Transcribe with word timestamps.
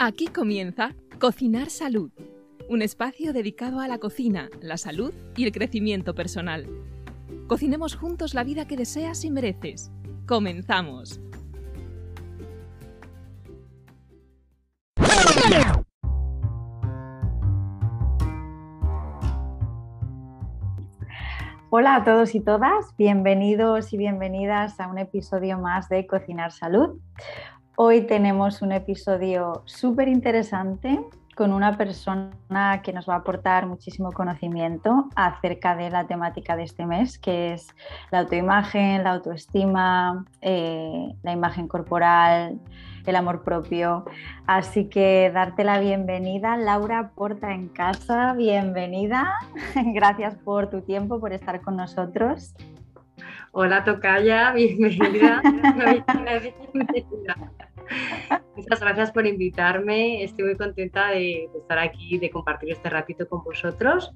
Aquí 0.00 0.28
comienza 0.28 0.94
Cocinar 1.18 1.70
Salud, 1.70 2.12
un 2.68 2.82
espacio 2.82 3.32
dedicado 3.32 3.80
a 3.80 3.88
la 3.88 3.98
cocina, 3.98 4.48
la 4.60 4.76
salud 4.76 5.12
y 5.36 5.42
el 5.42 5.50
crecimiento 5.50 6.14
personal. 6.14 6.68
Cocinemos 7.48 7.96
juntos 7.96 8.32
la 8.32 8.44
vida 8.44 8.68
que 8.68 8.76
deseas 8.76 9.24
y 9.24 9.30
mereces. 9.32 9.90
Comenzamos. 10.24 11.20
Hola 21.70 21.96
a 21.96 22.04
todos 22.04 22.36
y 22.36 22.40
todas, 22.40 22.96
bienvenidos 22.96 23.92
y 23.92 23.96
bienvenidas 23.96 24.78
a 24.78 24.86
un 24.86 24.98
episodio 24.98 25.58
más 25.58 25.88
de 25.88 26.06
Cocinar 26.06 26.52
Salud. 26.52 27.00
Hoy 27.80 28.08
tenemos 28.08 28.60
un 28.60 28.72
episodio 28.72 29.62
súper 29.64 30.08
interesante 30.08 30.98
con 31.36 31.52
una 31.52 31.78
persona 31.78 32.82
que 32.82 32.92
nos 32.92 33.08
va 33.08 33.14
a 33.14 33.18
aportar 33.18 33.68
muchísimo 33.68 34.10
conocimiento 34.10 35.08
acerca 35.14 35.76
de 35.76 35.88
la 35.88 36.08
temática 36.08 36.56
de 36.56 36.64
este 36.64 36.86
mes, 36.86 37.20
que 37.20 37.52
es 37.52 37.68
la 38.10 38.18
autoimagen, 38.18 39.04
la 39.04 39.12
autoestima, 39.12 40.26
eh, 40.40 41.14
la 41.22 41.30
imagen 41.30 41.68
corporal, 41.68 42.58
el 43.06 43.14
amor 43.14 43.44
propio. 43.44 44.06
Así 44.48 44.88
que 44.88 45.30
darte 45.32 45.62
la 45.62 45.78
bienvenida, 45.78 46.56
Laura 46.56 47.12
Porta 47.14 47.54
en 47.54 47.68
casa, 47.68 48.32
bienvenida. 48.32 49.34
Gracias 49.94 50.34
por 50.34 50.68
tu 50.68 50.80
tiempo, 50.80 51.20
por 51.20 51.32
estar 51.32 51.60
con 51.60 51.76
nosotros. 51.76 52.56
Hola 53.52 53.84
Tocaya, 53.84 54.50
bienvenida. 54.50 55.42
Muchas 58.56 58.80
gracias 58.80 59.12
por 59.12 59.26
invitarme. 59.26 60.22
Estoy 60.22 60.44
muy 60.46 60.56
contenta 60.56 61.10
de, 61.10 61.48
estar 61.60 61.78
aquí, 61.78 62.18
de 62.18 62.30
compartir 62.30 62.72
este 62.72 62.90
ratito 62.90 63.28
con 63.28 63.42
vosotros. 63.44 64.12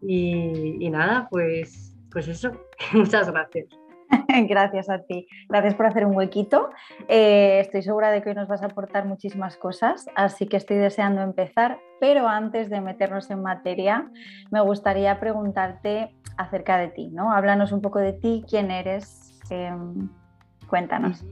Y, 0.00 0.88
nada, 0.90 1.28
pues, 1.30 1.96
pues 2.10 2.28
eso. 2.28 2.52
Muchas 2.92 3.30
gracias. 3.30 3.66
Gracias 4.48 4.90
a 4.90 4.98
ti. 4.98 5.26
Gracias 5.48 5.74
por 5.74 5.86
hacer 5.86 6.04
un 6.04 6.14
huequito. 6.14 6.68
Eh, 7.08 7.60
estoy 7.60 7.82
segura 7.82 8.10
de 8.10 8.22
que 8.22 8.30
hoy 8.30 8.34
nos 8.34 8.48
vas 8.48 8.62
a 8.62 8.66
aportar 8.66 9.06
muchísimas 9.06 9.56
cosas, 9.56 10.06
así 10.14 10.46
que 10.46 10.58
estoy 10.58 10.76
deseando 10.76 11.22
empezar. 11.22 11.78
Pero 11.98 12.28
antes 12.28 12.68
de 12.68 12.80
meternos 12.80 13.30
en 13.30 13.42
materia, 13.42 14.10
me 14.50 14.60
gustaría 14.60 15.18
preguntarte 15.18 16.14
acerca 16.36 16.78
de 16.78 16.88
ti, 16.88 17.08
¿no? 17.08 17.32
Háblanos 17.32 17.72
un 17.72 17.80
poco 17.80 18.00
de 18.00 18.12
ti, 18.12 18.44
quién 18.48 18.70
eres, 18.70 19.40
em, 19.50 20.08
cuéntanos. 20.68 21.24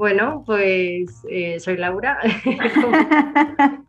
Bueno, 0.00 0.44
pues 0.46 1.26
eh, 1.28 1.60
soy 1.60 1.76
Laura. 1.76 2.18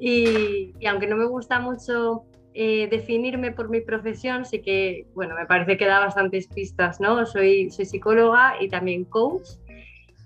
y, 0.00 0.74
aunque 0.84 1.06
no 1.06 1.14
me 1.14 1.26
gusta 1.26 1.60
mucho 1.60 2.24
eh, 2.54 2.88
definirme 2.90 3.52
por 3.52 3.70
mi 3.70 3.82
profesión, 3.82 4.44
sí 4.44 4.60
que, 4.60 5.06
bueno, 5.14 5.36
me 5.36 5.46
parece 5.46 5.76
que 5.76 5.86
da 5.86 6.00
bastantes 6.00 6.48
pistas, 6.48 7.00
¿no? 7.00 7.24
Soy, 7.24 7.70
soy 7.70 7.84
psicóloga 7.84 8.54
y 8.60 8.68
también 8.68 9.04
coach. 9.04 9.50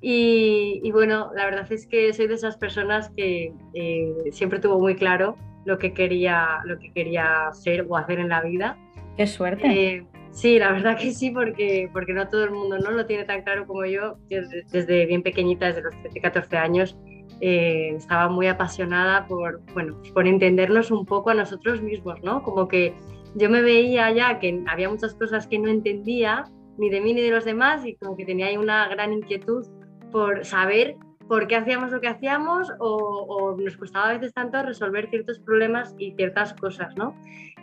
Y, 0.01 0.91
bueno, 0.93 1.31
la 1.37 1.45
verdad 1.45 1.71
es 1.71 1.87
que 1.87 2.15
soy 2.15 2.27
de 2.27 2.35
esas 2.35 2.57
personas 2.57 3.11
que 3.11 3.53
eh, 3.75 4.15
siempre 4.33 4.61
tuvo 4.61 4.81
muy 4.81 4.95
claro 4.95 5.37
lo 5.67 5.79
que 5.79 5.93
quería, 5.93 6.61
lo 6.65 6.79
que 6.79 6.91
quería 6.91 7.51
ser 7.53 7.85
o 7.87 7.99
hacer 7.99 8.19
en 8.19 8.31
la 8.31 8.41
vida. 8.41 8.79
Qué 9.19 9.27
suerte. 9.27 10.07
Sí, 10.35 10.59
la 10.59 10.73
verdad 10.73 10.99
que 10.99 11.13
sí, 11.13 11.31
porque, 11.31 11.89
porque 11.93 12.13
no 12.13 12.29
todo 12.29 12.43
el 12.43 12.51
mundo 12.51 12.77
¿no? 12.79 12.91
lo 12.91 13.07
tiene 13.07 13.25
tan 13.25 13.43
claro 13.43 13.67
como 13.69 13.85
yo. 13.87 14.17
Desde, 14.29 15.07
bien 15.07 15.23
pequeñita, 15.23 15.67
desde 15.67 15.83
los 15.83 15.95
13, 16.03 16.21
14 16.21 16.57
años, 16.57 16.99
eh, 17.41 17.95
estaba 17.97 18.29
muy 18.29 18.49
apasionada 18.49 19.29
por, 19.29 19.61
bueno, 19.75 19.97
por 20.13 20.27
entendernos 20.27 20.91
un 20.91 21.07
poco 21.07 21.31
a 21.31 21.35
nosotros 21.35 21.81
mismos, 21.81 22.21
¿no? 22.25 22.43
Como 22.43 22.67
que 22.67 22.95
yo 23.37 23.49
me 23.49 23.63
veía 23.63 24.11
ya 24.11 24.41
que 24.41 24.61
había 24.67 24.91
muchas 24.91 25.15
cosas 25.15 25.47
que 25.47 25.57
no 25.57 25.69
entendía, 25.69 26.45
ni 26.79 26.91
de 26.91 27.01
mí 27.01 27.15
ni 27.15 27.23
de 27.23 27.31
los 27.31 27.45
demás, 27.45 27.87
y 27.87 27.95
como 27.95 28.17
que 28.17 28.25
tenía 28.25 28.47
ahí 28.47 28.57
una 28.57 28.89
gran 28.89 29.13
inquietud 29.13 29.65
por 30.11 30.45
saber 30.45 30.97
por 31.29 31.47
qué 31.47 31.55
hacíamos 31.55 31.93
lo 31.93 32.01
que 32.01 32.09
hacíamos 32.09 32.73
o, 32.81 32.97
o, 32.97 33.57
nos 33.57 33.77
costaba 33.77 34.11
a 34.11 34.13
veces 34.15 34.35
tanto 34.35 34.61
resolver 34.63 35.09
ciertos 35.11 35.39
problemas 35.39 35.95
y 35.97 36.13
ciertas 36.17 36.55
cosas, 36.55 36.97
¿no? 36.97 37.15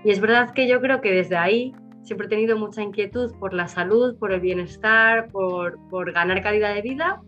Y 0.06 0.12
es 0.12 0.22
verdad 0.22 0.52
que 0.54 0.70
yo 0.70 0.80
creo 0.80 1.02
que 1.02 1.12
desde 1.12 1.36
ahí 1.36 1.74
siempre 2.04 2.28
he 2.28 2.30
tenido 2.30 2.58
mucha 2.58 2.82
inquietud 2.82 3.34
por 3.40 3.54
la 3.54 3.68
salud, 3.68 4.18
por 4.18 4.32
el 4.32 4.40
bienestar, 4.40 5.28
por, 5.28 5.80
por 5.90 6.12
ganar 6.12 6.42
calidad 6.42 6.74
de 6.74 6.82
vida. 6.82 7.22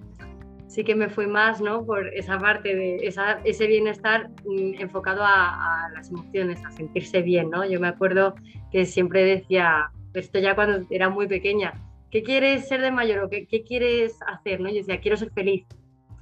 Sí 0.67 0.83
que 0.83 0.95
me 0.95 1.09
fui 1.09 1.27
más 1.27 1.61
¿no? 1.61 1.85
por 1.85 2.07
esa 2.15 2.39
parte 2.39 2.75
de 2.75 2.95
esa, 3.07 3.39
ese 3.43 3.67
bienestar 3.67 4.29
mm, 4.45 4.81
enfocado 4.81 5.21
a, 5.23 5.89
las 5.93 6.09
emociones, 6.09 6.59
a 6.65 6.71
sentirse 6.71 7.21
bien. 7.21 7.49
¿no? 7.49 7.63
Yo 7.65 7.79
me 7.79 7.87
acuerdo 7.87 8.33
que 8.71 8.85
siempre 8.85 9.23
decía, 9.23 9.91
esto 10.13 10.39
ya 10.39 10.55
cuando 10.55 10.85
era 10.89 11.09
muy 11.09 11.27
pequeña, 11.27 11.73
¿qué 12.09 12.23
quieres 12.23 12.67
ser 12.67 12.81
de 12.81 12.91
mayor 12.91 13.23
o 13.23 13.29
qué, 13.29 13.45
qué 13.45 13.63
quieres 13.63 14.17
hacer? 14.25 14.59
¿no? 14.61 14.69
Yo 14.69 14.77
decía, 14.77 14.99
quiero 14.99 15.17
ser 15.17 15.31
feliz. 15.31 15.65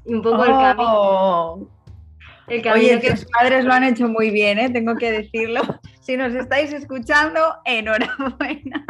Y 0.06 0.14
un 0.14 0.22
poco 0.22 0.44
el 0.44 0.52
camino. 0.52 0.90
Oh. 0.92 1.68
El 2.48 2.62
camino 2.62 2.88
Oye, 2.88 3.00
que... 3.00 3.12
tus 3.12 3.26
padres 3.26 3.64
lo 3.64 3.72
han 3.72 3.86
hecho 3.86 4.10
muy 4.10 4.32
bien, 4.32 4.60
¿eh? 4.60 4.70
tengo 4.70 4.96
que 4.96 5.12
decirlo. 5.12 5.62
Si 6.02 6.18
nos 6.18 6.34
estáis 6.34 6.74
escuchando, 6.74 7.40
enhorabuena. 7.64 8.86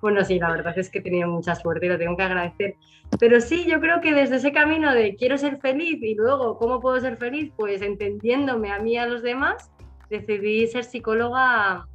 Bueno, 0.00 0.24
sí, 0.24 0.38
la 0.38 0.50
verdad 0.50 0.76
es 0.78 0.90
que 0.90 0.98
he 0.98 1.02
tenido 1.02 1.28
mucha 1.28 1.54
suerte 1.54 1.86
y 1.86 1.88
lo 1.88 1.98
tengo 1.98 2.16
que 2.16 2.22
agradecer. 2.22 2.76
Pero 3.18 3.40
sí, 3.40 3.64
yo 3.66 3.80
creo 3.80 4.00
que 4.00 4.12
desde 4.12 4.36
ese 4.36 4.52
camino 4.52 4.92
de 4.92 5.16
quiero 5.16 5.38
ser 5.38 5.58
feliz 5.58 6.02
y 6.02 6.14
luego 6.14 6.58
cómo 6.58 6.80
puedo 6.80 7.00
ser 7.00 7.16
feliz, 7.16 7.52
pues 7.56 7.82
entendiéndome 7.82 8.72
a 8.72 8.78
mí 8.78 8.94
y 8.94 8.98
a 8.98 9.06
los 9.06 9.22
demás, 9.22 9.70
decidí 10.10 10.66
ser 10.66 10.84
psicóloga 10.84 11.86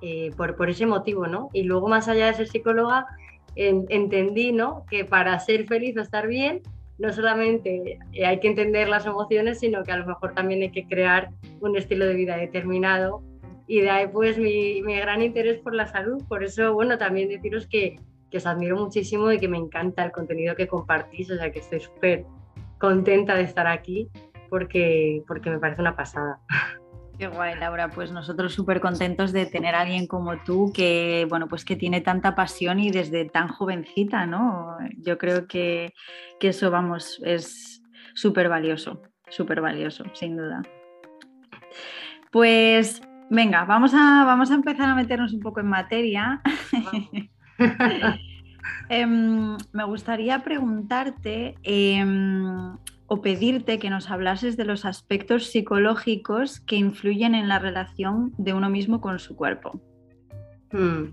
eh, 0.00 0.30
por, 0.36 0.56
por, 0.56 0.70
ese 0.70 0.86
motivo, 0.86 1.26
¿no? 1.26 1.50
Y 1.52 1.64
luego 1.64 1.88
más 1.88 2.08
allá 2.08 2.26
de 2.26 2.34
ser 2.34 2.48
psicóloga, 2.48 3.06
entendí, 3.54 4.52
¿no? 4.52 4.84
Que 4.90 5.04
para 5.04 5.38
ser 5.40 5.66
feliz 5.66 5.96
o 5.96 6.00
estar 6.00 6.26
bien, 6.26 6.62
no 7.00 7.12
solamente 7.14 7.98
eh, 8.12 8.26
hay 8.26 8.40
que 8.40 8.48
entender 8.48 8.88
las 8.88 9.06
emociones, 9.06 9.58
sino 9.58 9.82
que 9.82 9.92
a 9.92 9.96
lo 9.96 10.06
mejor 10.06 10.34
también 10.34 10.60
hay 10.60 10.70
que 10.70 10.86
crear 10.86 11.30
un 11.60 11.76
estilo 11.76 12.06
de 12.06 12.14
vida 12.14 12.36
determinado. 12.36 13.22
Y 13.66 13.80
de 13.80 13.90
ahí 13.90 14.06
pues 14.06 14.36
mi, 14.36 14.82
gran 14.82 15.22
interés 15.22 15.58
por 15.60 15.74
la 15.74 15.86
salud. 15.86 16.22
Por 16.28 16.44
eso, 16.44 16.74
bueno, 16.74 16.98
también 16.98 17.28
deciros 17.28 17.66
que, 17.66 17.98
que 18.30 18.36
os 18.36 18.46
admiro 18.46 18.76
muchísimo 18.76 19.32
y 19.32 19.38
que 19.38 19.48
me 19.48 19.56
encanta 19.56 20.04
el 20.04 20.12
contenido 20.12 20.54
que 20.54 20.68
compartís. 20.68 21.30
O 21.30 21.36
sea, 21.36 21.50
que 21.50 21.60
estoy 21.60 21.80
súper 21.80 22.26
contenta 22.78 23.34
de 23.34 23.44
estar 23.44 23.66
aquí 23.66 24.10
porque, 24.50 25.22
porque 25.26 25.48
me 25.48 25.58
parece 25.58 25.80
una 25.80 25.96
pasada. 25.96 26.38
Qué 27.20 27.28
guay, 27.28 27.54
Laura. 27.58 27.90
Pues 27.90 28.10
nosotros 28.12 28.54
súper 28.54 28.80
contentos 28.80 29.30
de 29.30 29.44
tener 29.44 29.74
a 29.74 29.82
alguien 29.82 30.06
como 30.06 30.38
tú 30.38 30.72
que, 30.74 31.26
bueno, 31.28 31.48
pues 31.48 31.66
que 31.66 31.76
tiene 31.76 32.00
tanta 32.00 32.34
pasión 32.34 32.80
y 32.80 32.90
desde 32.90 33.26
tan 33.26 33.48
jovencita, 33.48 34.24
¿no? 34.24 34.78
Yo 34.96 35.18
creo 35.18 35.46
que, 35.46 35.92
eso, 36.40 36.70
vamos, 36.70 37.20
es 37.22 37.82
súper 38.14 38.48
valioso, 38.48 39.02
súper 39.28 39.60
valioso, 39.60 40.04
sin 40.14 40.38
duda. 40.38 40.62
Pues 42.30 43.02
venga, 43.28 43.66
vamos 43.66 43.92
a, 43.92 44.24
vamos 44.24 44.50
a 44.50 44.54
empezar 44.54 44.88
a 44.88 44.94
meternos 44.94 45.34
un 45.34 45.40
poco 45.40 45.60
en 45.60 45.66
materia. 45.66 46.40
Em, 48.88 49.56
me 49.72 49.84
gustaría 49.84 50.42
preguntarte 50.42 51.54
em, 51.62 52.76
o 53.12 53.22
pedirte 53.22 53.80
que 53.80 53.90
nos 53.90 54.08
hablases 54.08 54.56
de 54.56 54.64
los 54.64 54.84
aspectos 54.84 55.46
psicológicos 55.46 56.60
que 56.60 56.76
influyen 56.76 57.34
en 57.34 57.48
la 57.48 57.58
relación 57.58 58.32
de 58.38 58.54
uno 58.54 58.70
mismo 58.70 59.00
con 59.00 59.18
su 59.18 59.34
cuerpo. 59.34 59.80
Hmm. 60.70 61.06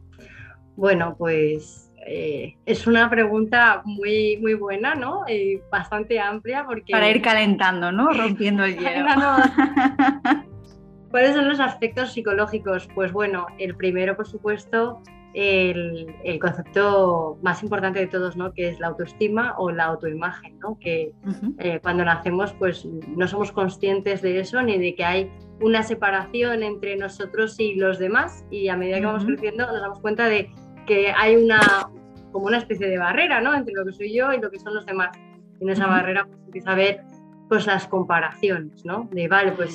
Bueno, 0.75 1.15
pues 1.17 1.91
eh, 2.05 2.55
es 2.67 2.85
una 2.85 3.09
pregunta 3.09 3.81
muy, 3.83 4.37
muy 4.37 4.53
buena, 4.53 4.93
¿no? 4.93 5.27
Y 5.27 5.59
bastante 5.71 6.19
amplia 6.19 6.65
porque... 6.67 6.91
Para 6.91 7.09
ir 7.09 7.19
calentando, 7.19 7.91
¿no? 7.91 8.13
Rompiendo 8.13 8.63
el 8.63 8.75
hielo. 8.77 9.07
¿Cuáles 11.09 11.33
son 11.33 11.49
los 11.49 11.59
aspectos 11.59 12.13
psicológicos? 12.13 12.87
Pues 12.93 13.11
bueno, 13.11 13.47
el 13.57 13.75
primero, 13.75 14.15
por 14.15 14.27
supuesto, 14.27 15.01
el, 15.39 16.39
concepto 16.39 17.37
más 17.43 17.61
importante 17.61 17.99
de 17.99 18.07
todos, 18.07 18.35
¿no? 18.35 18.53
que 18.53 18.69
es 18.69 18.79
la 18.79 18.87
autoestima 18.87 19.53
o 19.59 19.69
la 19.69 19.85
autoimagen, 19.85 20.57
¿no? 20.59 20.79
que 20.79 21.13
eh, 21.59 21.79
cuando 21.83 22.03
nacemos 22.03 22.53
pues 22.53 22.85
no 22.85 23.27
somos 23.27 23.51
conscientes 23.51 24.23
de 24.23 24.39
eso 24.39 24.61
ni 24.63 24.79
de 24.79 24.95
que 24.95 25.05
hay 25.05 25.31
una 25.61 25.83
separación 25.83 26.63
entre 26.63 26.95
nosotros 26.95 27.59
y 27.59 27.75
los 27.75 27.99
demás 27.99 28.45
y 28.49 28.69
a 28.69 28.75
medida 28.75 28.99
que 28.99 29.05
vamos 29.05 29.25
creciendo 29.25 29.67
nos 29.67 29.79
damos 29.79 29.99
cuenta 29.99 30.27
de 30.27 30.49
que 30.87 31.11
hay 31.15 31.35
una 31.35 31.59
como 32.31 32.47
una 32.47 32.57
especie 32.57 32.87
de 32.87 32.97
barrera 32.97 33.39
¿no? 33.39 33.53
entre 33.53 33.75
lo 33.75 33.85
que 33.85 33.93
soy 33.93 34.13
yo 34.13 34.33
y 34.33 34.41
lo 34.41 34.49
que 34.49 34.57
son 34.59 34.73
los 34.73 34.87
demás. 34.87 35.15
Y 35.59 35.63
en 35.63 35.69
esa 35.69 35.85
barrera 35.85 36.25
pues, 36.25 36.39
empieza 36.45 36.71
a 36.71 36.75
ver 36.75 37.01
pues 37.47 37.67
las 37.67 37.87
comparaciones, 37.87 38.83
¿no? 38.85 39.07
De 39.11 39.27
vale, 39.27 39.53
pues 39.53 39.71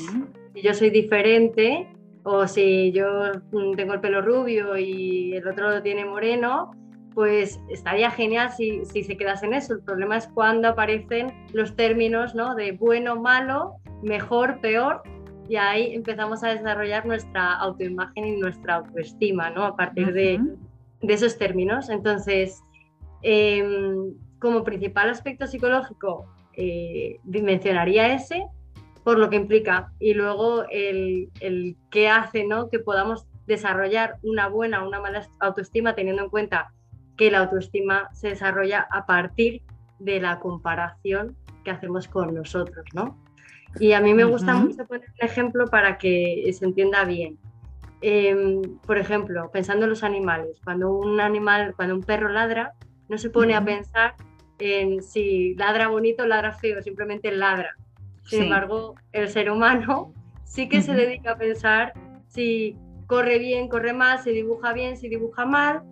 si 0.54 0.62
yo 0.62 0.74
soy 0.74 0.90
diferente, 0.90 1.88
o 2.24 2.46
si 2.46 2.92
yo 2.92 3.32
mm, 3.50 3.74
tengo 3.74 3.94
el 3.94 4.00
pelo 4.00 4.22
rubio 4.22 4.76
y 4.76 5.34
el 5.34 5.46
otro 5.46 5.70
lo 5.70 5.82
tiene 5.82 6.04
moreno, 6.04 6.72
pues 7.14 7.60
estaría 7.68 8.10
genial 8.10 8.50
si, 8.52 8.84
si, 8.84 9.02
se 9.04 9.16
quedase 9.16 9.46
en 9.46 9.54
eso. 9.54 9.74
El 9.74 9.80
problema 9.80 10.16
es 10.16 10.26
cuando 10.28 10.68
aparecen 10.68 11.32
los 11.52 11.76
términos 11.76 12.34
¿no? 12.34 12.54
de 12.54 12.72
bueno, 12.72 13.20
malo, 13.20 13.74
mejor, 14.02 14.60
peor, 14.60 15.02
y 15.48 15.56
ahí 15.56 15.94
empezamos 15.94 16.42
a 16.44 16.48
desarrollar 16.48 17.04
nuestra 17.04 17.54
autoimagen 17.56 18.24
y 18.24 18.36
nuestra 18.36 18.76
autoestima, 18.76 19.50
¿no? 19.50 19.64
A 19.64 19.76
partir 19.76 20.12
de, 20.12 20.40
de, 21.02 21.12
esos 21.12 21.36
términos. 21.36 21.90
Entonces, 21.90 22.62
em, 23.22 24.14
como 24.38 24.64
principal 24.64 25.10
aspecto 25.10 25.46
psicológico, 25.46 26.26
eh, 26.54 27.18
mencionaría 27.24 28.14
ese, 28.14 28.46
por 29.04 29.18
lo 29.18 29.30
que 29.30 29.36
implica, 29.36 29.92
y 29.98 30.14
luego 30.14 30.64
el, 30.70 31.30
el 31.40 31.76
qué 31.90 32.08
hace 32.08 32.44
¿no? 32.44 32.68
que 32.68 32.78
podamos 32.78 33.26
desarrollar 33.46 34.16
una 34.22 34.48
buena 34.48 34.82
o 34.82 34.88
una 34.88 35.00
mala 35.00 35.26
autoestima 35.40 35.94
teniendo 35.94 36.22
en 36.22 36.30
cuenta 36.30 36.72
que 37.16 37.30
la 37.30 37.40
autoestima 37.40 38.08
se 38.12 38.28
desarrolla 38.28 38.86
a 38.90 39.06
partir 39.06 39.62
de 39.98 40.20
la 40.20 40.38
comparación 40.38 41.36
que 41.64 41.70
hacemos 41.70 42.08
con 42.08 42.34
nosotros, 42.34 42.84
¿no? 42.94 43.18
Y 43.78 43.92
a 43.92 44.00
mí 44.00 44.12
me 44.12 44.24
gusta 44.24 44.54
mucho 44.54 44.84
poner 44.86 45.08
un 45.08 45.26
ejemplo 45.26 45.66
para 45.66 45.96
que 45.96 46.50
se 46.52 46.64
entienda 46.64 47.04
bien. 47.04 47.38
Em, 48.02 48.60
por 48.84 48.98
ejemplo, 48.98 49.50
pensando 49.50 49.84
en 49.84 49.90
los 49.90 50.02
animales, 50.02 50.60
cuando 50.64 50.92
un 50.92 51.20
animal, 51.20 51.72
cuando 51.74 51.94
un 51.94 52.02
perro 52.02 52.28
ladra, 52.28 52.74
no 53.08 53.16
se 53.16 53.30
pone 53.30 53.54
a 53.54 53.64
pensar 53.64 54.14
en 54.58 55.02
si 55.02 55.54
ladra 55.54 55.88
bonito 55.88 56.24
o 56.24 56.26
ladra 56.26 56.52
feo, 56.52 56.82
simplemente 56.82 57.30
ladra. 57.30 57.76
Sin 58.24 58.44
embargo, 58.44 58.94
el 59.12 59.28
ser 59.28 59.50
humano 59.50 60.12
sí 60.44 60.68
que 60.68 60.82
se 60.82 60.94
dedica 60.94 61.32
a 61.32 61.36
pensar 61.36 61.92
si 62.28 62.76
corre 63.06 63.38
bien, 63.38 63.68
corre 63.68 63.92
mal, 63.92 64.20
si 64.20 64.30
dibuja 64.30 64.72
bien, 64.72 64.96
si 64.96 65.08
dibuja 65.08 65.44
mal, 65.44 65.82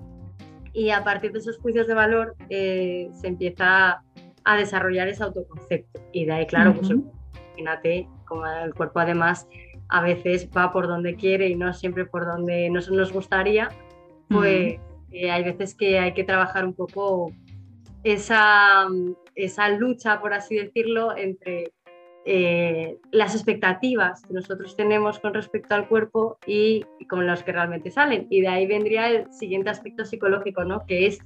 y 0.72 0.90
a 0.90 1.04
partir 1.04 1.32
de 1.32 1.40
esos 1.40 1.58
juicios 1.58 1.86
de 1.86 1.94
valor 1.94 2.36
eh, 2.48 3.10
se 3.20 3.26
empieza 3.28 4.02
a 4.44 4.56
desarrollar 4.56 5.08
ese 5.08 5.22
autoconcepto. 5.22 6.00
Y 6.12 6.24
de 6.24 6.32
ahí, 6.32 6.46
claro, 6.46 6.74
pues 6.74 6.90
imagínate 6.90 8.08
como 8.24 8.46
el 8.46 8.74
cuerpo 8.74 9.00
además 9.00 9.48
a 9.88 10.00
veces 10.02 10.48
va 10.56 10.72
por 10.72 10.86
donde 10.86 11.16
quiere 11.16 11.48
y 11.48 11.56
no 11.56 11.72
siempre 11.72 12.06
por 12.06 12.24
donde 12.24 12.70
nos, 12.70 12.90
nos 12.90 13.12
gustaría, 13.12 13.68
pues 14.28 14.78
eh, 15.10 15.30
hay 15.30 15.42
veces 15.42 15.74
que 15.74 15.98
hay 15.98 16.14
que 16.14 16.22
trabajar 16.22 16.64
un 16.64 16.74
poco 16.74 17.32
esa, 18.04 18.86
esa 19.34 19.68
lucha, 19.70 20.20
por 20.20 20.32
así 20.32 20.56
decirlo, 20.56 21.16
entre 21.16 21.72
eh, 22.26 22.98
las 23.12 23.34
expectativas 23.34 24.22
que 24.22 24.34
nosotros 24.34 24.76
tenemos 24.76 25.18
con 25.18 25.32
respecto 25.32 25.74
al 25.74 25.88
cuerpo 25.88 26.38
y, 26.46 26.84
con 27.08 27.26
los 27.26 27.42
que 27.42 27.52
realmente 27.52 27.90
salen. 27.90 28.26
Y 28.30 28.42
de 28.42 28.48
ahí 28.48 28.66
vendría 28.66 29.08
el 29.08 29.32
siguiente 29.32 29.70
aspecto 29.70 30.04
psicológico, 30.04 30.64
¿no? 30.64 30.84
que 30.86 31.06
es 31.06 31.18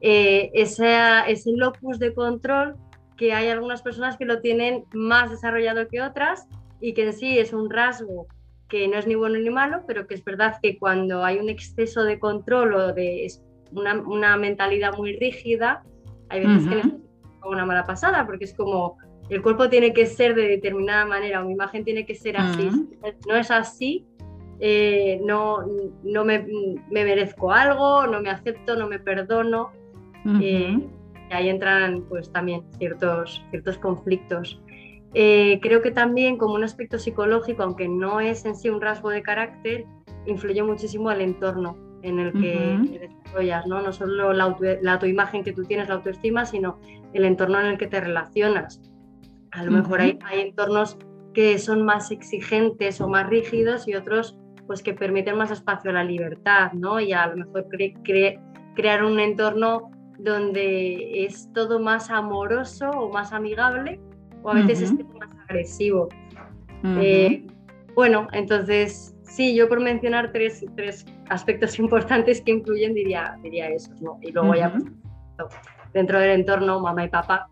eh, 0.00 0.50
ese 0.54 1.52
locus 1.56 1.98
de 1.98 2.12
control 2.14 2.76
que 3.16 3.32
hay 3.32 3.48
algunas 3.48 3.80
personas 3.80 4.16
que 4.18 4.26
lo 4.26 4.40
tienen 4.40 4.84
más 4.92 5.30
desarrollado 5.30 5.88
que 5.88 6.02
otras 6.02 6.46
y 6.80 6.92
que 6.92 7.06
en 7.06 7.12
sí 7.14 7.38
es 7.38 7.54
un 7.54 7.70
rasgo 7.70 8.26
que 8.68 8.88
no 8.88 8.98
es 8.98 9.06
ni 9.06 9.14
bueno 9.14 9.38
ni 9.38 9.48
malo, 9.48 9.84
pero 9.86 10.06
que 10.06 10.14
es 10.14 10.24
verdad 10.24 10.58
que 10.62 10.78
cuando 10.78 11.24
hay 11.24 11.38
un 11.38 11.48
exceso 11.48 12.02
de 12.02 12.18
control 12.18 12.74
o 12.74 12.92
de 12.92 13.26
una, 13.72 13.94
una 13.94 14.36
mentalidad 14.36 14.96
muy 14.96 15.16
rígida, 15.16 15.82
hay 16.28 16.44
veces 16.44 16.68
que 16.68 16.74
necesitamos 16.74 17.06
una 17.44 17.64
mala 17.64 17.84
pasada, 17.84 18.26
porque 18.26 18.44
es 18.44 18.54
como, 18.54 18.98
el 19.28 19.42
cuerpo 19.42 19.68
tiene 19.68 19.92
que 19.92 20.06
ser 20.06 20.34
de 20.34 20.46
determinada 20.46 21.04
manera 21.04 21.42
o 21.42 21.46
mi 21.46 21.52
imagen 21.52 21.84
tiene 21.84 22.06
que 22.06 22.14
ser 22.14 22.36
así. 22.36 22.70
No 23.28 23.36
es 23.36 23.50
así, 23.50 24.06
eh, 24.60 25.20
no, 25.24 25.64
no 26.02 26.24
me, 26.24 26.46
merezco 26.90 27.52
algo, 27.52 28.06
no 28.06 28.20
me 28.20 28.30
acepto, 28.30 28.76
no 28.76 28.88
me 28.88 28.98
perdono. 28.98 29.70
Eh, 30.40 30.76
y 31.30 31.32
ahí 31.32 31.48
entran 31.48 32.02
pues 32.08 32.32
también 32.32 32.62
ciertos, 32.78 33.44
ciertos 33.50 33.78
conflictos. 33.78 34.60
Eh, 35.14 35.60
creo 35.62 35.82
que 35.82 35.90
también 35.90 36.36
como 36.36 36.54
un 36.54 36.64
aspecto 36.64 36.98
psicológico, 36.98 37.62
aunque 37.62 37.88
no 37.88 38.20
es 38.20 38.44
en 38.44 38.56
sí 38.56 38.68
un 38.68 38.80
rasgo 38.80 39.10
de 39.10 39.22
carácter, 39.22 39.84
influye 40.26 40.62
muchísimo 40.62 41.10
el 41.10 41.20
entorno 41.20 41.76
en 42.02 42.18
el 42.18 42.32
que 42.32 43.08
desarrollas, 43.08 43.66
¿no? 43.66 43.82
No 43.82 43.92
solo 43.92 44.32
la, 44.32 44.44
auto, 44.44 44.64
la 44.82 44.94
autoimagen 44.94 45.42
que 45.42 45.52
tú 45.52 45.64
tienes, 45.64 45.88
la 45.88 45.94
autoestima, 45.94 46.44
sino 46.44 46.78
el 47.12 47.24
entorno 47.24 47.60
en 47.60 47.66
el 47.66 47.78
que 47.78 47.86
te 47.86 48.00
relacionas. 48.00 48.80
A 49.56 49.64
lo 49.64 49.70
mejor 49.70 50.00
hay, 50.00 50.18
entornos 50.32 50.98
que 51.32 51.58
son 51.58 51.84
más 51.84 52.10
exigentes 52.10 53.00
o 53.00 53.08
más 53.08 53.26
rígidos 53.28 53.88
y 53.88 53.94
otros 53.94 54.38
pues 54.66 54.82
que 54.82 54.92
permiten 54.94 55.36
más 55.36 55.50
espacio 55.50 55.90
a 55.90 55.94
la 55.94 56.04
libertad, 56.04 56.72
¿no? 56.72 57.00
Y 57.00 57.12
a 57.12 57.28
lo 57.28 57.36
mejor 57.36 57.66
crear 58.74 59.04
un 59.04 59.18
entorno 59.20 59.90
donde 60.18 61.24
es 61.24 61.50
todo 61.54 61.78
más 61.78 62.10
amoroso 62.10 62.90
o 62.90 63.12
más 63.12 63.32
amigable 63.32 64.00
o 64.42 64.50
a 64.50 64.54
veces 64.54 64.82
es 64.82 64.92
más 64.92 65.30
agresivo. 65.44 66.08
Eh, 66.84 67.46
bueno, 67.94 68.28
entonces 68.32 69.14
sí, 69.22 69.54
yo 69.54 69.68
por 69.68 69.80
mencionar 69.80 70.32
tres, 70.32 70.64
tres, 70.76 71.06
aspectos 71.28 71.78
importantes 71.78 72.40
que 72.40 72.52
influyen 72.52 72.92
diría, 72.94 73.38
diría 73.42 73.68
eso, 73.70 73.90
¿no? 74.00 74.18
Y 74.20 74.32
luego 74.32 74.54
ya 74.54 74.72
pues, 74.72 74.84
dentro 75.94 76.18
del 76.18 76.40
entorno, 76.40 76.80
mamá 76.80 77.04
y 77.04 77.08
papá. 77.08 77.48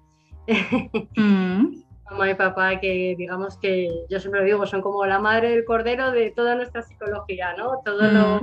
mamá 2.11 2.31
y 2.31 2.35
papá 2.35 2.81
que 2.81 3.15
digamos 3.17 3.57
que 3.59 3.89
yo 4.09 4.21
siempre 4.21 4.41
lo 4.41 4.47
digo, 4.47 4.67
son 4.67 4.83
como 4.83 5.05
la 5.07 5.19
madre 5.19 5.51
del 5.51 5.65
cordero 5.65 6.11
de 6.11 6.31
toda 6.31 6.55
nuestra 6.55 6.83
psicología, 6.83 7.55
¿no? 7.57 7.81
Todo 7.85 8.41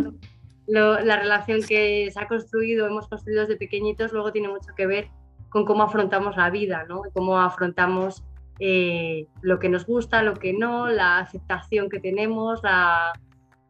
lo, 0.68 1.00
la 1.00 1.18
relación 1.18 1.62
que 1.68 2.10
se 2.12 2.20
ha 2.20 2.28
construido, 2.28 2.88
hemos 2.88 3.08
construido 3.08 3.42
desde 3.42 3.58
pequeñitos, 3.58 4.14
luego 4.14 4.32
tiene 4.32 4.48
mucho 4.48 4.74
que 4.76 4.88
ver 4.88 5.10
con 5.50 5.66
cómo 5.66 5.84
afrontamos 5.84 6.38
la 6.38 6.50
vida, 6.50 6.86
¿no? 6.88 7.02
Cómo 7.14 7.40
afrontamos 7.40 8.24
eh, 8.60 9.28
lo 9.42 9.60
que 9.60 9.70
nos 9.70 9.86
gusta, 9.86 10.24
lo 10.24 10.36
que 10.36 10.54
no, 10.54 10.88
la 10.88 11.20
aceptación 11.20 11.90
que 11.90 12.00
tenemos, 12.00 12.62
la 12.64 13.12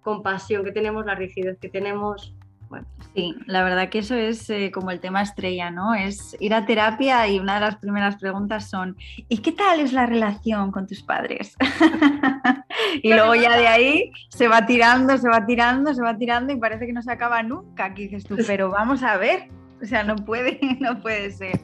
compasión 0.01 0.63
que 0.63 0.71
tenemos, 0.71 1.05
la 1.05 1.15
rigidez 1.15 1.57
que 1.59 1.69
tenemos. 1.69 2.35
Sí, 3.13 3.35
la 3.45 3.63
verdad 3.63 3.89
que 3.89 3.99
eso 3.99 4.15
es 4.15 4.49
eh, 4.49 4.71
como 4.73 4.91
el 4.91 5.01
tema 5.01 5.21
estrella, 5.21 5.69
¿no? 5.69 5.93
Es 5.93 6.37
ir 6.39 6.53
a 6.53 6.65
terapia 6.65 7.27
y 7.27 7.39
una 7.39 7.55
de 7.55 7.61
las 7.61 7.75
primeras 7.75 8.15
preguntas 8.15 8.69
son, 8.69 8.95
¿y 9.27 9.39
qué 9.39 9.51
tal 9.51 9.81
es 9.81 9.91
la 9.91 10.05
relación 10.05 10.71
con 10.71 10.87
tus 10.87 11.03
padres? 11.03 11.57
y 13.03 13.13
luego 13.13 13.35
ya 13.35 13.57
de 13.57 13.67
ahí 13.67 14.11
se 14.29 14.47
va 14.47 14.65
tirando, 14.65 15.17
se 15.17 15.27
va 15.27 15.45
tirando, 15.45 15.93
se 15.93 16.01
va 16.01 16.17
tirando 16.17 16.53
y 16.53 16.57
parece 16.57 16.85
que 16.85 16.93
no 16.93 17.01
se 17.01 17.11
acaba 17.11 17.43
nunca. 17.43 17.85
Aquí 17.85 18.03
dices 18.03 18.23
tú, 18.23 18.37
pero 18.47 18.69
vamos 18.69 19.03
a 19.03 19.17
ver, 19.17 19.49
o 19.81 19.85
sea, 19.85 20.03
no 20.03 20.15
puede, 20.15 20.59
no 20.79 21.01
puede 21.01 21.31
ser. 21.31 21.59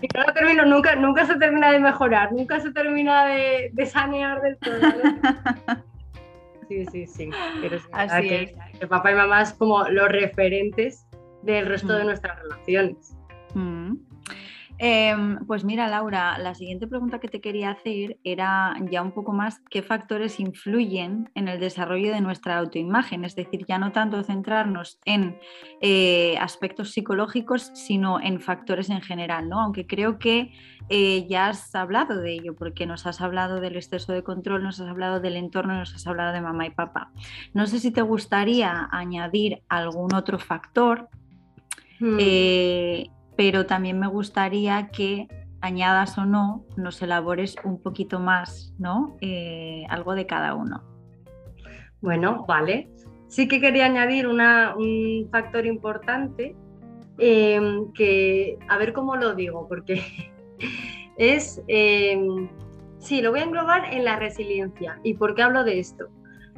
Y 0.00 0.08
no 0.16 0.32
termino, 0.34 0.64
nunca, 0.64 0.96
nunca 0.96 1.24
se 1.26 1.36
termina 1.36 1.70
de 1.70 1.78
mejorar, 1.78 2.32
nunca 2.32 2.58
se 2.58 2.72
termina 2.72 3.26
de, 3.26 3.70
de 3.72 3.86
sanear 3.86 4.40
del 4.42 4.58
todo. 4.58 5.82
Sí, 6.72 6.86
sí, 6.86 7.06
sí. 7.06 7.30
Pero 7.60 7.78
Así 7.92 8.28
que, 8.28 8.54
es. 8.80 8.88
papá 8.88 9.12
y 9.12 9.14
mamá 9.14 9.42
es 9.42 9.52
como 9.52 9.84
los 9.88 10.08
referentes 10.08 11.06
del 11.42 11.66
resto 11.66 11.92
de 11.92 12.04
nuestras 12.04 12.40
relaciones. 12.42 13.16
Mm. 13.54 13.96
Em, 14.84 15.38
pues 15.46 15.62
mira, 15.62 15.86
Laura, 15.86 16.36
la 16.38 16.56
siguiente 16.56 16.88
pregunta 16.88 17.20
que 17.20 17.28
te 17.28 17.40
quería 17.40 17.70
hacer 17.70 18.18
era 18.24 18.74
ya 18.90 19.00
un 19.00 19.12
poco 19.12 19.32
más 19.32 19.60
qué 19.70 19.80
factores 19.80 20.40
influyen 20.40 21.30
en 21.36 21.46
el 21.46 21.60
desarrollo 21.60 22.12
de 22.12 22.20
nuestra 22.20 22.58
autoimagen, 22.58 23.24
es 23.24 23.36
decir, 23.36 23.64
ya 23.64 23.78
no 23.78 23.92
tanto 23.92 24.20
centrarnos 24.24 24.98
en 25.04 25.38
eh, 25.80 26.36
aspectos 26.40 26.90
psicológicos, 26.90 27.70
sino 27.74 28.20
en 28.20 28.40
factores 28.40 28.90
en 28.90 29.02
general, 29.02 29.48
¿no? 29.48 29.60
Aunque 29.60 29.86
creo 29.86 30.18
que 30.18 30.52
eh, 30.88 31.28
ya 31.28 31.46
has 31.46 31.72
hablado 31.76 32.20
de 32.20 32.32
ello, 32.32 32.56
porque 32.56 32.84
nos 32.84 33.06
has 33.06 33.20
hablado 33.20 33.60
del 33.60 33.76
exceso 33.76 34.12
de 34.12 34.24
control, 34.24 34.64
nos 34.64 34.80
has 34.80 34.88
hablado 34.88 35.20
del 35.20 35.36
entorno, 35.36 35.78
nos 35.78 35.94
has 35.94 36.08
hablado 36.08 36.32
de 36.32 36.40
mamá 36.40 36.66
y 36.66 36.70
papá. 36.70 37.12
No 37.54 37.68
sé 37.68 37.78
si 37.78 37.92
te 37.92 38.02
gustaría 38.02 38.88
añadir 38.90 39.62
algún 39.68 40.12
otro 40.12 40.40
factor. 40.40 41.08
Hmm. 42.00 42.18
Pero 43.36 43.66
también 43.66 43.98
me 43.98 44.06
gustaría 44.06 44.88
que 44.88 45.28
añadas 45.62 46.18
o 46.18 46.26
no, 46.26 46.66
nos 46.76 47.00
elabores 47.02 47.56
un 47.64 47.80
poquito 47.80 48.18
más, 48.18 48.74
¿no? 48.78 49.16
Eh, 49.20 49.84
algo 49.88 50.14
de 50.14 50.26
cada 50.26 50.54
uno. 50.54 50.82
Bueno, 52.00 52.44
vale. 52.46 52.90
Sí 53.28 53.48
que 53.48 53.60
quería 53.60 53.86
añadir 53.86 54.26
un 54.26 55.28
factor 55.30 55.64
importante, 55.64 56.56
em, 57.18 57.92
que 57.92 58.58
a 58.68 58.76
ver 58.76 58.92
cómo 58.92 59.16
lo 59.16 59.34
digo, 59.34 59.68
porque 59.68 60.02
es, 61.16 61.62
em, 61.68 62.50
sí, 62.98 63.22
lo 63.22 63.30
voy 63.30 63.40
a 63.40 63.44
englobar 63.44 63.94
en 63.94 64.04
la 64.04 64.16
resiliencia. 64.16 64.98
¿Y 65.04 65.14
por 65.14 65.34
qué 65.34 65.42
hablo 65.42 65.62
de 65.62 65.78
esto? 65.78 66.08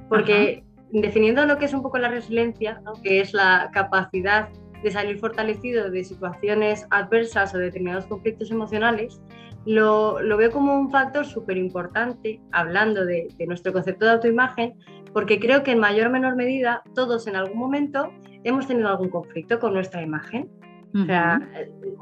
Porque 0.09 0.64
definiendo 0.90 1.45
lo 1.45 1.59
que 1.59 1.66
es 1.66 1.75
un 1.75 1.83
poco 1.83 1.99
la 1.99 2.09
resiliencia, 2.09 2.81
que 3.02 3.21
es 3.21 3.35
la 3.35 3.71
capacidad 3.73 4.49
de 4.85 4.91
salir 4.91 5.19
fortalecido 5.19 5.91
de 5.91 6.05
situaciones 6.05 6.87
adversas 6.91 7.55
o 7.55 7.59
determinados 7.59 8.05
conflictos 8.05 8.50
emocionales, 8.50 9.19
lo, 9.64 10.19
veo 10.37 10.50
como 10.50 10.79
un 10.79 10.91
factor 10.91 11.25
súper 11.25 11.57
importante, 11.57 12.38
hablando 12.53 13.07
de, 13.07 13.35
nuestro 13.47 13.73
concepto 13.73 14.05
de 14.05 14.12
autoimagen, 14.12 14.75
porque 15.14 15.41
creo 15.41 15.62
que 15.62 15.73
en 15.73 15.79
mayor 15.79 16.09
o 16.09 16.11
menor 16.11 16.37
medida 16.37 16.83
todos 16.95 17.26
en 17.26 17.37
algún 17.37 17.59
momento 17.59 18.11
hemos 18.45 18.67
tenido 18.67 18.88
algún 18.88 19.09
conflicto 19.09 19.59
con 19.59 19.73
nuestra 19.73 20.03
imagen. 20.03 20.50
O 20.95 21.07
sea, 21.07 21.41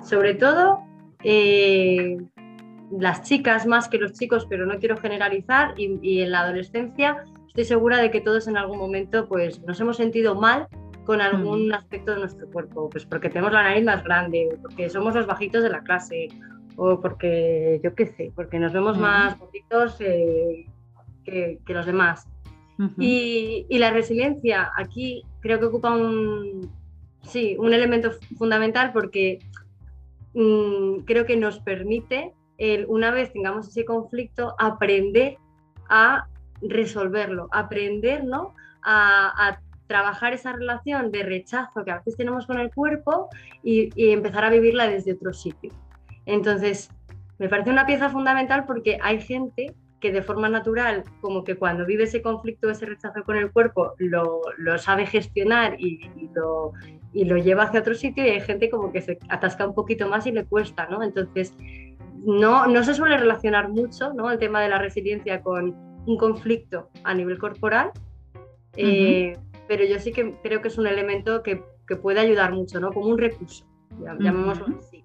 sobre 0.02 0.34
todo 0.34 0.80
eh, 1.22 2.18
las 2.98 3.22
chicas 3.22 3.64
más 3.64 3.88
que 3.88 3.98
los 3.98 4.12
chicos, 4.12 4.44
pero 4.50 4.66
no 4.66 4.78
quiero 4.80 4.96
generalizar, 4.96 5.74
y, 5.78 6.20
en 6.20 6.30
la 6.32 6.40
adolescencia 6.40 7.24
estoy 7.46 7.64
segura 7.64 7.98
de 7.98 8.10
que 8.10 8.20
todos 8.20 8.48
en 8.48 8.56
algún 8.56 8.78
momento 8.78 9.28
pues, 9.28 9.62
nos 9.62 9.80
hemos 9.80 9.98
sentido 9.98 10.34
mal 10.34 10.66
con 11.04 11.20
algún 11.20 11.72
aspecto 11.72 12.12
de 12.12 12.20
nuestro 12.20 12.48
cuerpo, 12.50 12.88
pues 12.88 13.04
porque 13.04 13.28
tenemos 13.28 13.52
la 13.52 13.62
nariz 13.64 13.84
más 13.84 14.04
grande, 14.04 14.56
porque 14.62 14.88
somos 14.88 15.14
los 15.14 15.26
bajitos 15.26 15.62
de 15.62 15.70
la 15.70 15.82
clase, 15.82 16.28
o 16.76 17.00
porque, 17.00 17.80
yo 17.82 17.94
qué 17.94 18.06
sé, 18.06 18.32
porque 18.34 18.58
nos 18.58 18.72
vemos 18.72 18.98
más 18.98 19.38
bonitos 19.38 19.96
eh, 20.00 20.66
que, 21.24 21.58
los 21.66 21.86
demás. 21.86 22.28
y, 22.98 23.66
la 23.70 23.90
resiliencia 23.90 24.70
aquí 24.76 25.24
creo 25.40 25.58
que 25.58 25.66
ocupa 25.66 25.94
un, 25.94 26.70
sí, 27.22 27.56
un 27.58 27.72
elemento 27.72 28.10
fundamental 28.38 28.92
porque 28.92 29.40
mm, 30.34 31.00
creo 31.04 31.26
que 31.26 31.36
nos 31.36 31.58
permite, 31.60 32.32
el, 32.58 32.86
una 32.88 33.10
vez 33.10 33.32
tengamos 33.32 33.68
ese 33.68 33.84
conflicto, 33.84 34.54
aprender 34.58 35.36
a 35.88 36.26
resolverlo, 36.62 37.48
aprender 37.50 38.24
¿no? 38.24 38.54
a, 38.82 39.58
trabajar 39.92 40.32
esa 40.32 40.52
relación 40.52 41.12
de 41.12 41.22
rechazo 41.22 41.84
que 41.84 41.90
a 41.90 41.98
veces 41.98 42.16
tenemos 42.16 42.46
con 42.46 42.58
el 42.58 42.72
cuerpo 42.72 43.28
y, 43.62 43.90
y 43.94 44.12
empezar 44.12 44.42
a 44.42 44.48
vivirla 44.48 44.88
desde 44.88 45.12
otro 45.12 45.34
sitio. 45.34 45.70
Entonces, 46.24 46.88
me 47.38 47.50
parece 47.50 47.68
una 47.68 47.84
pieza 47.84 48.08
fundamental 48.08 48.64
porque 48.64 48.98
hay 49.02 49.20
gente 49.20 49.74
que 50.00 50.10
de 50.10 50.22
forma 50.22 50.48
natural, 50.48 51.04
como 51.20 51.44
que 51.44 51.56
cuando 51.56 51.84
vive 51.84 52.04
ese 52.04 52.22
conflicto, 52.22 52.70
ese 52.70 52.86
rechazo 52.86 53.22
con 53.22 53.36
el 53.36 53.52
cuerpo, 53.52 53.92
lo, 53.98 54.40
sabe 54.78 55.04
gestionar 55.04 55.76
y, 55.78 56.00
lo, 56.34 57.36
lleva 57.36 57.64
hacia 57.64 57.80
otro 57.80 57.94
sitio 57.94 58.26
y 58.26 58.30
hay 58.30 58.40
gente 58.40 58.70
como 58.70 58.92
que 58.92 59.02
se 59.02 59.18
atasca 59.28 59.66
un 59.66 59.74
poquito 59.74 60.08
más 60.08 60.26
y 60.26 60.32
le 60.32 60.46
cuesta, 60.46 60.86
¿no? 60.86 61.02
Entonces, 61.02 61.54
no, 62.24 62.66
no 62.66 62.82
se 62.82 62.94
suele 62.94 63.18
relacionar 63.18 63.68
mucho, 63.68 64.14
¿no? 64.14 64.30
El 64.30 64.38
tema 64.38 64.62
de 64.62 64.70
la 64.70 64.78
resiliencia 64.78 65.42
con 65.42 65.74
un 66.06 66.16
conflicto 66.16 66.88
a 67.04 67.12
nivel 67.12 67.38
corporal, 67.38 67.92
eh, 68.76 69.36
pero 69.72 69.86
yo 69.86 69.98
sí 69.98 70.12
que 70.12 70.34
creo 70.42 70.60
que 70.60 70.68
es 70.68 70.76
un 70.76 70.86
elemento 70.86 71.42
que, 71.42 71.64
puede 72.02 72.20
ayudar 72.20 72.52
mucho, 72.52 72.78
¿no? 72.78 72.92
Como 72.92 73.06
un 73.06 73.16
recurso, 73.16 73.66
llamémoslo 74.18 74.78
así. 74.78 75.02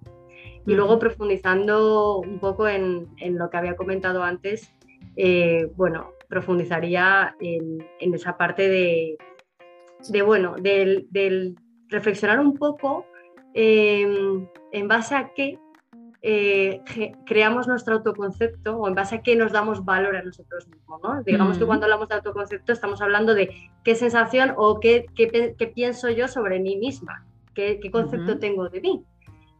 Y 0.65 0.73
luego 0.73 0.99
profundizando 0.99 2.17
un 2.19 2.39
poco 2.39 2.67
en, 2.67 3.07
lo 3.37 3.49
que 3.49 3.57
había 3.57 3.77
comentado 3.77 4.23
antes, 4.23 4.73
eh, 5.15 5.71
bueno, 5.77 6.11
profundizaría 6.27 7.33
en, 7.39 8.13
esa 8.13 8.37
parte 8.37 8.67
de, 8.67 9.17
bueno, 10.21 10.55
del, 10.59 11.55
reflexionar 11.87 12.41
un 12.41 12.53
poco 12.53 13.05
em, 13.53 14.49
en 14.73 14.87
base 14.89 15.15
a 15.15 15.31
qué 15.33 15.57
eh, 16.29 16.81
creamos 17.25 17.67
nuestro 17.67 17.95
autoconcepto 17.95 18.77
o 18.77 18.87
en 18.87 18.95
base 18.95 19.15
a 19.15 19.21
qué 19.21 19.35
nos 19.35 19.51
damos 19.51 19.85
valor 19.85 20.15
a 20.15 20.23
nosotros 20.23 20.67
mismos. 20.67 20.99
¿no? 21.01 21.23
Digamos 21.23 21.57
que 21.57 21.65
cuando 21.65 21.85
hablamos 21.85 22.09
de 22.09 22.15
autoconcepto 22.15 22.73
estamos 22.73 23.01
hablando 23.01 23.33
de 23.33 23.49
qué 23.83 23.95
sensación 23.95 24.53
o 24.57 24.79
qué, 24.79 25.05
pienso 25.73 26.09
yo 26.09 26.27
sobre 26.27 26.59
mí 26.59 26.75
misma, 26.75 27.25
qué, 27.53 27.79
concepto 27.91 28.39
tengo 28.39 28.67
de 28.69 28.81
mí. 28.81 29.03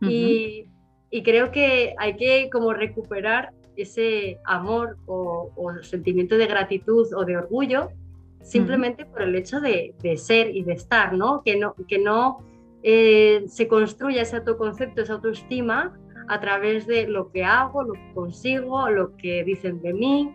Y 0.02 0.68
y 1.10 1.24
creo 1.24 1.52
que 1.52 1.96
hay 1.98 2.16
que 2.16 2.50
como 2.52 2.74
recuperar 2.74 3.54
ese 3.76 4.40
amor 4.46 4.98
o, 5.06 5.52
sentimiento 5.82 6.36
de 6.38 6.48
gratitud 6.48 7.08
o 7.14 7.24
de 7.24 7.38
orgullo 7.38 7.90
simplemente 8.42 9.06
por 9.06 9.22
el 9.22 9.36
hecho 9.36 9.60
de, 9.60 9.94
ser 10.18 10.56
y 10.56 10.64
de 10.64 10.74
estar, 10.74 11.14
¿no? 11.14 11.42
Que 11.44 11.58
no, 11.58 11.76
que 11.88 12.00
no 12.00 12.38
eh, 12.82 13.44
se 13.48 13.68
construya 13.68 14.22
ese 14.22 14.38
autoconcepto, 14.38 15.02
esa 15.02 15.14
autoestima 15.14 15.98
a 16.28 16.40
través 16.40 16.88
de 16.88 17.08
lo 17.08 17.32
que 17.32 17.44
hago, 17.44 17.84
lo 17.84 17.94
que 17.94 18.14
consigo, 18.14 18.90
lo 18.90 19.16
que 19.18 19.44
dicen 19.44 19.82
de 19.82 19.94
mí, 19.94 20.34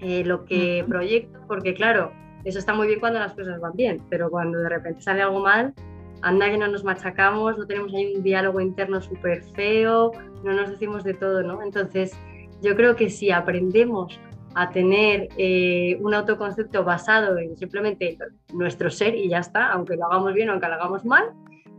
eh, 0.00 0.24
lo 0.24 0.44
que 0.44 0.84
proyecto, 0.86 1.38
porque 1.48 1.74
claro, 1.74 2.12
eso 2.44 2.58
está 2.58 2.74
muy 2.74 2.86
bien 2.86 3.00
cuando 3.00 3.18
las 3.18 3.34
cosas 3.34 3.60
van 3.60 3.72
bien, 3.74 4.02
pero 4.10 4.30
cuando 4.30 4.58
de 4.58 4.68
repente 4.68 5.00
sale 5.00 5.22
algo 5.22 5.40
mal, 5.40 5.74
anda 6.22 6.50
que 6.50 6.58
no 6.58 6.68
nos 6.68 6.84
machacamos, 6.84 7.58
no 7.58 7.66
tenemos 7.66 7.92
ahí 7.94 8.14
un 8.16 8.22
diálogo 8.22 8.60
interno 8.60 9.00
súper 9.00 9.42
feo, 9.54 10.12
no 10.44 10.52
nos 10.52 10.70
decimos 10.70 11.04
de 11.04 11.14
todo, 11.14 11.42
¿no? 11.42 11.62
Entonces, 11.62 12.16
yo 12.62 12.76
creo 12.76 12.96
que 12.96 13.10
si 13.10 13.30
aprendemos 13.30 14.20
a 14.54 14.70
tener 14.70 15.28
eh, 15.36 15.98
un 16.00 16.14
autoconcepto 16.14 16.82
basado 16.82 17.36
en 17.38 17.56
simplemente 17.56 18.16
nuestro 18.54 18.90
ser 18.90 19.14
y 19.14 19.28
ya 19.28 19.38
está, 19.38 19.70
aunque 19.72 19.96
lo 19.96 20.06
hagamos 20.06 20.32
bien 20.32 20.48
o 20.48 20.52
aunque 20.52 20.68
lo 20.68 20.74
hagamos 20.74 21.04
mal, 21.04 21.24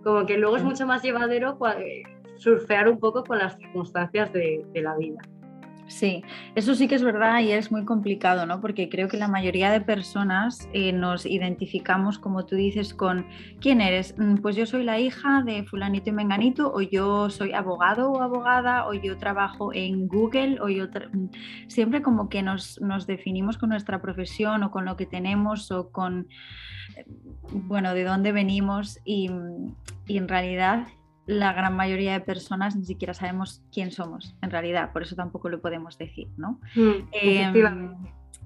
como 0.03 0.25
que 0.25 0.37
luego 0.37 0.57
es 0.57 0.63
mucho 0.63 0.85
más 0.85 1.01
llevadero 1.01 1.57
eh, 1.79 2.03
surfear 2.37 2.89
un 2.89 2.99
poco 2.99 3.23
con 3.23 3.39
las 3.39 3.57
circunstancias 3.57 4.31
de 4.33 4.65
la 4.75 4.95
vida. 4.95 5.19
Sí, 5.87 6.21
eso 6.55 6.75
sí 6.75 6.89
que 6.89 6.95
es 6.95 7.03
verdad 7.03 7.39
y 7.39 7.51
es 7.53 7.71
muy 7.71 7.85
complicado, 7.85 8.45
¿no? 8.45 8.59
Porque 8.59 8.89
creo 8.89 9.07
que 9.07 9.15
la 9.15 9.29
mayoría 9.29 9.71
de 9.71 9.79
personas 9.79 10.67
eh, 10.73 10.91
nos 10.91 11.25
identificamos, 11.25 12.19
como 12.19 12.45
tú 12.45 12.57
dices, 12.57 12.93
con 12.93 13.25
quién 13.61 13.79
eres. 13.79 14.13
Mm, 14.17 14.35
pues 14.35 14.57
yo 14.57 14.65
soy 14.65 14.83
la 14.83 14.99
hija 14.99 15.43
de 15.43 15.63
fulanito 15.63 16.09
y 16.09 16.13
menganito, 16.13 16.73
o 16.73 16.81
yo 16.81 17.29
soy 17.29 17.53
abogado 17.53 18.11
o 18.11 18.21
abogada, 18.21 18.85
o 18.85 18.93
yo 18.93 19.17
trabajo 19.17 19.73
en 19.73 20.09
Google, 20.09 20.59
o 20.59 20.67
yo 20.67 20.87
mm, 20.87 21.29
siempre 21.69 22.01
como 22.01 22.27
que 22.27 22.43
nos, 22.43 22.81
nos 22.81 23.07
definimos 23.07 23.57
con 23.57 23.69
nuestra 23.69 24.01
profesión 24.01 24.63
o 24.63 24.71
con 24.71 24.83
lo 24.83 24.97
que 24.97 25.05
tenemos 25.05 25.71
o 25.71 25.89
con 25.89 26.27
eh, 26.97 27.05
bueno, 27.49 27.93
de 27.93 28.03
dónde 28.03 28.33
venimos 28.33 28.99
y, 29.05 29.31
y 30.05 30.17
en 30.17 30.27
realidad 30.27 30.87
la 31.27 31.53
gran 31.53 31.75
mayoría 31.75 32.13
de 32.13 32.21
personas 32.21 32.75
ni 32.75 32.85
siquiera 32.85 33.13
sabemos 33.13 33.61
quién 33.71 33.91
somos, 33.91 34.35
en 34.41 34.49
realidad, 34.49 34.91
por 34.93 35.03
eso 35.03 35.15
tampoco 35.15 35.49
lo 35.49 35.61
podemos 35.61 35.97
decir, 35.97 36.29
¿no? 36.37 36.59
Mm, 36.75 37.09
em, 37.11 37.95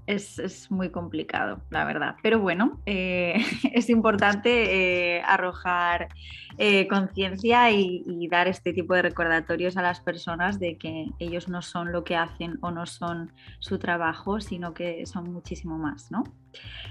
es, 0.08 0.70
muy 0.72 0.90
complicado, 0.90 1.62
la 1.70 1.86
verdad. 1.86 2.16
Pero 2.24 2.40
bueno, 2.40 2.82
eh, 2.86 3.36
es 3.74 3.90
importante 3.90 5.18
eh, 5.18 5.22
arrojar 5.26 6.10
eh, 6.58 6.88
conciencia 6.88 7.72
y, 7.72 8.28
dar 8.30 8.48
este 8.48 8.72
tipo 8.72 8.94
de 8.94 9.02
recordatorios 9.02 9.76
a 9.78 9.82
las 9.82 10.00
personas 10.00 10.60
de 10.60 10.78
que 10.78 11.08
ellos 11.20 11.50
no 11.50 11.62
son 11.62 11.92
lo 11.92 12.04
que 12.04 12.16
hacen 12.16 12.58
o 12.62 12.72
no 12.72 12.86
son 12.86 13.32
su 13.60 13.78
trabajo, 13.78 14.40
sino 14.40 14.74
que 14.74 15.06
son 15.06 15.34
muchísimo 15.34 15.78
más, 15.78 16.12
¿no? 16.12 16.24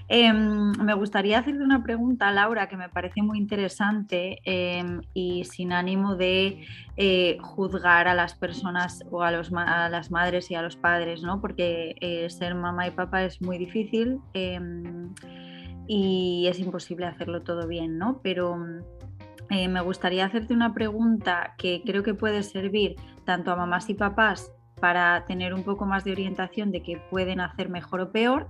Em, 0.08 0.72
me 0.72 0.94
gustaría 0.94 1.38
hacerte 1.38 1.62
una 1.62 1.82
pregunta, 1.82 2.30
Laura, 2.32 2.68
que 2.68 2.76
me 2.76 2.88
parece 2.88 3.22
muy 3.22 3.38
interesante 3.38 4.40
em, 4.44 5.00
y 5.14 5.44
sin 5.44 5.72
ánimo 5.72 6.16
de 6.16 6.66
juzgar 7.40 8.08
a 8.08 8.14
las 8.14 8.34
personas 8.34 9.02
o 9.10 9.22
a, 9.22 9.28
a, 9.28 9.88
las 9.88 10.10
madres 10.10 10.50
y 10.50 10.54
a 10.54 10.62
los 10.62 10.76
padres, 10.76 11.22
¿no? 11.22 11.40
Porque 11.40 11.96
ser 12.28 12.54
mamá 12.54 12.88
y 12.88 12.90
papá 12.90 13.24
es 13.24 13.40
muy 13.40 13.56
difícil 13.56 14.18
em, 14.34 15.14
y 15.86 16.46
es 16.48 16.58
imposible 16.58 17.06
hacerlo 17.06 17.42
todo 17.42 17.66
bien, 17.66 17.96
¿no? 17.96 18.20
Pero 18.22 18.56
eh, 19.50 19.66
me 19.66 19.80
gustaría 19.80 20.24
hacerte 20.24 20.54
una 20.54 20.72
pregunta 20.72 21.54
que 21.58 21.82
creo 21.84 22.04
que 22.04 22.14
puede 22.14 22.44
servir 22.44 22.94
tanto 23.24 23.50
a 23.50 23.56
mamás 23.56 23.90
y 23.90 23.94
papás 23.94 24.52
para 24.80 25.24
tener 25.26 25.54
un 25.54 25.62
poco 25.62 25.86
más 25.86 26.04
de 26.04 26.12
orientación 26.12 26.72
de 26.72 26.82
qué 26.82 27.00
pueden 27.10 27.40
hacer 27.40 27.68
mejor 27.68 28.00
o 28.00 28.12
peor. 28.12 28.48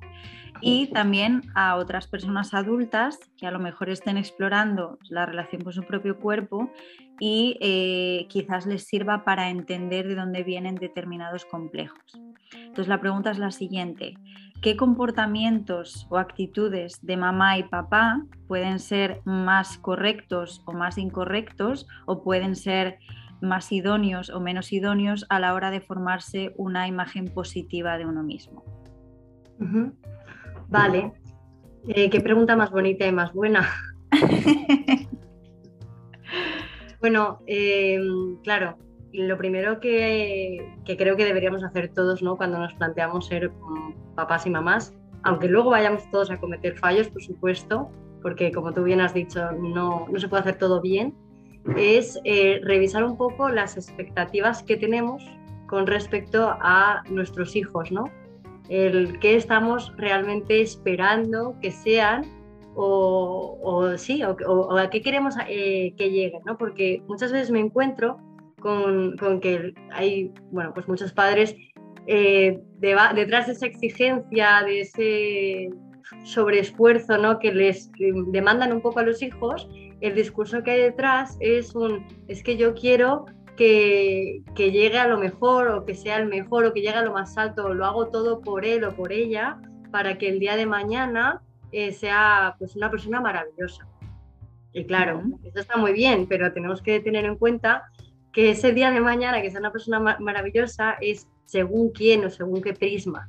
Y 0.62 0.88
también 0.88 1.42
a 1.54 1.76
otras 1.76 2.06
personas 2.06 2.52
adultas 2.54 3.18
que 3.38 3.46
a 3.46 3.50
lo 3.50 3.58
mejor 3.58 3.88
estén 3.88 4.16
explorando 4.16 4.98
la 5.08 5.24
relación 5.24 5.62
con 5.62 5.72
su 5.72 5.84
propio 5.84 6.18
cuerpo 6.18 6.70
y 7.18 7.56
eh, 7.60 8.26
quizás 8.28 8.66
les 8.66 8.84
sirva 8.84 9.24
para 9.24 9.48
entender 9.48 10.08
de 10.08 10.16
dónde 10.16 10.42
vienen 10.42 10.74
determinados 10.74 11.44
complejos. 11.44 12.20
Entonces 12.52 12.88
la 12.88 13.00
pregunta 13.00 13.30
es 13.30 13.38
la 13.38 13.50
siguiente, 13.52 14.14
qué 14.60 14.76
comportamientos 14.76 16.06
o 16.10 16.18
actitudes 16.18 16.98
de 17.04 17.16
mamá 17.16 17.58
y 17.58 17.64
papá 17.64 18.22
pueden 18.46 18.78
ser 18.78 19.22
más 19.24 19.78
correctos 19.78 20.62
o 20.66 20.72
más 20.72 20.98
incorrectos 20.98 21.86
o 22.06 22.22
pueden 22.22 22.56
ser 22.56 22.98
más 23.40 23.72
idóneos 23.72 24.30
o 24.30 24.40
menos 24.40 24.72
idóneos 24.72 25.26
a 25.28 25.38
la 25.38 25.54
hora 25.54 25.70
de 25.70 25.80
formarse 25.80 26.52
una 26.56 26.86
imagen 26.88 27.26
positiva 27.26 27.98
de 27.98 28.06
uno 28.06 28.22
mismo. 28.22 28.64
Vale. 30.68 31.12
Eh, 31.88 32.10
qué 32.10 32.20
pregunta 32.20 32.56
más 32.56 32.70
bonita 32.70 33.06
y 33.06 33.12
más 33.12 33.32
buena. 33.32 33.68
bueno, 37.00 37.40
em, 37.46 38.36
claro, 38.42 38.76
lo 39.12 39.36
primero 39.38 39.80
que, 39.80 40.74
creo 40.84 41.16
que 41.16 41.24
deberíamos 41.24 41.64
hacer 41.64 41.92
todos 41.92 42.22
¿no? 42.22 42.36
cuando 42.36 42.58
nos 42.58 42.74
planteamos 42.74 43.26
ser 43.26 43.50
mm, 43.50 44.14
papás 44.14 44.46
y 44.46 44.50
mamás, 44.50 44.94
aunque 45.22 45.48
luego 45.48 45.70
vayamos 45.70 46.08
todos 46.10 46.30
a 46.30 46.38
cometer 46.38 46.78
fallos, 46.78 47.08
por 47.08 47.22
supuesto, 47.22 47.90
porque 48.22 48.52
como 48.52 48.72
tú 48.72 48.84
bien 48.84 49.00
has 49.00 49.14
dicho, 49.14 49.52
no, 49.52 50.06
no 50.10 50.18
se 50.18 50.28
puede 50.28 50.42
hacer 50.42 50.58
todo 50.58 50.80
bien, 50.80 51.14
es 51.76 52.18
eh, 52.24 52.60
revisar 52.64 53.04
un 53.04 53.16
poco 53.16 53.48
las 53.48 53.76
expectativas 53.76 54.62
que 54.62 54.76
tenemos 54.76 55.22
con 55.66 55.86
respecto 55.86 56.56
a 56.60 57.02
nuestros 57.10 57.54
hijos, 57.54 57.92
¿no? 57.92 58.04
El 58.68 59.18
qué 59.18 59.36
estamos 59.36 59.92
realmente 59.96 60.60
esperando 60.60 61.56
que 61.60 61.70
sean 61.70 62.24
o, 62.74 63.92
sí, 63.96 64.22
o, 64.24 64.76
a 64.76 64.90
qué 64.90 65.02
queremos 65.02 65.34
eh, 65.48 65.92
que 65.96 66.10
lleguen, 66.10 66.40
¿no? 66.46 66.56
Porque 66.56 67.02
muchas 67.08 67.32
veces 67.32 67.50
me 67.50 67.60
encuentro 67.60 68.18
con, 68.60 69.16
con 69.16 69.40
que 69.40 69.74
hay, 69.92 70.32
bueno, 70.50 70.72
pues 70.72 70.88
muchos 70.88 71.12
padres 71.12 71.54
eh, 72.06 72.60
detrás 72.78 73.46
de 73.46 73.52
esa 73.52 73.66
exigencia, 73.66 74.62
de 74.64 74.80
ese 74.80 75.70
sobreesfuerzo 76.24 77.18
¿no? 77.18 77.38
que 77.38 77.52
les 77.52 77.90
demandan 78.32 78.72
un 78.72 78.80
poco 78.80 79.00
a 79.00 79.04
los 79.04 79.22
hijos, 79.22 79.68
el 80.00 80.14
discurso 80.14 80.62
que 80.62 80.72
hay 80.72 80.80
detrás 80.80 81.36
es 81.40 81.74
un, 81.74 82.06
es 82.28 82.42
que 82.42 82.56
yo 82.56 82.74
quiero 82.74 83.26
que, 83.56 84.42
que, 84.54 84.72
llegue 84.72 84.98
a 84.98 85.06
lo 85.06 85.18
mejor 85.18 85.68
o 85.68 85.84
que 85.84 85.94
sea 85.94 86.16
el 86.16 86.26
mejor 86.26 86.64
o 86.64 86.72
que 86.72 86.80
llegue 86.80 86.96
a 86.96 87.02
lo 87.02 87.12
más 87.12 87.36
alto, 87.36 87.74
lo 87.74 87.84
hago 87.84 88.08
todo 88.08 88.40
por 88.40 88.64
él 88.64 88.84
o 88.84 88.94
por 88.94 89.12
ella 89.12 89.60
para 89.90 90.18
que 90.18 90.28
el 90.28 90.38
día 90.38 90.56
de 90.56 90.66
mañana 90.66 91.42
eh, 91.72 91.92
sea 91.92 92.56
pues 92.58 92.74
una 92.76 92.90
persona 92.90 93.20
maravillosa. 93.20 93.86
Y 94.72 94.84
claro, 94.84 95.22
eso 95.42 95.60
está 95.60 95.76
muy 95.76 95.92
bien, 95.92 96.26
pero 96.28 96.52
tenemos 96.52 96.80
que 96.80 97.00
tener 97.00 97.24
en 97.24 97.36
cuenta 97.36 97.84
que 98.32 98.50
ese 98.50 98.72
día 98.72 98.90
de 98.90 99.00
mañana 99.00 99.42
que 99.42 99.50
sea 99.50 99.60
una 99.60 99.72
persona 99.72 99.98
maravillosa 100.20 100.96
es 101.00 101.28
según 101.46 101.90
quién 101.90 102.24
o 102.24 102.30
según 102.30 102.62
qué 102.62 102.72
prisma. 102.72 103.28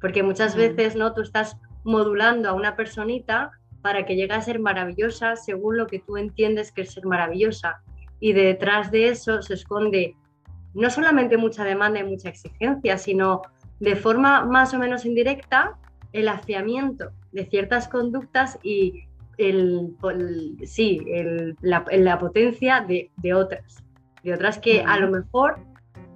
Porque 0.00 0.22
muchas 0.22 0.56
veces 0.56 0.96
no 0.96 1.12
tú 1.12 1.20
estás 1.20 1.56
modulando 1.84 2.48
a 2.48 2.54
una 2.54 2.76
personita 2.76 3.50
para 3.82 4.04
que 4.04 4.16
llegue 4.16 4.34
a 4.34 4.40
ser 4.40 4.58
maravillosa 4.58 5.36
según 5.36 5.76
lo 5.76 5.86
que 5.86 5.98
tú 5.98 6.16
entiendes 6.16 6.72
que 6.72 6.82
es 6.82 6.92
ser 6.92 7.06
maravillosa. 7.06 7.82
Y 8.20 8.32
detrás 8.32 8.90
de 8.90 9.08
eso 9.08 9.42
se 9.42 9.54
esconde 9.54 10.16
no 10.74 10.90
solamente 10.90 11.36
mucha 11.36 11.64
demanda 11.64 12.00
y 12.00 12.04
mucha 12.04 12.28
exigencia, 12.28 12.98
sino 12.98 13.42
de 13.80 13.96
forma 13.96 14.44
más 14.44 14.74
o 14.74 14.78
menos 14.78 15.04
indirecta 15.04 15.78
el 16.12 16.28
afiamiento 16.28 17.10
de 17.32 17.46
ciertas 17.46 17.88
conductas 17.88 18.58
y 18.62 19.04
el, 19.36 19.94
sí, 20.64 21.00
la, 21.60 22.18
potencia 22.18 22.80
de, 22.80 23.34
otras, 23.34 23.84
de 24.22 24.34
otras 24.34 24.58
que 24.58 24.82
a 24.82 24.98
lo 24.98 25.10
mejor 25.10 25.60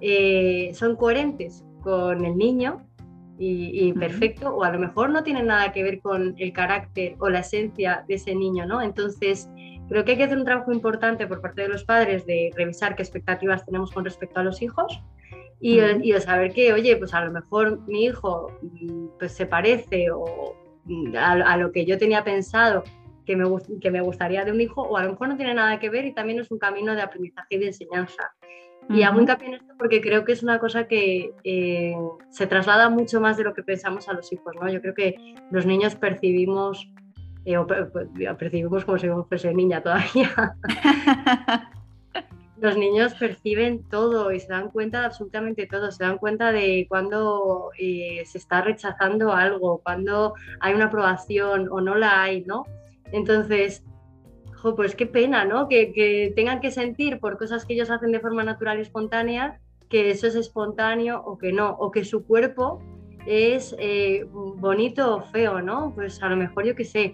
eh, 0.01 0.71
son 0.73 0.97
coherentes 0.97 1.63
con 1.81 2.25
el 2.25 2.37
niño 2.37 2.85
y, 3.45 3.93
perfecto, 3.93 4.55
o 4.55 4.63
a 4.63 4.71
lo 4.71 4.79
mejor 4.79 5.09
no 5.09 5.23
tienen 5.23 5.47
nada 5.47 5.71
que 5.71 5.83
ver 5.83 5.99
con 5.99 6.35
el 6.37 6.53
carácter 6.53 7.15
o 7.19 7.29
la 7.29 7.39
esencia 7.39 8.05
de 8.07 8.15
ese 8.15 8.35
niño, 8.35 8.65
¿no? 8.65 8.81
Entonces, 8.81 9.49
creo 9.89 10.05
que 10.05 10.11
hay 10.11 10.17
que 10.17 10.23
hacer 10.23 10.37
un 10.37 10.45
trabajo 10.45 10.71
importante 10.71 11.27
por 11.27 11.41
parte 11.41 11.63
de 11.63 11.67
los 11.67 11.83
padres 11.83 12.25
de 12.25 12.51
revisar 12.55 12.95
qué 12.95 13.03
expectativas 13.03 13.65
tenemos 13.65 13.91
con 13.91 14.05
respecto 14.05 14.39
a 14.39 14.43
los 14.43 14.61
hijos 14.61 15.01
y, 15.59 15.77
de 15.77 16.21
saber 16.21 16.53
que, 16.53 16.73
oye, 16.73 16.95
pues 16.97 17.13
a 17.13 17.23
lo 17.23 17.31
mejor 17.31 17.79
mi 17.87 18.05
hijo 18.05 18.51
mm, 18.61 19.07
pues 19.19 19.31
se 19.33 19.45
parece 19.45 20.11
o 20.11 20.55
mm, 20.85 21.15
a, 21.15 21.57
lo 21.57 21.71
que 21.71 21.85
yo 21.85 21.97
tenía 21.97 22.23
pensado 22.23 22.83
que 23.25 23.35
me, 23.35 23.45
que 23.81 23.91
me 23.91 24.01
gustaría 24.01 24.43
de 24.43 24.51
un 24.51 24.59
hijo, 24.59 24.81
o 24.81 24.97
a 24.97 25.03
lo 25.03 25.11
mejor 25.11 25.29
no 25.29 25.37
tiene 25.37 25.53
nada 25.53 25.79
que 25.79 25.89
ver 25.89 26.05
y 26.05 26.13
también 26.13 26.39
es 26.39 26.51
un 26.51 26.59
camino 26.59 26.93
de 26.95 27.01
aprendizaje 27.01 27.55
y 27.55 27.59
de 27.59 27.67
enseñanza. 27.67 28.32
Y 28.89 29.03
hago 29.03 29.19
hincapié 29.19 29.47
en 29.47 29.53
esto 29.55 29.73
porque 29.77 30.01
creo 30.01 30.25
que 30.25 30.33
es 30.33 30.43
una 30.43 30.59
cosa 30.59 30.87
que 30.87 31.31
eh, 31.43 31.95
se 32.29 32.47
traslada 32.47 32.89
mucho 32.89 33.21
más 33.21 33.37
de 33.37 33.43
lo 33.43 33.53
que 33.53 33.63
pensamos 33.63 34.07
a 34.09 34.13
los 34.13 34.31
hijos, 34.31 34.53
¿no? 34.59 34.69
Yo 34.69 34.81
creo 34.81 34.93
que 34.93 35.35
los 35.51 35.65
niños 35.65 35.95
percibimos, 35.95 36.89
eh, 37.45 37.57
o 37.57 37.65
percibimos 37.65 38.85
como 38.85 38.97
si 38.97 39.07
fuese 39.27 39.53
niña 39.53 39.81
todavía. 39.81 40.55
los 42.63 42.77
niños 42.77 43.13
perciben 43.15 43.83
todo 43.89 44.31
y 44.31 44.39
se 44.39 44.47
dan 44.47 44.69
cuenta 44.69 45.01
de 45.01 45.07
absolutamente 45.07 45.67
todo, 45.67 45.91
se 45.91 46.05
dan 46.05 46.17
cuenta 46.17 46.53
de 46.53 46.85
cuando 46.87 47.71
eh, 47.77 48.23
se 48.25 48.37
está 48.37 48.61
rechazando 48.61 49.33
algo, 49.33 49.81
cuando 49.83 50.33
hay 50.61 50.73
una 50.73 50.85
aprobación 50.85 51.67
o 51.69 51.81
no 51.81 51.95
la 51.95 52.21
hay, 52.21 52.45
¿no? 52.45 52.65
Entonces, 53.11 53.83
pues 54.71 54.95
qué 54.95 55.05
pena, 55.05 55.43
¿no? 55.45 55.67
Que, 55.67 56.31
tengan 56.35 56.61
que 56.61 56.71
sentir 56.71 57.19
por 57.19 57.37
cosas 57.37 57.65
que 57.65 57.73
ellos 57.73 57.89
hacen 57.89 58.11
de 58.11 58.19
forma 58.19 58.43
natural 58.43 58.79
y 58.79 58.81
espontánea, 58.81 59.59
que 59.89 60.09
eso 60.09 60.27
es 60.27 60.35
espontáneo 60.35 61.21
o 61.25 61.37
que 61.37 61.51
no, 61.51 61.71
o 61.71 61.91
que 61.91 62.05
su 62.05 62.25
cuerpo 62.25 62.81
es 63.25 63.75
eh, 63.77 64.25
bonito 64.31 65.17
o 65.17 65.21
feo, 65.21 65.61
¿no? 65.61 65.93
Pues 65.93 66.21
a 66.23 66.29
lo 66.29 66.37
mejor 66.37 66.65
yo 66.65 66.75
qué 66.75 66.85
sé, 66.85 67.11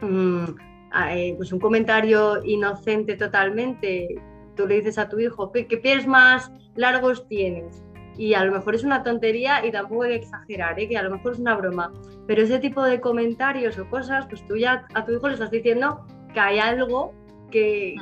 mm, 0.00 0.44
eh, 1.10 1.34
pues 1.36 1.52
un 1.52 1.58
comentario 1.58 2.44
inocente 2.44 3.16
totalmente, 3.16 4.20
tú 4.54 4.66
le 4.66 4.76
dices 4.76 4.98
a 4.98 5.08
tu 5.08 5.18
hijo, 5.18 5.50
¿qué, 5.52 5.64
pies 5.64 6.06
más 6.06 6.52
largos 6.76 7.26
tienes? 7.28 7.82
Y 8.16 8.34
a 8.34 8.44
lo 8.44 8.52
mejor 8.52 8.74
es 8.74 8.84
una 8.84 9.02
tontería 9.04 9.64
y 9.64 9.70
tampoco 9.70 10.02
hay 10.02 10.10
que 10.10 10.16
exagerar, 10.16 10.78
¿eh? 10.78 10.88
que 10.88 10.98
a 10.98 11.02
lo 11.02 11.10
mejor 11.10 11.32
es 11.32 11.38
una 11.38 11.56
broma, 11.56 11.92
pero 12.26 12.42
ese 12.42 12.58
tipo 12.58 12.82
de 12.82 13.00
comentarios 13.00 13.78
o 13.78 13.88
cosas, 13.88 14.26
pues 14.26 14.46
tú 14.46 14.56
ya 14.56 14.86
a 14.94 15.04
tu 15.04 15.12
hijo 15.12 15.28
le 15.28 15.34
estás 15.34 15.50
diciendo 15.50 16.04
que 16.38 16.42
hay 16.42 16.58
algo 16.60 17.12
que, 17.50 17.96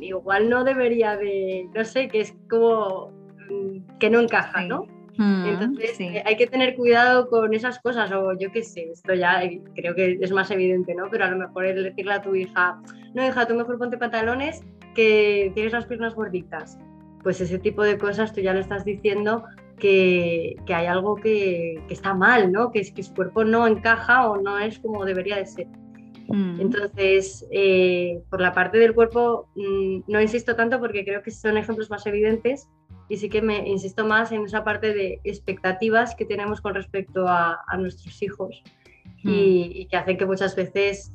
igual 0.00 0.48
no 0.48 0.62
debería 0.62 1.16
de, 1.16 1.68
no 1.74 1.84
sé, 1.84 2.06
que 2.06 2.20
es 2.20 2.34
como 2.48 3.10
mm, 3.50 3.98
que 3.98 4.08
no 4.08 4.20
encaja, 4.20 4.64
¿no? 4.64 4.86
Entonces 5.18 6.00
eh, 6.00 6.22
hay 6.24 6.36
que 6.36 6.46
tener 6.46 6.74
cuidado 6.74 7.28
con 7.28 7.52
esas 7.52 7.80
cosas, 7.80 8.10
o 8.12 8.38
yo 8.38 8.50
qué 8.52 8.62
sé, 8.62 8.90
esto 8.92 9.14
ya 9.14 9.42
eh, 9.42 9.60
creo 9.74 9.94
que 9.94 10.18
es 10.20 10.32
más 10.32 10.50
evidente, 10.50 10.94
¿no? 10.94 11.08
Pero 11.10 11.24
a 11.24 11.30
lo 11.30 11.36
mejor 11.36 11.66
es 11.66 11.82
decirle 11.82 12.12
a 12.14 12.22
tu 12.22 12.34
hija, 12.34 12.80
no 13.14 13.26
hija, 13.26 13.46
tú 13.46 13.54
mejor 13.54 13.78
ponte 13.78 13.98
pantalones 13.98 14.62
que 14.94 15.50
tienes 15.54 15.72
las 15.72 15.86
piernas 15.86 16.14
gorditas. 16.14 16.78
Pues 17.22 17.40
ese 17.40 17.58
tipo 17.58 17.82
de 17.82 17.98
cosas 17.98 18.32
tú 18.32 18.40
ya 18.40 18.54
le 18.54 18.60
estás 18.60 18.84
diciendo 18.84 19.44
que, 19.78 20.56
que 20.66 20.74
hay 20.74 20.86
algo 20.86 21.16
que, 21.16 21.82
que, 21.88 21.94
está 21.94 22.14
mal, 22.14 22.52
¿no? 22.52 22.70
Que, 22.70 22.80
es, 22.80 22.92
que 22.92 23.02
su 23.02 23.12
cuerpo 23.12 23.44
no 23.44 23.66
encaja 23.66 24.28
o 24.28 24.40
no 24.40 24.58
es 24.58 24.78
como 24.78 25.04
debería 25.04 25.36
de 25.36 25.46
ser. 25.46 25.66
Mm. 26.32 26.60
Entonces, 26.62 27.46
eh, 27.50 28.22
por 28.30 28.40
la 28.40 28.54
parte 28.54 28.78
del 28.78 28.94
cuerpo, 28.94 29.48
mm, 29.54 30.04
no 30.06 30.20
insisto 30.20 30.56
tanto 30.56 30.80
porque 30.80 31.04
creo 31.04 31.22
que 31.22 31.30
son 31.30 31.58
ejemplos 31.58 31.90
más 31.90 32.06
evidentes 32.06 32.68
y 33.10 33.18
sí 33.18 33.28
que 33.28 33.42
me 33.42 33.68
insisto 33.68 34.06
más 34.06 34.32
en 34.32 34.42
esa 34.46 34.64
parte 34.64 34.94
de 34.94 35.20
expectativas 35.24 36.14
que 36.14 36.24
tenemos 36.24 36.62
con 36.62 36.74
respecto 36.74 37.28
a, 37.28 37.62
nuestros 37.78 38.22
hijos 38.22 38.62
mm. 39.22 39.30
y, 39.30 39.86
que 39.90 39.96
hacen 39.98 40.16
que 40.16 40.24
muchas 40.24 40.56
veces 40.56 41.12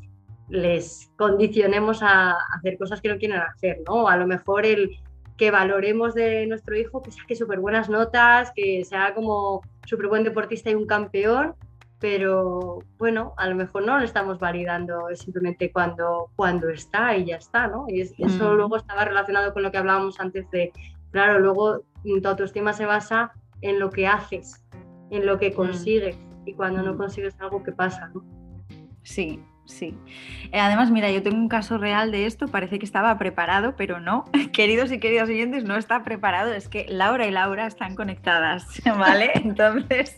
les 0.50 1.12
condicionemos 1.18 2.04
a 2.04 2.36
hacer 2.56 2.78
cosas 2.78 3.02
que 3.02 3.10
no 3.10 3.18
quieren 3.18 3.40
hacer, 3.40 3.80
¿no? 3.88 4.08
A 4.08 4.18
lo 4.18 4.28
mejor 4.28 4.68
el 4.68 4.98
que 5.36 5.50
valoremos 5.50 6.14
de 6.14 6.46
nuestro 6.46 6.78
hijo 6.78 7.02
que 7.02 7.12
saque 7.12 7.36
súper 7.36 7.60
buenas 7.60 7.90
notas, 7.90 8.52
que 8.56 8.86
sea 8.86 9.16
como 9.16 9.62
súper 9.84 10.08
buen 10.08 10.24
deportista 10.24 10.70
y 10.70 10.76
un 10.76 10.86
campeón, 10.86 11.56
pero 12.00 12.80
bueno, 12.98 13.34
a 13.38 13.48
lo 13.48 13.56
mejor 13.56 13.86
no 13.86 13.98
lo 13.98 14.06
estamos 14.06 14.40
validando 14.40 15.08
simplemente 15.16 15.72
cuando, 15.72 16.30
cuando 16.36 16.70
está 16.70 17.16
y 17.18 17.26
ya 17.26 17.38
está, 17.38 17.68
¿no? 17.68 17.86
Y 17.88 18.02
eso 18.02 18.54
mm. 18.54 18.56
luego 18.56 18.78
estaba 18.78 19.06
relacionado 19.06 19.54
con 19.54 19.64
lo 19.64 19.72
que 19.72 19.78
hablábamos 19.78 20.20
antes 20.20 20.50
de, 20.52 20.72
claro, 21.12 21.40
luego 21.40 21.84
tu 22.04 22.28
autoestima 22.28 22.74
se 22.74 22.86
basa 22.86 23.32
en 23.62 23.80
lo 23.80 23.90
que 23.90 24.08
haces, 24.08 24.64
en 25.10 25.26
lo 25.26 25.40
que 25.40 25.50
mm. 25.52 25.54
consigues, 25.54 26.18
y 26.46 26.54
cuando 26.54 26.84
no 26.84 26.94
mm. 26.94 26.98
consigues 26.98 27.36
algo, 27.40 27.64
¿qué 27.64 27.72
pasa, 27.72 28.10
no? 28.14 28.24
Sí, 29.02 29.42
Sí. 29.68 29.94
Eh, 30.54 30.60
además, 30.60 30.92
mira, 30.92 31.12
yo 31.12 31.22
tengo 31.22 31.38
un 31.38 31.50
caso 31.50 31.78
real 31.78 32.10
de 32.10 32.26
esto, 32.26 32.48
parece 32.48 32.80
que 32.80 32.86
estaba 32.86 33.18
preparado, 33.18 33.76
pero 33.76 34.00
no. 34.00 34.24
Queridos 34.54 34.92
y 34.92 35.00
queridas 35.00 35.30
oyentes, 35.30 35.66
no 35.66 35.76
está 35.76 36.04
preparado, 36.04 36.54
es 36.54 36.70
que 36.70 36.86
Laura 36.90 37.28
y 37.28 37.32
Laura 37.32 37.68
están 37.68 37.96
conectadas, 37.96 38.82
¿vale? 38.98 39.32
Entonces, 39.36 40.18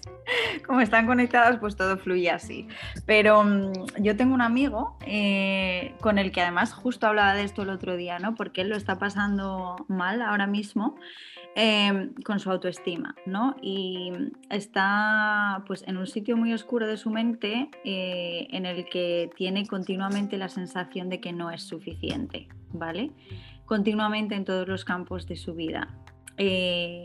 como 0.65 0.81
están 0.81 1.07
conectadas, 1.07 1.57
pues 1.57 1.75
todo 1.75 1.97
fluye 1.97 2.29
así. 2.29 2.67
Pero 3.07 3.43
mm, 3.43 3.73
yo 3.97 4.15
tengo 4.15 4.35
un 4.35 4.41
amigo 4.41 4.97
eh, 5.07 5.93
con 5.99 6.19
el 6.19 6.31
que 6.31 6.41
además 6.41 6.71
justo 6.71 7.07
hablaba 7.07 7.33
de 7.33 7.43
esto 7.43 7.63
el 7.63 7.69
otro 7.69 7.97
día, 7.97 8.19
¿no? 8.19 8.35
Porque 8.35 8.61
él 8.61 8.69
lo 8.69 8.77
está 8.77 8.99
pasando 8.99 9.83
mal 9.87 10.21
ahora 10.21 10.45
mismo 10.45 10.95
Em, 11.61 12.13
con 12.23 12.39
su 12.39 12.49
autoestima, 12.49 13.15
¿no? 13.25 13.57
Y 13.61 14.13
está 14.49 15.61
pues 15.67 15.83
en 15.85 15.97
un 15.97 16.07
sitio 16.07 16.37
muy 16.37 16.53
oscuro 16.53 16.87
de 16.87 16.95
su 16.95 17.09
mente 17.09 17.69
eh, 17.83 18.47
en 18.51 18.65
el 18.65 18.85
que 18.85 19.29
tiene 19.35 19.67
continuamente 19.67 20.37
la 20.37 20.47
sensación 20.47 21.09
de 21.09 21.19
que 21.19 21.33
no 21.33 21.51
es 21.51 21.63
suficiente, 21.63 22.47
¿vale? 22.71 23.11
Continuamente 23.65 24.35
en 24.35 24.45
todos 24.45 24.69
los 24.69 24.85
campos 24.85 25.27
de 25.27 25.35
su 25.35 25.53
vida. 25.53 25.89
Eh, 26.37 27.03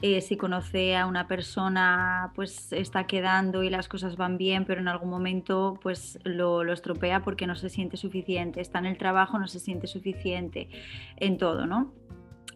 eh, 0.00 0.22
si 0.22 0.38
conoce 0.38 0.96
a 0.96 1.04
una 1.04 1.28
persona, 1.28 2.32
pues 2.34 2.72
está 2.72 3.06
quedando 3.06 3.62
y 3.62 3.68
las 3.68 3.88
cosas 3.88 4.16
van 4.16 4.38
bien, 4.38 4.64
pero 4.64 4.80
en 4.80 4.88
algún 4.88 5.10
momento 5.10 5.78
pues 5.82 6.18
lo, 6.24 6.64
lo, 6.64 6.72
estropea 6.72 7.22
porque 7.22 7.46
no 7.46 7.56
se 7.56 7.68
siente 7.68 7.98
suficiente. 7.98 8.62
Está 8.62 8.78
en 8.78 8.86
el 8.86 8.96
trabajo, 8.96 9.38
no 9.38 9.48
se 9.48 9.60
siente 9.60 9.86
suficiente 9.86 10.70
en 11.18 11.36
todo, 11.36 11.66
¿no? 11.66 11.92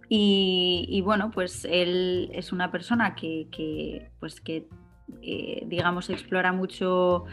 Y, 0.09 1.01
bueno, 1.05 1.31
pues 1.33 1.65
él 1.65 2.31
es 2.33 2.53
una 2.53 2.71
persona 2.71 3.15
que, 3.15 4.11
pues 4.21 4.41
que 4.41 4.69
eh, 5.23 5.63
digamos, 5.67 6.11
explora 6.11 6.53
mucho 6.53 7.25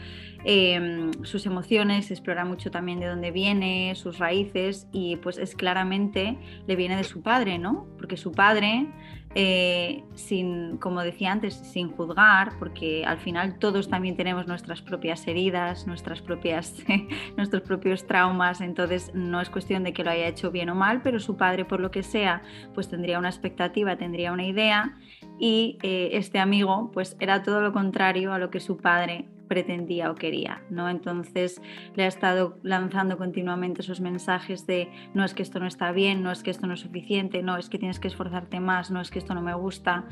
em, 0.44 1.10
sus 1.24 1.44
emociones, 1.46 2.10
explora 2.10 2.44
mucho 2.44 2.70
también 2.70 3.00
de 3.00 3.06
dónde 3.06 3.32
viene, 3.32 3.94
sus 3.96 4.18
raíces 4.18 4.86
y 4.92 5.16
pues 5.16 5.38
es 5.38 5.56
claramente 5.56 6.38
le 6.68 6.76
viene 6.76 6.96
de 6.96 7.02
su 7.02 7.22
padre, 7.22 7.58
¿no? 7.58 7.88
Porque 7.96 8.16
su 8.16 8.30
padre 8.30 8.86
eh, 9.34 10.04
sin, 10.14 10.76
como 10.78 11.02
decía 11.02 11.32
antes, 11.32 11.54
sin 11.54 11.90
juzgar, 11.90 12.52
porque 12.58 13.04
al 13.04 13.18
final 13.18 13.58
todos 13.58 13.88
también 13.88 14.16
tenemos 14.16 14.46
nuestras 14.46 14.80
propias 14.80 15.26
heridas, 15.26 15.86
nuestras 15.86 16.22
propias, 16.22 16.76
nuestros 17.36 17.62
propios 17.62 18.06
traumas, 18.06 18.60
entonces 18.60 19.12
no 19.14 19.40
es 19.40 19.50
cuestión 19.50 19.82
de 19.84 19.92
que 19.92 20.04
lo 20.04 20.10
haya 20.10 20.28
hecho 20.28 20.50
bien 20.50 20.70
o 20.70 20.74
mal, 20.74 21.02
pero 21.02 21.18
su 21.18 21.36
padre, 21.36 21.64
por 21.64 21.80
lo 21.80 21.90
que 21.90 22.02
sea, 22.02 22.42
pues 22.74 22.88
tendría 22.88 23.18
una 23.18 23.28
expectativa, 23.28 23.96
tendría 23.96 24.32
una 24.32 24.44
idea 24.44 24.98
y 25.38 25.78
eh, 25.82 26.10
este 26.12 26.38
amigo 26.38 26.90
pues 26.92 27.16
era 27.18 27.42
todo 27.42 27.60
lo 27.60 27.72
contrario 27.72 28.32
a 28.32 28.38
lo 28.38 28.50
que 28.50 28.60
su 28.60 28.76
padre 28.76 29.26
pretendía 29.48 30.10
o 30.10 30.14
quería, 30.14 30.62
¿no? 30.70 30.88
Entonces 30.88 31.60
le 31.94 32.04
ha 32.04 32.06
estado 32.06 32.58
lanzando 32.62 33.16
continuamente 33.18 33.82
esos 33.82 34.00
mensajes 34.00 34.66
de 34.66 34.90
no 35.14 35.24
es 35.24 35.34
que 35.34 35.42
esto 35.42 35.60
no 35.60 35.66
está 35.66 35.92
bien, 35.92 36.22
no 36.22 36.30
es 36.30 36.42
que 36.42 36.50
esto 36.50 36.66
no 36.66 36.74
es 36.74 36.80
suficiente, 36.80 37.42
no 37.42 37.56
es 37.56 37.68
que 37.68 37.78
tienes 37.78 38.00
que 38.00 38.08
esforzarte 38.08 38.60
más, 38.60 38.90
no 38.90 39.00
es 39.00 39.10
que 39.10 39.18
esto 39.18 39.34
no 39.34 39.42
me 39.42 39.54
gusta. 39.54 40.06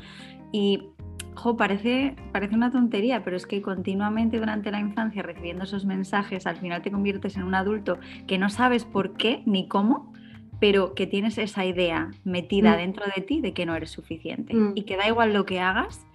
Y 0.51 0.89
jo, 1.35 1.57
parece, 1.57 2.15
parece 2.31 2.55
una 2.55 2.71
tontería, 2.71 3.23
pero 3.23 3.35
es 3.35 3.45
que 3.45 3.61
continuamente 3.61 4.39
durante 4.39 4.71
la 4.71 4.79
infancia 4.79 5.23
recibiendo 5.23 5.63
esos 5.63 5.85
mensajes, 5.85 6.45
al 6.47 6.57
final 6.57 6.81
te 6.81 6.91
conviertes 6.91 7.35
en 7.35 7.43
un 7.43 7.55
adulto 7.55 7.99
que 8.27 8.37
no 8.37 8.49
sabes 8.49 8.85
por 8.85 9.13
qué 9.17 9.41
ni 9.45 9.67
cómo, 9.67 10.13
pero 10.59 10.93
que 10.93 11.07
tienes 11.07 11.37
esa 11.37 11.65
idea 11.65 12.11
metida 12.23 12.73
mm. 12.73 12.77
dentro 12.77 13.05
de 13.13 13.21
ti 13.21 13.41
de 13.41 13.53
que 13.53 13.65
no 13.65 13.75
eres 13.75 13.91
suficiente 13.91 14.53
mm. 14.53 14.73
y 14.75 14.83
que 14.83 14.95
da 14.95 15.07
igual 15.07 15.33
lo 15.33 15.45
que 15.45 15.59
hagas 15.59 16.05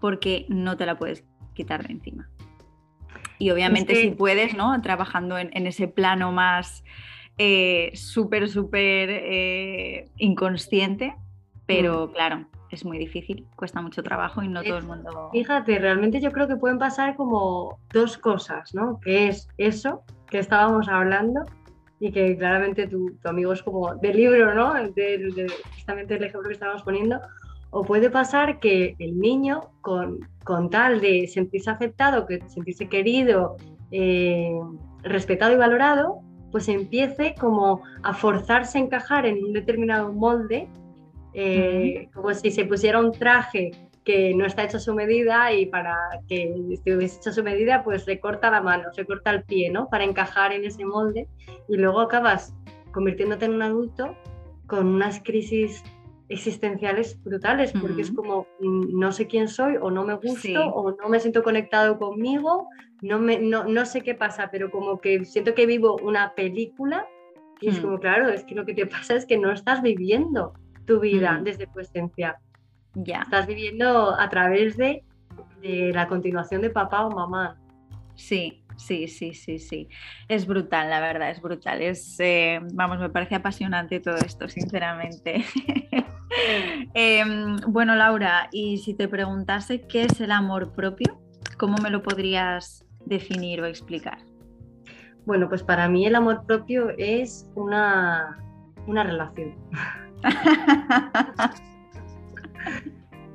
porque 0.00 0.46
no 0.48 0.76
te 0.76 0.86
la 0.86 0.98
puedes 0.98 1.24
quitar 1.54 1.86
de 1.86 1.94
encima. 1.94 2.28
Y 3.38 3.50
obviamente 3.50 3.94
si 3.94 4.10
puedes, 4.10 4.54
¿no? 4.54 4.80
Trabajando 4.82 5.38
en, 5.38 5.66
ese 5.66 5.88
plano 5.88 6.32
más 6.32 6.84
eh, 7.38 7.90
súper, 7.94 8.48
súper 8.48 9.10
eh, 9.10 10.08
inconsciente, 10.16 11.14
pero 11.66 12.06
mm. 12.06 12.12
claro, 12.12 12.46
es 12.70 12.84
muy 12.84 12.98
difícil, 12.98 13.46
cuesta 13.56 13.80
mucho 13.80 14.02
trabajo 14.02 14.42
y 14.42 14.48
no 14.48 14.62
todo 14.62 14.78
el 14.78 14.84
mundo... 14.84 15.30
Fíjate, 15.32 15.78
realmente 15.78 16.20
yo 16.20 16.32
creo 16.32 16.48
que 16.48 16.56
pueden 16.56 16.78
pasar 16.78 17.16
como 17.16 17.78
dos 17.92 18.18
cosas, 18.18 18.74
¿no? 18.74 19.00
Que 19.00 19.28
es 19.28 19.48
eso 19.58 20.02
que 20.28 20.38
estábamos 20.38 20.88
hablando 20.88 21.44
y 22.00 22.12
que 22.12 22.36
claramente 22.36 22.86
tu, 22.86 23.16
amigo 23.24 23.52
es 23.52 23.62
como 23.62 23.94
de 23.94 24.12
libro, 24.12 24.54
¿no? 24.54 24.74
De, 24.74 25.46
justamente 25.74 26.14
el 26.16 26.24
ejemplo 26.24 26.48
que 26.48 26.54
estábamos 26.54 26.82
poniendo. 26.82 27.20
O 27.70 27.82
puede 27.82 28.10
pasar 28.10 28.58
que 28.60 28.94
el 28.98 29.18
niño, 29.18 29.70
con, 29.80 30.20
con 30.44 30.70
tal 30.70 31.00
de 31.00 31.26
sentirse 31.26 31.70
aceptado, 31.70 32.26
que 32.26 32.40
sentirse 32.48 32.88
querido, 32.88 33.56
eh, 33.90 34.58
respetado 35.02 35.52
y 35.52 35.56
valorado, 35.56 36.20
pues 36.52 36.68
empiece 36.68 37.34
como 37.38 37.82
a 38.02 38.14
forzarse 38.14 38.78
a 38.78 38.80
encajar 38.82 39.26
en 39.26 39.44
un 39.44 39.52
determinado 39.52 40.12
molde, 40.12 40.68
eh, 41.34 42.08
como 42.14 42.32
si 42.32 42.50
se 42.50 42.64
pusiera 42.64 42.98
un 42.98 43.12
traje 43.12 43.72
que 44.04 44.32
no 44.34 44.46
está 44.46 44.62
hecho 44.64 44.76
a 44.76 44.80
su 44.80 44.94
medida 44.94 45.52
y 45.52 45.66
para 45.66 45.96
que 46.28 46.54
estuviese 46.70 47.18
hecho 47.18 47.30
a 47.30 47.32
su 47.32 47.42
medida, 47.42 47.82
pues 47.82 48.04
se 48.04 48.20
corta 48.20 48.50
la 48.50 48.62
mano, 48.62 48.84
se 48.92 49.04
corta 49.04 49.32
el 49.32 49.42
pie, 49.42 49.68
¿no? 49.68 49.88
Para 49.88 50.04
encajar 50.04 50.52
en 50.52 50.64
ese 50.64 50.84
molde 50.84 51.28
y 51.68 51.76
luego 51.76 52.00
acabas 52.00 52.54
convirtiéndote 52.92 53.46
en 53.46 53.54
un 53.54 53.62
adulto 53.62 54.16
con 54.68 54.86
unas 54.86 55.20
crisis 55.22 55.82
existenciales 56.28 57.22
brutales, 57.22 57.72
porque 57.72 58.02
es 58.02 58.10
como 58.10 58.46
mm, 58.60 58.98
no 58.98 59.12
sé 59.12 59.26
quién 59.26 59.48
soy 59.48 59.76
o 59.80 59.90
no 59.90 60.04
me 60.04 60.14
gusto 60.14 60.60
o 60.66 60.90
no 60.90 61.08
me 61.08 61.20
siento 61.20 61.42
conectado 61.42 61.98
conmigo, 61.98 62.68
no, 63.02 63.18
me, 63.18 63.38
no, 63.38 63.64
no, 63.64 63.86
sé 63.86 64.02
qué 64.02 64.14
pasa, 64.14 64.48
pero 64.50 64.70
como 64.70 65.00
que 65.00 65.24
siento 65.24 65.54
que 65.54 65.66
vivo 65.66 65.96
una 66.02 66.34
película 66.34 67.06
y 67.60 67.68
es 67.68 67.78
mm. 67.78 67.82
como, 67.82 68.00
claro, 68.00 68.28
es 68.28 68.44
que 68.44 68.54
lo 68.54 68.66
que 68.66 68.74
te 68.74 68.86
pasa 68.86 69.14
es 69.14 69.24
que 69.24 69.38
no 69.38 69.52
estás 69.52 69.82
viviendo 69.82 70.54
tu 70.84 71.00
vida 71.00 71.32
mm. 71.32 71.44
desde 71.44 71.66
tu 71.66 71.80
esencia. 71.80 72.38
Ya. 72.94 73.22
Estás 73.22 73.46
viviendo 73.46 74.18
a 74.18 74.28
través 74.28 74.76
de, 74.76 75.04
de 75.60 75.92
la 75.92 76.08
continuación 76.08 76.62
de 76.62 76.70
papá 76.70 77.06
o 77.06 77.10
mamá. 77.10 77.56
Sí, 78.14 78.62
Sí, 78.76 79.08
sí, 79.08 79.32
sí, 79.32 79.58
sí. 79.58 79.88
Es 80.28 80.46
brutal, 80.46 80.90
la 80.90 81.00
verdad, 81.00 81.30
es 81.30 81.40
brutal. 81.40 81.82
Es, 81.82 82.20
eh, 82.20 82.60
vamos, 82.74 82.98
me 82.98 83.10
parece 83.10 83.34
apasionante 83.34 84.00
todo 84.00 84.16
esto, 84.16 84.48
sinceramente. 84.48 85.44
Em, 86.94 87.56
bueno, 87.66 87.94
Laura, 87.94 88.48
y 88.52 88.78
si 88.78 88.94
te 88.94 89.08
preguntase 89.08 89.86
qué 89.86 90.04
es 90.04 90.20
el 90.20 90.30
amor 90.30 90.72
propio, 90.72 91.20
¿cómo 91.58 91.76
me 91.78 91.90
lo 91.90 92.02
podrías 92.02 92.84
definir 93.04 93.60
o 93.60 93.66
explicar? 93.66 94.18
Bueno, 95.24 95.48
pues 95.48 95.62
para 95.62 95.88
mí 95.88 96.06
el 96.06 96.14
amor 96.14 96.44
propio 96.46 96.90
es 96.98 97.50
una, 97.54 98.38
una 98.86 99.02
relación. 99.02 99.54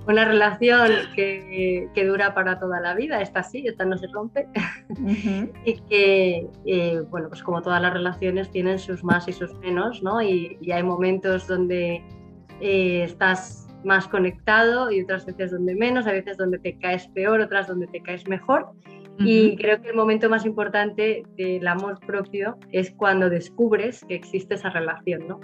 una 0.08 0.26
relación 0.26 0.90
que, 1.16 1.90
dura 2.06 2.34
para 2.34 2.60
toda 2.60 2.80
la 2.80 2.94
vida, 2.94 3.22
esta 3.22 3.44
sí, 3.44 3.66
esta 3.68 3.86
no 3.86 3.98
se 3.98 4.08
rompe, 4.08 4.48
y 5.66 5.80
que, 5.90 6.50
eh, 6.66 7.02
bueno, 7.10 7.30
pues 7.30 7.44
como 7.44 7.62
todas 7.62 7.82
las 7.82 7.94
relaciones 7.94 8.50
tienen 8.50 8.80
sus 8.80 9.04
más 9.04 9.28
y 9.28 9.34
sus 9.34 9.54
menos, 9.60 10.02
¿no? 10.02 10.22
Y, 10.22 10.58
hay 10.72 10.84
momentos 10.84 11.48
donde 11.48 12.04
eh, 12.62 13.04
estás 13.04 13.68
más 13.84 14.08
conectado 14.08 14.92
y 14.92 15.02
otras 15.02 15.26
veces 15.26 15.52
donde 15.52 15.76
menos, 15.76 16.08
a 16.08 16.12
veces 16.12 16.38
donde 16.38 16.60
te 16.60 16.78
caes 16.78 17.08
peor, 17.10 17.42
otras 17.42 17.68
donde 17.68 17.88
te 17.88 18.02
caes 18.02 18.28
mejor. 18.28 18.72
Y 19.24 19.56
creo 19.58 19.80
que 19.82 19.90
el 19.90 19.96
momento 19.96 20.30
más 20.30 20.48
importante 20.48 21.24
del 21.38 21.68
amor 21.68 22.00
propio 22.00 22.58
es 22.72 22.90
cuando 22.92 23.30
descubres 23.30 24.04
que 24.06 24.16
existe 24.16 24.56
esa 24.56 24.72
relación, 24.72 25.28
¿no? 25.28 25.40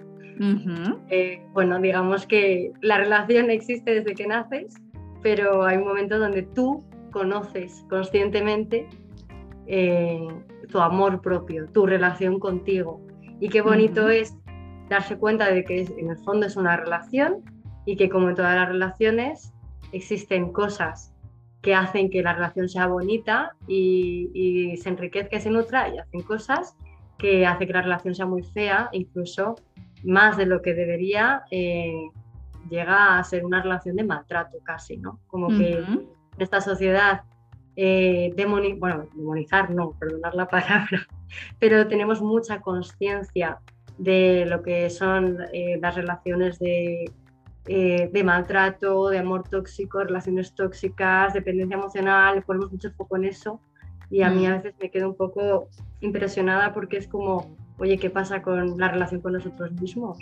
Eh, 1.10 1.42
bueno, 1.54 1.80
digamos 1.80 2.26
que 2.26 2.72
la 2.82 2.98
relación 2.98 3.52
existe 3.52 3.94
desde 3.94 4.16
que 4.16 4.26
naces, 4.26 4.74
pero 5.22 5.64
hay 5.64 5.78
un 5.78 5.84
momento 5.84 6.18
donde 6.18 6.44
tú 6.44 6.84
conoces 7.12 7.86
conscientemente 7.90 8.88
eh, 9.68 10.28
tu 10.72 10.80
amor 10.80 11.22
propio, 11.22 11.68
tu 11.68 11.86
relación 11.86 12.40
contigo. 12.40 13.02
Y 13.40 13.50
qué 13.50 13.62
bonito 13.62 14.10
es 14.10 14.36
darse 14.90 15.18
cuenta 15.18 15.52
de 15.52 15.64
que 15.64 15.82
en 15.82 16.10
el 16.10 16.18
fondo 16.18 16.46
es 16.46 16.56
una 16.56 16.78
relación 16.78 17.44
y 17.86 17.96
que 17.96 18.10
como 18.10 18.30
en 18.30 18.36
todas 18.36 18.56
las 18.56 18.68
relaciones 18.68 19.54
existen 19.92 20.52
cosas 20.52 21.14
que 21.62 21.74
hacen 21.74 22.10
que 22.10 22.22
la 22.22 22.34
relación 22.34 22.70
sea 22.70 22.88
bonita 22.88 23.52
y, 23.68 24.30
y 24.34 24.78
se 24.78 24.90
enriquezca 24.90 25.38
y 25.38 25.42
se 25.42 25.50
nutra 25.50 25.90
y 25.90 25.98
hacen 25.98 26.22
cosas 26.22 26.78
que 27.18 27.46
hacen 27.46 27.68
que 27.68 27.74
la 27.74 27.82
relación 27.82 28.16
sea 28.16 28.26
muy 28.26 28.44
fea, 28.44 28.90
incluso 28.92 29.56
más 30.04 30.38
de 30.38 30.46
lo 30.46 30.62
que 30.62 30.74
debería, 30.74 31.44
eh, 31.52 32.10
llega 32.70 33.18
a 33.18 33.24
ser 33.24 33.46
una 33.46 33.62
relación 33.62 33.96
de 33.96 34.04
maltrato 34.04 34.58
casi, 34.64 34.98
¿no? 34.98 35.20
Como 35.28 35.48
que 35.48 35.80
en 35.80 36.08
esta 36.38 36.62
sociedad, 36.62 37.22
eh, 37.76 38.34
bueno, 38.78 39.08
demonizar 39.16 39.72
no, 39.72 39.92
perdonar 40.00 40.36
la 40.36 40.48
palabra, 40.48 41.08
pero 41.60 41.88
tenemos 41.88 42.22
mucha 42.22 42.62
conciencia 42.62 43.60
de 43.98 44.46
lo 44.46 44.62
que 44.62 44.90
son 44.90 45.38
eh, 45.54 45.80
las 45.82 45.96
relaciones 45.96 46.60
de, 46.60 47.12
de 47.66 48.24
maltrato, 48.24 49.10
de 49.10 49.20
amor 49.20 49.44
tóxico, 49.50 50.04
relaciones 50.04 50.56
tóxicas, 50.56 51.34
dependencia 51.34 51.76
emocional, 51.76 52.44
ponemos 52.44 52.72
mucho 52.72 52.92
foco 52.92 53.18
en 53.18 53.26
eso 53.26 53.60
y 54.10 54.22
a 54.22 54.30
mí 54.30 54.46
a 54.46 54.52
mm. 54.52 54.54
veces 54.54 54.76
me 54.80 54.90
quedo 54.90 55.10
un 55.10 55.16
poco 55.16 55.68
impresionada 56.00 56.74
porque 56.74 56.98
es 56.98 57.08
como 57.08 57.58
oye, 57.80 57.98
¿qué 57.98 58.10
pasa 58.10 58.42
con 58.42 58.78
la 58.78 58.90
relación 58.90 59.22
con 59.22 59.34
nosotros 59.34 59.72
mismos? 59.74 60.18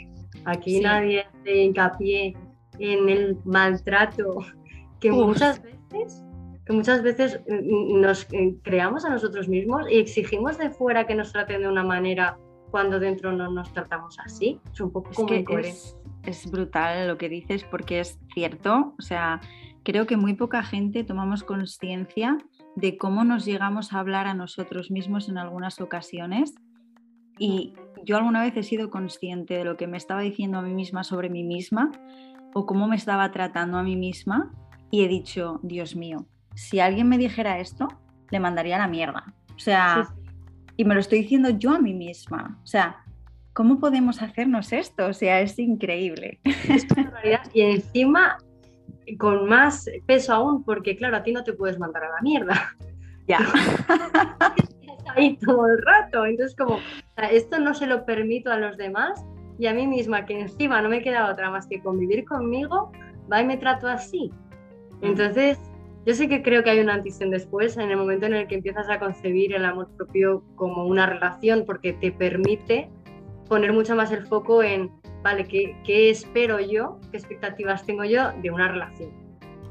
Aquí 0.45 0.79
nadie 0.79 1.21
hace 1.21 1.63
hincapié 1.63 2.35
en 2.79 3.09
el 3.09 3.37
maltrato 3.45 4.37
que 4.99 5.11
muchas 5.11 5.61
veces 5.61 6.23
que 6.65 6.73
muchas 6.73 7.03
veces 7.03 7.39
mm, 7.47 8.01
nos 8.01 8.27
eh, 8.33 8.55
creamos 8.63 9.05
a 9.05 9.09
nosotros 9.09 9.47
mismos 9.47 9.85
y 9.89 9.99
exigimos 9.99 10.57
de 10.57 10.71
fuera 10.71 11.05
que 11.05 11.13
nos 11.13 11.31
traten 11.31 11.61
de 11.61 11.67
una 11.67 11.83
manera 11.83 12.39
cuando 12.75 12.99
dentro 12.99 13.31
no 13.31 13.49
nos 13.49 13.71
tratamos 13.71 14.19
así. 14.19 14.59
Es 14.73 14.81
un 14.81 14.91
poco 14.91 15.09
como 15.13 15.29
es, 15.29 15.95
es 16.23 16.51
brutal 16.51 17.07
lo 17.07 17.17
que 17.17 17.29
dices 17.29 17.63
porque 17.63 18.01
es 18.01 18.19
cierto. 18.33 18.93
O 18.99 19.01
sea, 19.01 19.39
creo 19.83 20.05
que 20.05 20.17
muy 20.17 20.33
poca 20.33 20.61
gente 20.61 21.05
tomamos 21.05 21.45
conciencia 21.45 22.37
de 22.75 22.97
cómo 22.97 23.23
nos 23.23 23.45
llegamos 23.45 23.93
a 23.93 23.99
hablar 23.99 24.27
a 24.27 24.33
nosotros 24.33 24.91
mismos 24.91 25.29
en 25.29 25.37
algunas 25.37 25.79
ocasiones 25.79 26.53
y 27.39 27.75
yo 28.03 28.17
alguna 28.17 28.41
vez 28.41 28.57
he 28.57 28.63
sido 28.63 28.89
consciente 28.89 29.53
de 29.53 29.63
lo 29.63 29.77
que 29.77 29.87
me 29.87 29.95
estaba 29.95 30.19
diciendo 30.19 30.57
a 30.57 30.61
mí 30.61 30.73
misma 30.73 31.05
sobre 31.05 31.29
mí 31.29 31.45
misma 31.45 31.93
o 32.53 32.65
cómo 32.65 32.89
me 32.89 32.97
estaba 32.97 33.31
tratando 33.31 33.77
a 33.77 33.83
mí 33.83 33.95
misma 33.95 34.51
y 34.91 35.05
he 35.05 35.07
dicho, 35.07 35.61
Dios 35.63 35.95
mío, 35.95 36.25
si 36.55 36.81
alguien 36.81 37.07
me 37.07 37.17
dijera 37.17 37.57
esto, 37.57 37.87
le 38.31 38.41
mandaría 38.41 38.75
a 38.75 38.79
la 38.79 38.89
mierda. 38.89 39.33
O 39.55 39.59
sea, 39.59 40.13
y 40.77 40.85
me 40.85 40.93
lo 40.93 40.99
estoy 40.99 41.19
diciendo 41.21 41.49
yo 41.49 41.71
a 41.71 41.79
mí 41.79 41.93
misma. 41.93 42.59
O 42.63 42.67
sea, 42.67 43.03
¿cómo 43.53 43.79
podemos 43.79 44.21
hacernos 44.21 44.73
esto? 44.73 45.07
O 45.07 45.13
sea, 45.13 45.41
es 45.41 45.57
increíble. 45.59 46.39
Es 46.43 46.85
y 47.53 47.61
encima 47.61 48.37
con 49.17 49.47
más 49.47 49.89
peso 50.05 50.33
aún, 50.33 50.63
porque 50.63 50.95
claro, 50.95 51.17
a 51.17 51.23
ti 51.23 51.31
no 51.31 51.43
te 51.43 51.53
puedes 51.53 51.79
mandar 51.79 52.03
a 52.05 52.09
la 52.09 52.21
mierda. 52.21 52.75
Ya. 53.27 53.39
ahí 55.15 55.37
todo 55.37 55.67
el 55.67 55.81
rato. 55.81 56.25
Entonces, 56.25 56.55
como, 56.55 56.79
esto 57.31 57.59
no 57.59 57.73
se 57.73 57.87
lo 57.87 58.05
permito 58.05 58.51
a 58.51 58.57
los 58.57 58.77
demás 58.77 59.25
y 59.57 59.67
a 59.67 59.73
mí 59.73 59.87
misma, 59.87 60.25
que 60.25 60.39
encima 60.39 60.81
no 60.81 60.89
me 60.89 61.01
queda 61.01 61.31
otra 61.31 61.49
más 61.49 61.67
que 61.67 61.81
convivir 61.81 62.25
conmigo, 62.25 62.91
va 63.31 63.41
y 63.41 63.45
me 63.45 63.57
trato 63.57 63.87
así. 63.87 64.31
Entonces, 65.01 65.59
yo 66.05 66.13
sí 66.13 66.27
que 66.27 66.43
creo 66.43 66.63
que 66.63 66.69
hay 66.69 66.79
una 66.79 66.93
antes 66.93 67.19
y 67.19 67.29
después 67.29 67.77
en 67.77 67.89
el 67.89 67.97
momento 67.97 68.27
en 68.27 68.35
el 68.35 68.47
que 68.47 68.55
empiezas 68.55 68.89
a 68.89 68.99
concebir 68.99 69.53
el 69.53 69.65
amor 69.65 69.89
propio 69.97 70.43
como 70.55 70.85
una 70.85 71.07
relación, 71.07 71.63
porque 71.65 71.93
te 71.93 72.11
permite 72.11 72.89
poner 73.47 73.73
mucho 73.73 73.95
más 73.95 74.11
el 74.11 74.25
foco 74.27 74.61
en, 74.61 74.91
vale, 75.23 75.45
¿qué, 75.45 75.75
qué 75.83 76.11
espero 76.11 76.59
yo? 76.59 76.99
¿Qué 77.11 77.17
expectativas 77.17 77.85
tengo 77.85 78.03
yo 78.03 78.31
de 78.41 78.51
una 78.51 78.67
relación? 78.67 79.11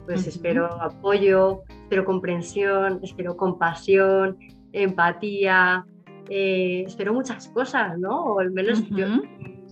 Pues 0.06 0.26
espero 0.26 0.66
apoyo, 0.82 1.62
espero 1.68 2.04
comprensión, 2.04 3.00
espero 3.02 3.36
compasión, 3.36 4.36
empatía, 4.72 5.86
eh, 6.28 6.84
espero 6.86 7.14
muchas 7.14 7.48
cosas, 7.48 7.98
¿no? 7.98 8.24
O 8.24 8.40
al 8.40 8.50
menos 8.50 8.86
yo 8.90 9.06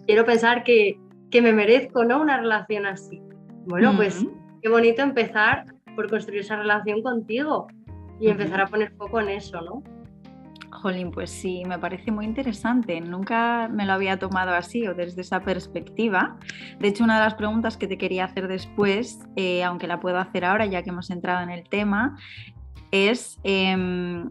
quiero 0.06 0.24
pensar 0.24 0.64
que, 0.64 0.98
que, 1.30 1.42
me 1.42 1.52
merezco, 1.52 2.04
¿no? 2.04 2.20
Una 2.20 2.38
relación 2.38 2.86
así. 2.86 3.20
Bueno, 3.66 3.94
pues 3.96 4.24
qué 4.62 4.68
bonito 4.68 5.02
empezar 5.02 5.71
por 5.94 6.08
construir 6.08 6.40
esa 6.40 6.56
relación 6.56 7.02
contigo 7.02 7.66
y 8.20 8.28
empezar 8.28 8.60
a 8.60 8.66
poner 8.66 8.92
foco 8.92 9.20
en 9.20 9.30
eso, 9.30 9.60
¿no? 9.60 9.82
Jolín, 10.70 11.10
pues 11.10 11.30
sí, 11.30 11.64
me 11.66 11.78
parece 11.78 12.10
muy 12.10 12.24
interesante. 12.24 13.00
Nunca 13.00 13.68
me 13.68 13.84
lo 13.84 13.92
había 13.92 14.18
tomado 14.18 14.52
así 14.52 14.86
o 14.86 14.94
desde 14.94 15.20
esa 15.20 15.40
perspectiva. 15.40 16.36
De 16.80 16.88
hecho, 16.88 17.04
una 17.04 17.18
de 17.18 17.24
las 17.24 17.34
preguntas 17.34 17.76
que 17.76 17.86
te 17.86 17.98
quería 17.98 18.24
hacer 18.24 18.48
después, 18.48 19.20
eh, 19.36 19.62
aunque 19.62 19.86
la 19.86 20.00
puedo 20.00 20.18
hacer 20.18 20.44
ahora 20.44 20.66
ya 20.66 20.82
que 20.82 20.90
hemos 20.90 21.10
entrado 21.10 21.42
en 21.42 21.50
el 21.50 21.68
tema, 21.68 22.18
es 22.90 23.38
em, 23.44 24.30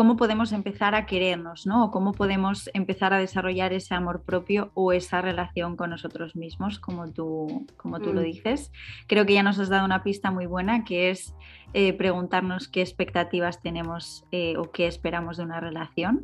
cómo 0.00 0.16
podemos 0.16 0.52
empezar 0.52 0.94
a 0.94 1.04
querernos, 1.04 1.66
¿no? 1.66 1.84
O 1.84 1.90
cómo 1.90 2.12
podemos 2.12 2.70
empezar 2.72 3.12
a 3.12 3.18
desarrollar 3.18 3.74
ese 3.74 3.94
amor 3.94 4.22
propio 4.22 4.70
o 4.72 4.92
esa 4.92 5.20
relación 5.20 5.76
con 5.76 5.90
nosotros 5.90 6.34
mismos, 6.34 6.78
como 6.78 7.12
tú, 7.12 7.66
como 7.76 8.00
tú 8.00 8.14
lo 8.14 8.22
mm. 8.22 8.24
dices. 8.24 8.72
Creo 9.08 9.26
que 9.26 9.34
ya 9.34 9.42
nos 9.42 9.58
has 9.58 9.68
dado 9.68 9.84
una 9.84 10.02
pista 10.02 10.30
muy 10.30 10.46
buena, 10.46 10.84
que 10.84 11.10
es 11.10 11.34
eh, 11.74 11.92
preguntarnos 11.92 12.66
qué 12.66 12.80
expectativas 12.80 13.60
tenemos 13.60 14.24
eh, 14.32 14.56
o 14.56 14.70
qué 14.70 14.86
esperamos 14.86 15.36
de 15.36 15.42
una 15.42 15.60
relación. 15.60 16.22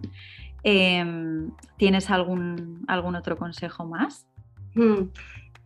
Em, 0.63 1.51
¿Tienes 1.77 2.09
algún, 2.09 2.83
algún 2.89 3.15
otro 3.15 3.37
consejo 3.37 3.85
más? 3.85 4.27
Mm, 4.75 5.11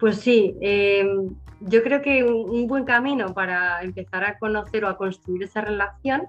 pues 0.01 0.17
sí, 0.17 0.57
em, 0.61 1.37
yo 1.61 1.81
creo 1.85 2.03
que 2.03 2.25
un 2.25 2.67
buen 2.67 2.83
camino 2.83 3.35
para 3.35 3.81
empezar 3.83 4.25
a 4.25 4.37
conocer 4.41 4.85
o 4.85 4.89
a 4.89 4.97
construir 4.97 5.45
esa 5.45 5.61
relación 5.61 6.23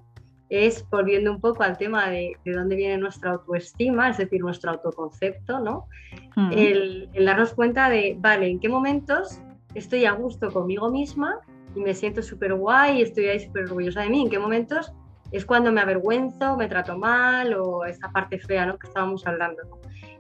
es 0.52 0.86
volviendo 0.90 1.32
un 1.32 1.40
poco 1.40 1.64
al 1.64 1.78
tema 1.78 2.10
de, 2.10 2.36
de 2.44 2.52
dónde 2.52 2.76
viene 2.76 2.98
nuestra 2.98 3.32
autoestima, 3.32 4.10
es 4.10 4.18
decir, 4.18 4.42
nuestro 4.42 4.72
autoconcepto, 4.72 5.62
¿no? 5.62 5.88
el, 6.52 7.10
darnos 7.26 7.54
cuenta 7.54 7.90
de, 7.90 8.18
vale, 8.20 8.50
¿en 8.50 8.60
qué 8.60 8.68
momentos 8.68 9.40
estoy 9.76 10.04
a 10.04 10.12
gusto 10.12 10.52
conmigo 10.52 10.92
misma 10.92 11.40
y 11.74 11.80
me 11.80 11.94
siento 11.94 12.22
súper 12.22 12.54
guay, 12.54 13.02
estoy 13.02 13.28
ahí 13.28 13.40
súper 13.40 13.64
orgullosa 13.64 14.02
de 14.02 14.10
mí? 14.10 14.24
¿En 14.24 14.30
qué 14.30 14.40
momentos 14.40 14.92
es 15.32 15.46
cuando 15.46 15.72
me 15.72 15.80
avergüenzo, 15.80 16.58
me 16.58 16.68
trato 16.68 16.98
mal 16.98 17.54
o 17.54 17.86
esa 17.86 18.12
parte 18.12 18.38
fea, 18.38 18.66
¿no? 18.66 18.78
Que 18.78 18.88
estábamos 18.88 19.26
hablando. 19.26 19.62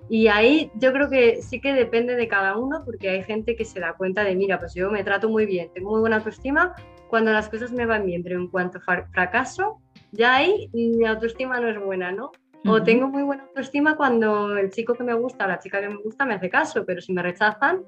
Y 0.09 0.27
ahí 0.29 0.71
yo 0.75 0.93
creo 0.93 1.09
que 1.09 1.41
sí 1.41 1.59
que 1.59 1.73
depende 1.73 2.15
de 2.15 2.29
cada 2.29 2.55
uno, 2.57 2.83
porque 2.85 3.09
hay 3.09 3.23
gente 3.23 3.57
que 3.57 3.65
se 3.65 3.81
da 3.81 3.93
cuenta 3.93 4.23
de, 4.23 4.35
mira, 4.35 4.59
pues 4.59 4.73
yo 4.73 4.89
me 4.89 5.03
trato 5.03 5.27
muy 5.27 5.45
bien, 5.45 5.69
tengo 5.73 5.91
muy 5.91 5.99
buena 5.99 6.17
autoestima 6.17 6.73
cuando 7.09 7.33
las 7.33 7.49
cosas 7.49 7.73
me 7.73 7.85
van 7.85 8.05
bien, 8.05 8.23
pero 8.23 8.39
en 8.39 8.47
cuanto 8.47 8.79
fracaso, 8.79 9.81
ya 10.11 10.35
ahí 10.35 10.69
mi 10.73 11.05
autoestima 11.05 11.59
no 11.59 11.69
es 11.69 11.79
buena, 11.79 12.11
¿no? 12.11 12.31
O 12.65 12.83
tengo 12.83 13.07
muy 13.07 13.23
buena 13.23 13.43
autoestima 13.43 13.95
cuando 13.95 14.55
el 14.55 14.69
chico 14.69 14.93
que 14.93 15.03
me 15.03 15.15
gusta 15.15 15.45
o 15.45 15.47
la 15.47 15.59
chica 15.59 15.81
que 15.81 15.89
me 15.89 15.95
gusta 15.95 16.25
me 16.25 16.35
hace 16.35 16.49
caso, 16.49 16.85
pero 16.85 17.01
si 17.01 17.11
me 17.11 17.23
rechazan, 17.23 17.83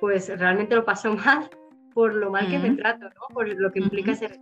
pues 0.00 0.36
realmente 0.38 0.74
lo 0.74 0.84
paso 0.84 1.14
mal 1.26 1.50
por 1.94 2.14
lo 2.14 2.30
mal 2.30 2.48
que 2.48 2.58
me 2.58 2.70
trato, 2.70 3.04
¿no? 3.04 3.34
Por 3.34 3.48
lo 3.48 3.70
que 3.70 3.78
implica 3.78 4.12
ese 4.12 4.40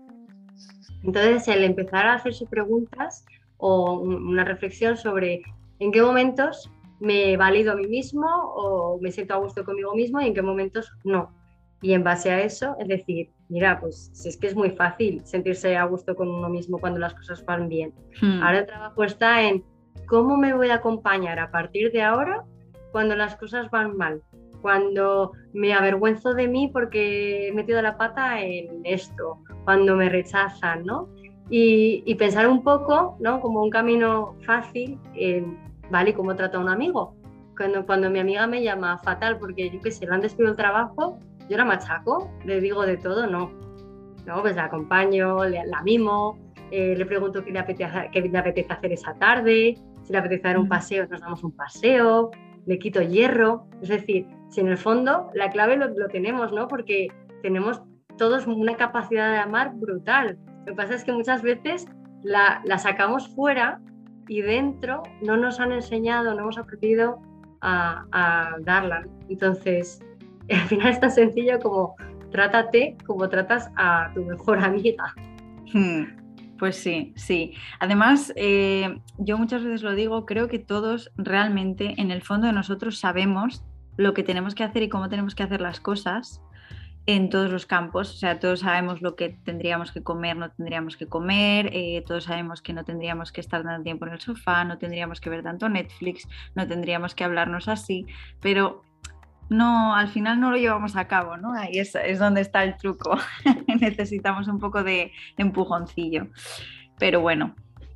Entonces, 1.02 1.46
el 1.48 1.64
empezar 1.64 2.06
a 2.06 2.14
hacerse 2.14 2.46
preguntas 2.46 3.24
o 3.58 4.00
una 4.00 4.44
reflexión 4.44 4.96
sobre 4.96 5.42
en 5.78 5.92
qué 5.92 6.00
momentos 6.00 6.70
me 7.00 7.36
valido 7.36 7.72
a 7.72 7.76
mí 7.76 7.86
mismo 7.86 8.26
o 8.28 8.98
me 9.00 9.10
siento 9.10 9.34
a 9.34 9.38
gusto 9.38 9.64
conmigo 9.64 9.94
mismo 9.94 10.20
y 10.20 10.26
en 10.26 10.34
qué 10.34 10.42
momentos 10.42 10.90
no. 11.04 11.34
Y 11.82 11.92
en 11.92 12.04
base 12.04 12.30
a 12.30 12.40
eso, 12.40 12.76
es 12.78 12.88
decir, 12.88 13.30
mira, 13.48 13.78
pues 13.80 14.10
si 14.14 14.28
es 14.28 14.36
que 14.36 14.46
es 14.46 14.54
muy 14.54 14.70
fácil 14.70 15.20
sentirse 15.24 15.76
a 15.76 15.84
gusto 15.84 16.14
con 16.14 16.28
uno 16.28 16.48
mismo 16.48 16.78
cuando 16.78 17.00
las 17.00 17.12
cosas 17.14 17.44
van 17.44 17.68
bien. 17.68 17.92
Hmm. 18.20 18.42
Ahora 18.42 18.60
el 18.60 18.66
trabajo 18.66 19.04
está 19.04 19.42
en 19.42 19.64
cómo 20.06 20.36
me 20.36 20.54
voy 20.54 20.70
a 20.70 20.76
acompañar 20.76 21.38
a 21.38 21.50
partir 21.50 21.92
de 21.92 22.02
ahora 22.02 22.44
cuando 22.92 23.16
las 23.16 23.36
cosas 23.36 23.70
van 23.70 23.96
mal, 23.96 24.22
cuando 24.60 25.32
me 25.52 25.74
avergüenzo 25.74 26.34
de 26.34 26.48
mí 26.48 26.70
porque 26.72 27.48
he 27.48 27.52
metido 27.52 27.82
la 27.82 27.96
pata 27.98 28.40
en 28.40 28.80
esto, 28.84 29.42
cuando 29.64 29.96
me 29.96 30.08
rechazan, 30.08 30.84
¿no? 30.84 31.08
Y, 31.50 32.14
pensar 32.14 32.48
un 32.48 32.62
poco, 32.62 33.16
¿no? 33.20 33.40
Como 33.40 33.62
un 33.62 33.68
camino 33.68 34.36
fácil 34.46 34.98
en, 35.14 35.58
¿vale? 35.90 36.14
¿Cómo 36.14 36.34
trato 36.34 36.56
a 36.58 36.60
un 36.60 36.68
amigo? 36.68 37.14
Cuando, 37.56 37.84
cuando 37.84 38.08
mi 38.08 38.20
amiga 38.20 38.46
me 38.46 38.62
llama 38.62 38.98
fatal 38.98 39.38
porque 39.38 39.68
yo 39.68 39.80
que 39.82 39.90
sé, 39.90 40.06
le 40.06 40.14
han 40.14 40.22
despedido 40.22 40.52
el 40.52 40.56
trabajo, 40.56 41.18
yo 41.52 41.58
la 41.58 41.66
machaco, 41.66 42.30
le 42.46 42.60
digo 42.62 42.86
de 42.86 42.96
todo, 42.96 43.26
no. 43.26 43.52
No, 44.26 44.40
pues 44.40 44.56
la 44.56 44.64
acompaño, 44.64 45.44
la 45.44 45.82
mimo, 45.82 46.38
eh, 46.70 46.94
le 46.96 47.04
pregunto 47.04 47.44
qué 47.44 47.50
le, 47.50 47.58
apetece, 47.58 48.08
qué 48.10 48.22
le 48.22 48.38
apetece 48.38 48.72
hacer 48.72 48.92
esa 48.92 49.12
tarde, 49.18 49.74
si 50.02 50.12
le 50.12 50.18
apetece 50.18 50.44
dar 50.44 50.58
un 50.58 50.66
paseo, 50.66 51.06
nos 51.08 51.20
damos 51.20 51.44
un 51.44 51.54
paseo, 51.54 52.30
le 52.64 52.78
quito 52.78 53.02
hierro. 53.02 53.66
Es 53.82 53.90
decir, 53.90 54.26
si 54.48 54.60
en 54.62 54.68
el 54.68 54.78
fondo 54.78 55.28
la 55.34 55.50
clave 55.50 55.76
lo, 55.76 56.08
tenemos, 56.08 56.52
¿no? 56.52 56.68
Porque 56.68 57.08
tenemos 57.42 57.82
todos 58.16 58.46
una 58.46 58.76
capacidad 58.76 59.30
de 59.30 59.38
amar 59.38 59.72
brutal. 59.74 60.38
Lo 60.60 60.64
que 60.64 60.72
pasa 60.72 60.94
es 60.94 61.04
que 61.04 61.12
muchas 61.12 61.42
veces 61.42 61.86
la, 62.22 62.62
la 62.64 62.78
sacamos 62.78 63.28
fuera 63.34 63.78
y 64.26 64.40
dentro 64.40 65.02
no 65.20 65.36
nos 65.36 65.60
han 65.60 65.72
enseñado, 65.72 66.32
no 66.32 66.40
hemos 66.40 66.56
aprendido 66.56 67.20
a, 67.60 68.06
a 68.12 68.56
darla. 68.60 69.06
Entonces, 69.28 70.00
al 70.60 70.68
final 70.68 70.88
es 70.88 71.00
tan 71.00 71.10
sencillo 71.10 71.58
como 71.60 71.96
trátate 72.30 72.96
como 73.06 73.28
tratas 73.28 73.70
a 73.76 74.10
tu 74.14 74.24
mejor 74.24 74.58
amiga. 74.58 75.14
Hmm, 75.72 76.04
pues 76.58 76.76
sí, 76.76 77.12
sí. 77.14 77.54
Además, 77.78 78.32
eh, 78.36 78.98
yo 79.18 79.38
muchas 79.38 79.62
veces 79.62 79.82
lo 79.82 79.94
digo, 79.94 80.26
creo 80.26 80.48
que 80.48 80.58
todos 80.58 81.12
realmente 81.16 81.94
en 81.98 82.10
el 82.10 82.22
fondo 82.22 82.46
de 82.46 82.52
nosotros 82.52 82.98
sabemos 82.98 83.64
lo 83.96 84.14
que 84.14 84.22
tenemos 84.22 84.54
que 84.54 84.64
hacer 84.64 84.82
y 84.82 84.88
cómo 84.88 85.08
tenemos 85.08 85.34
que 85.34 85.42
hacer 85.42 85.60
las 85.60 85.78
cosas 85.78 86.42
en 87.06 87.30
todos 87.30 87.50
los 87.50 87.66
campos. 87.66 88.14
O 88.14 88.16
sea, 88.16 88.38
todos 88.38 88.60
sabemos 88.60 89.02
lo 89.02 89.16
que 89.16 89.30
tendríamos 89.44 89.92
que 89.92 90.02
comer, 90.02 90.36
no 90.36 90.50
tendríamos 90.50 90.96
que 90.96 91.06
comer, 91.06 91.70
eh, 91.72 92.02
todos 92.06 92.24
sabemos 92.24 92.62
que 92.62 92.72
no 92.72 92.84
tendríamos 92.84 93.32
que 93.32 93.40
estar 93.40 93.62
tanto 93.62 93.82
tiempo 93.82 94.06
en 94.06 94.12
el 94.12 94.20
sofá, 94.20 94.64
no 94.64 94.78
tendríamos 94.78 95.20
que 95.20 95.30
ver 95.30 95.42
tanto 95.42 95.68
Netflix, 95.68 96.28
no 96.54 96.66
tendríamos 96.66 97.14
que 97.14 97.24
hablarnos 97.24 97.68
así, 97.68 98.06
pero 98.40 98.82
no, 99.48 99.94
al 99.94 100.08
final 100.08 100.40
no 100.40 100.50
lo 100.50 100.56
llevamos 100.56 100.96
a 100.96 101.06
cabo, 101.06 101.36
¿no? 101.36 101.52
Ahí 101.52 101.78
es, 101.78 101.92
donde 102.18 102.40
está 102.40 102.64
el 102.64 102.76
truco. 102.76 103.16
Necesitamos 103.80 104.48
un 104.48 104.58
poco 104.58 104.82
de, 104.82 105.12
empujoncillo. 105.36 106.28
Pero 106.98 107.20
bueno. 107.20 107.54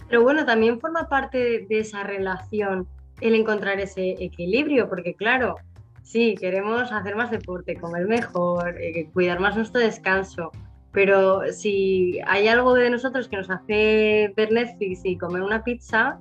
Pero 0.08 0.22
bueno, 0.22 0.44
también 0.44 0.80
forma 0.80 1.08
parte 1.08 1.66
de 1.68 1.78
esa 1.78 2.02
relación 2.02 2.86
el 3.20 3.34
encontrar 3.34 3.80
ese 3.80 4.10
equilibrio, 4.22 4.88
porque 4.88 5.14
claro, 5.14 5.56
sí, 6.02 6.34
queremos 6.38 6.92
hacer 6.92 7.16
más 7.16 7.30
deporte, 7.30 7.76
comer 7.76 8.06
mejor, 8.06 8.76
eh, 8.80 9.08
cuidar 9.12 9.40
más 9.40 9.56
nuestro 9.56 9.80
descanso, 9.80 10.52
pero 10.92 11.52
si 11.52 12.20
hay 12.26 12.48
algo 12.48 12.74
de 12.74 12.90
nosotros 12.90 13.28
que 13.28 13.36
nos 13.36 13.50
hace 13.50 14.32
ver 14.36 14.52
Netflix 14.52 15.00
y 15.04 15.18
comer 15.18 15.42
una 15.42 15.64
pizza, 15.64 16.18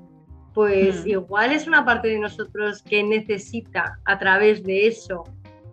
pues 0.56 1.06
igual 1.06 1.52
es 1.52 1.68
una 1.68 1.84
parte 1.84 2.08
de 2.08 2.18
nosotros 2.18 2.82
que 2.82 3.04
necesita 3.04 4.00
a 4.06 4.18
través 4.18 4.64
de 4.64 4.88
eso, 4.88 5.26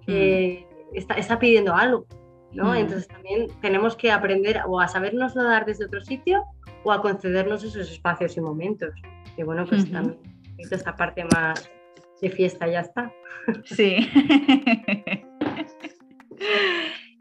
eh, 0.09 0.67
está, 0.93 1.39
pidiendo 1.39 1.73
algo, 1.73 2.05
¿no? 2.53 2.75
Entonces 2.75 3.07
también 3.07 3.47
tenemos 3.61 3.95
que 3.95 4.11
aprender 4.11 4.61
o 4.67 4.81
a 4.81 4.89
sabernos 4.89 5.35
dar 5.35 5.65
desde 5.65 5.85
otro 5.85 6.01
sitio 6.01 6.43
o 6.83 6.91
a 6.91 7.01
concedernos 7.01 7.63
esos 7.63 7.89
espacios 7.93 8.37
y 8.37 8.41
momentos. 8.41 8.91
Y 9.37 9.45
bueno, 9.45 9.65
pues 9.67 9.89
también 9.89 10.19
esta 10.59 10.97
parte 10.97 11.25
más 11.33 11.71
de 12.21 12.31
fiesta 12.31 12.67
ya 12.67 12.81
está. 12.81 13.13
Sí. 13.65 13.97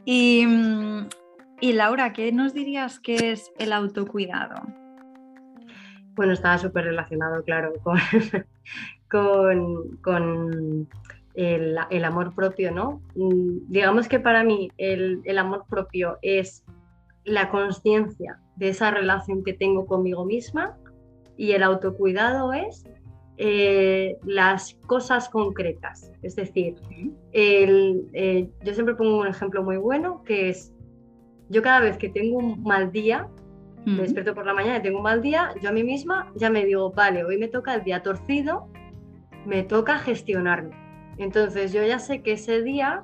y, 0.06 0.48
y 1.60 1.74
Laura, 1.74 2.12
¿qué 2.12 2.32
nos 2.32 2.56
dirías 2.56 3.00
que 3.00 3.32
es 3.32 3.52
el 3.60 3.72
autocuidado? 3.72 4.82
Bueno, 6.16 6.34
estaba 6.34 6.58
súper 6.58 6.86
relacionado, 6.86 7.44
claro, 7.44 7.74
con, 9.10 9.98
con, 9.98 10.88
el, 11.34 12.04
amor 12.04 12.34
propio, 12.36 12.72
¿no? 12.72 13.02
Mm, 13.16 13.72
digamos 13.72 14.08
que 14.08 14.20
para 14.20 14.44
mí 14.44 14.70
el, 14.78 15.38
amor 15.38 15.66
propio 15.70 16.18
es 16.22 16.64
la 17.24 17.50
conciencia 17.50 18.40
de 18.56 18.70
esa 18.70 18.92
relación 18.92 19.44
que 19.44 19.54
tengo 19.54 19.86
conmigo 19.86 20.26
misma 20.26 20.78
y 21.38 21.52
el 21.52 21.64
autocuidado 21.64 22.54
es 22.54 22.84
eh, 23.38 24.18
las 24.24 24.76
cosas 24.86 25.30
concretas. 25.30 26.12
Es 26.22 26.36
decir, 26.36 26.76
eh, 27.32 28.50
yo 28.64 28.74
siempre 28.74 28.96
pongo 28.96 29.22
un 29.22 29.28
ejemplo 29.28 29.64
muy 29.64 29.78
bueno 29.78 30.24
que 30.24 30.50
es, 30.50 30.74
yo 31.50 31.62
cada 31.62 31.80
vez 31.80 31.98
que 31.98 32.10
tengo 32.10 32.38
un 32.38 32.62
mal 32.64 32.92
día, 32.92 33.28
me 33.86 34.04
despierto 34.04 34.36
por 34.36 34.46
la 34.46 34.54
mañana 34.54 34.78
y 34.78 34.82
tengo 34.82 34.98
un 34.98 35.04
mal 35.04 35.22
día, 35.22 35.54
yo 35.62 35.70
a 35.70 35.72
mí 35.72 35.84
misma 35.84 36.32
ya 36.36 36.50
me 36.50 36.66
digo, 36.66 36.92
vale, 36.92 37.24
hoy 37.24 37.38
me 37.38 37.48
toca 37.48 37.74
el 37.74 37.84
día 37.84 38.04
torcido, 38.04 38.68
me 39.46 39.64
toca 39.64 39.98
gestionarme. 39.98 40.76
Entonces 41.18 41.74
yo 41.74 41.84
ya 41.84 42.00
sé 42.00 42.22
que 42.22 42.34
ese 42.34 42.62
día 42.62 43.04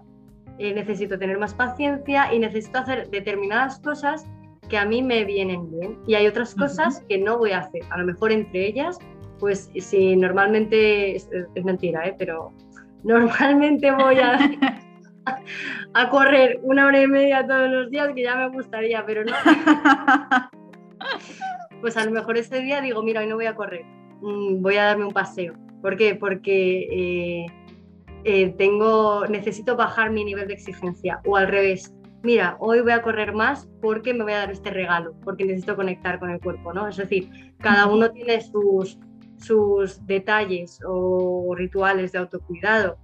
eh, 0.59 0.73
necesito 0.73 1.17
tener 1.17 1.37
más 1.37 1.53
paciencia 1.53 2.33
y 2.33 2.39
necesito 2.39 2.79
hacer 2.79 3.09
determinadas 3.09 3.79
cosas 3.79 4.27
que 4.69 4.77
a 4.77 4.85
mí 4.85 5.01
me 5.01 5.23
vienen 5.23 5.69
bien 5.71 5.97
y 6.07 6.15
hay 6.15 6.27
otras 6.27 6.53
cosas 6.53 7.03
que 7.07 7.17
no 7.17 7.37
voy 7.37 7.51
a 7.51 7.59
hacer. 7.59 7.81
A 7.89 7.97
lo 7.97 8.05
mejor 8.05 8.31
entre 8.31 8.67
ellas, 8.67 8.99
pues 9.39 9.71
si 9.75 10.15
normalmente, 10.15 11.15
es, 11.15 11.29
mentira, 11.63 12.07
¿eh? 12.07 12.15
pero 12.17 12.51
normalmente 13.03 13.91
voy 13.91 14.19
a, 14.19 14.37
a 15.93 16.09
correr 16.09 16.59
una 16.63 16.87
hora 16.87 17.01
y 17.01 17.07
media 17.07 17.45
todos 17.45 17.69
los 17.69 17.89
días, 17.89 18.09
que 18.13 18.23
ya 18.23 18.35
me 18.35 18.49
gustaría, 18.49 19.05
pero 19.05 19.23
no. 19.23 19.33
Pues 21.81 21.95
a 21.95 22.03
lo 22.03 22.11
mejor 22.11 22.37
ese 22.37 22.59
día 22.59 22.81
digo, 22.81 23.03
mira, 23.03 23.21
hoy 23.21 23.27
no 23.27 23.35
voy 23.35 23.45
a 23.45 23.53
correr, 23.55 23.85
mm, 24.21 24.61
voy 24.61 24.77
a 24.77 24.85
darme 24.85 25.05
un 25.05 25.13
paseo. 25.13 25.53
¿Por 25.81 25.95
qué? 25.95 26.15
Porque 26.15 26.87
eh, 26.91 27.45
eh, 28.23 28.49
tengo, 28.57 29.27
necesito 29.27 29.75
bajar 29.75 30.11
mi 30.11 30.23
nivel 30.25 30.47
de 30.47 30.55
exigencia 30.55 31.21
o 31.25 31.37
al 31.37 31.47
revés. 31.47 31.93
Mira, 32.23 32.57
hoy 32.59 32.81
voy 32.81 32.93
a 32.93 33.03
correr 33.03 33.33
más 33.33 33.69
porque 33.79 34.13
me 34.13 34.23
voy 34.23 34.33
a 34.33 34.39
dar 34.39 34.51
este 34.51 34.71
regalo, 34.71 35.13
porque 35.23 35.45
necesito 35.45 35.75
conectar 35.75 36.19
con 36.19 36.31
el 36.31 36.39
cuerpo, 36.39 36.73
¿no? 36.73 36.87
Es 36.87 36.97
decir, 36.97 37.53
cada 37.59 37.85
uno 37.85 38.11
tiene 38.11 38.41
sus, 38.41 38.97
sus 39.37 40.03
detalles 40.07 40.79
o 40.85 41.53
rituales 41.55 42.11
de 42.11 42.17
autocuidado. 42.17 42.97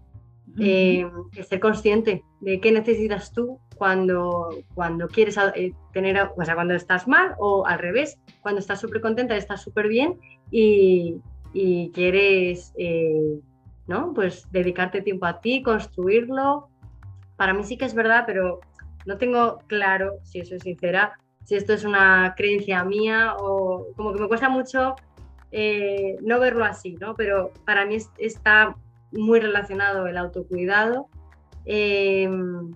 Eh, 0.60 1.10
ser 1.48 1.60
consciente 1.60 2.24
de 2.40 2.60
qué 2.60 2.72
necesitas 2.72 3.32
tú 3.32 3.60
cuando, 3.78 4.50
cuando 4.74 5.08
quieres 5.08 5.38
eh, 5.56 5.74
tener, 5.92 6.30
o 6.36 6.46
sea, 6.46 6.56
cuando 6.56 6.74
estás 6.74 7.08
mal 7.08 7.36
o 7.40 7.66
al 7.66 7.80
revés, 7.80 8.20
cuando 8.42 8.60
estás 8.60 8.80
súper 8.80 9.02
contenta, 9.02 9.36
estás 9.36 9.62
súper 9.62 9.88
bien 9.88 10.20
y, 10.52 11.18
y 11.54 11.92
quieres, 11.92 12.74
eh, 12.78 13.40
¿no? 13.88 14.14
Pues 14.14 14.50
dedicarte 14.52 15.02
tiempo 15.02 15.26
a 15.26 15.40
ti, 15.40 15.62
construirlo. 15.64 16.70
Para 17.36 17.54
mí 17.54 17.64
sí 17.64 17.78
que 17.78 17.86
es 17.86 17.94
verdad, 17.94 18.24
pero 18.26 18.60
no 19.06 19.18
tengo 19.18 19.60
claro, 19.68 20.14
si 20.24 20.46
soy 20.46 20.60
sincera, 20.60 21.20
si 21.44 21.56
esto 21.56 21.74
es 21.74 21.84
una 21.84 22.34
creencia 22.38 22.84
mía 22.84 23.36
o 23.38 23.88
como 23.96 24.14
que 24.14 24.22
me 24.22 24.28
cuesta 24.28 24.50
mucho 24.50 24.96
eh, 25.56 26.18
no 26.22 26.40
verlo 26.40 26.66
así, 26.66 26.96
¿no? 27.00 27.16
Pero 27.16 27.52
para 27.64 27.86
mí 27.86 27.98
está 28.18 28.76
muy 29.12 29.40
relacionado 29.40 30.08
el 30.08 30.18
autocuidado 30.18 31.10
em, 31.66 32.72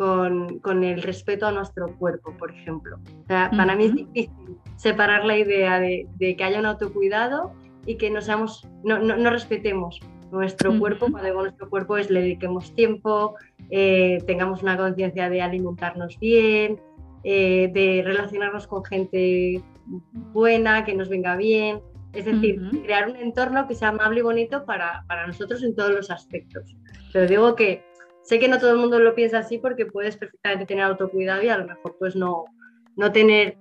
con, 0.00 0.82
el 0.82 1.02
respeto 1.02 1.46
a 1.46 1.52
nuestro 1.52 1.94
cuerpo, 1.98 2.34
por 2.38 2.50
ejemplo. 2.50 2.98
para 3.26 3.76
mí 3.76 3.84
es 3.84 3.94
difícil 3.94 4.56
separar 4.76 5.26
la 5.26 5.36
idea 5.36 5.78
de, 5.78 6.08
que 6.18 6.42
haya 6.42 6.58
un 6.58 6.64
autocuidado 6.64 7.52
y 7.84 7.96
que 7.96 8.08
no, 8.08 8.22
seamos, 8.22 8.66
no, 8.82 9.30
respetemos 9.30 10.00
nuestro 10.32 10.78
cuerpo, 10.78 11.08
cuando 11.10 11.28
digo 11.28 11.42
nuestro 11.42 11.68
cuerpo 11.68 11.98
es 11.98 12.08
le 12.08 12.22
dediquemos 12.22 12.74
tiempo, 12.74 13.34
eh, 13.68 14.22
tengamos 14.26 14.62
una 14.62 14.78
conciencia 14.78 15.28
de 15.28 15.42
alimentarnos 15.42 16.18
bien, 16.18 16.80
eh, 17.22 17.70
de 17.74 18.02
relacionarnos 18.02 18.66
con 18.68 18.82
gente 18.84 19.62
buena, 20.32 20.82
que 20.86 20.94
nos 20.94 21.10
venga 21.10 21.36
bien. 21.36 21.82
Es 22.14 22.24
decir, 22.24 22.58
crear 22.84 23.08
un 23.08 23.16
entorno 23.16 23.68
que 23.68 23.74
sea 23.74 23.88
amable 23.88 24.20
y 24.20 24.22
bonito 24.22 24.64
para, 24.64 25.04
para, 25.06 25.26
nosotros 25.26 25.62
en 25.62 25.76
todos 25.76 25.92
los 25.92 26.10
aspectos. 26.10 26.74
Pero 27.12 27.28
digo 27.28 27.54
que 27.54 27.84
sé 28.22 28.38
que 28.38 28.48
no 28.48 28.58
todo 28.58 28.72
el 28.72 28.78
mundo 28.78 28.98
lo 28.98 29.14
piensa 29.14 29.38
así 29.38 29.58
porque 29.58 29.86
puedes 29.86 30.16
perfectamente 30.16 30.66
tener 30.66 30.84
autocuidado 30.84 31.42
y 31.42 31.48
a 31.48 31.58
lo 31.58 31.66
mejor 31.66 31.96
pues 31.98 32.16
no, 32.16 32.44
no 32.96 33.12
tener 33.12 33.56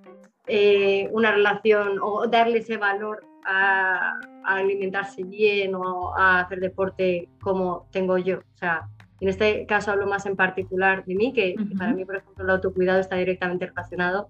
eh, 0.48 1.10
una 1.12 1.32
relación 1.32 2.00
o 2.02 2.28
darle 2.28 2.60
ese 2.60 2.78
valor 2.78 3.26
a, 3.46 4.20
alimentarse 4.44 5.24
bien 5.24 5.76
o 5.76 6.16
a 6.18 6.42
hacer 6.42 6.60
deporte 6.60 7.30
como 7.42 7.88
tengo 7.92 8.18
yo. 8.18 8.40
O 8.40 8.58
sea, 8.58 8.88
en 9.20 9.30
este 9.30 9.66
caso 9.66 9.92
hablo 9.92 10.08
más 10.08 10.26
en 10.26 10.36
particular 10.36 11.06
de 11.06 11.16
mí, 11.16 11.34
que 11.34 11.56
para 11.78 11.94
mí, 11.94 12.06
por 12.06 12.16
ejemplo, 12.16 12.44
el 12.44 12.50
autocuidado 12.50 13.00
está 13.00 13.16
directamente 13.18 13.68
relacionado 13.68 14.30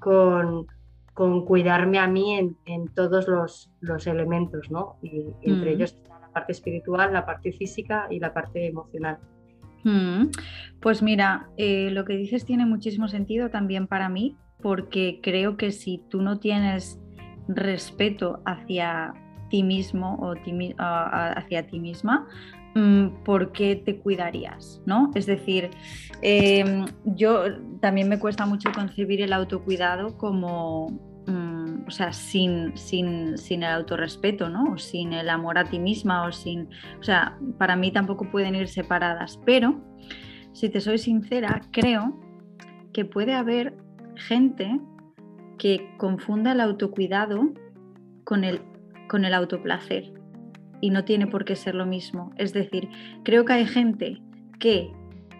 con 0.00 0.66
con 1.14 1.44
cuidarme 1.44 1.98
a 1.98 2.06
mí 2.06 2.56
en, 2.64 2.88
todos 2.94 3.28
los, 3.28 3.70
elementos, 4.06 4.70
¿no? 4.70 4.96
Y, 5.02 5.34
entre 5.42 5.70
mm. 5.70 5.74
ellos 5.74 5.92
está 5.92 6.18
la 6.20 6.28
parte 6.28 6.52
espiritual, 6.52 7.12
la 7.12 7.26
parte 7.26 7.52
física 7.52 8.06
y 8.10 8.18
la 8.18 8.32
parte 8.32 8.66
emocional. 8.66 9.18
Mm. 9.84 10.28
Pues 10.80 11.02
mira, 11.02 11.48
eh, 11.56 11.90
lo 11.92 12.04
que 12.04 12.16
dices 12.16 12.44
tiene 12.44 12.66
muchísimo 12.66 13.08
sentido 13.08 13.50
también 13.50 13.86
para 13.86 14.08
mí, 14.08 14.36
porque 14.60 15.20
creo 15.22 15.56
que 15.56 15.70
si 15.70 16.02
tú 16.08 16.22
no 16.22 16.38
tienes 16.38 17.00
respeto 17.48 18.40
hacia 18.44 19.14
ti 19.50 19.62
mismo 19.62 20.14
o 20.20 20.34
hacia 20.76 21.66
ti 21.66 21.78
misma, 21.78 22.26
Mm, 22.74 23.22
¿por 23.24 23.52
qué 23.52 23.76
te 23.76 23.98
cuidarías? 23.98 24.80
¿no? 24.86 25.10
Es 25.14 25.26
decir, 25.26 25.70
em, 26.22 26.86
yo 27.04 27.44
también 27.80 28.08
me 28.08 28.18
cuesta 28.18 28.46
mucho 28.46 28.70
concebir 28.72 29.20
el 29.20 29.32
autocuidado 29.32 30.16
como, 30.16 30.98
o 31.26 31.90
sea, 31.90 32.12
sin, 32.12 32.76
sin, 32.76 33.38
sin, 33.38 33.62
el 33.62 33.70
autorrespeto, 33.70 34.48
¿no? 34.48 34.72
O 34.72 34.78
sin 34.78 35.12
el 35.12 35.28
amor 35.28 35.58
a 35.58 35.64
ti 35.64 35.78
misma, 35.78 36.26
o 36.26 36.32
sin, 36.32 36.68
o 36.98 37.02
sea, 37.02 37.38
para 37.58 37.76
mí 37.76 37.92
tampoco 37.92 38.30
pueden 38.30 38.54
ir 38.54 38.68
separadas, 38.68 39.38
pero 39.44 39.80
si 40.52 40.68
te 40.68 40.80
soy 40.80 40.98
sincera, 40.98 41.62
creo 41.70 42.18
que 42.92 43.04
puede 43.04 43.34
haber 43.34 43.76
gente 44.16 44.80
que 45.58 45.94
confunda 45.98 46.52
el 46.52 46.60
autocuidado 46.60 47.52
con 48.24 48.44
el, 48.44 48.60
con 49.08 49.24
el 49.24 49.34
autoplacer 49.34 50.12
y 50.80 50.90
no 50.90 51.04
tiene 51.04 51.26
por 51.26 51.44
qué 51.44 51.56
ser 51.56 51.74
lo 51.74 51.86
mismo. 51.86 52.32
Es 52.36 52.52
decir, 52.52 52.88
creo 53.22 53.44
que 53.44 53.52
hay 53.52 53.66
gente 53.66 54.20
que 54.58 54.92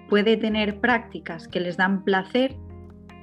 puede 0.08 0.36
tener 0.36 0.80
prácticas 0.80 1.48
que 1.48 1.60
les 1.60 1.76
dan 1.76 2.04
placer, 2.04 2.56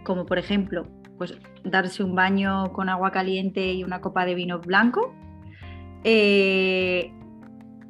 como 0.04 0.26
por 0.26 0.38
ejemplo, 0.38 0.88
pues 1.20 1.38
darse 1.64 2.04
un 2.04 2.16
baño 2.16 2.74
con 2.74 2.90
agua 2.90 3.12
caliente 3.12 3.74
y 3.74 3.84
una 3.84 4.02
copa 4.02 4.26
de 4.26 4.34
vino 4.34 4.60
blanco. 4.60 5.14
Eh, 6.04 7.14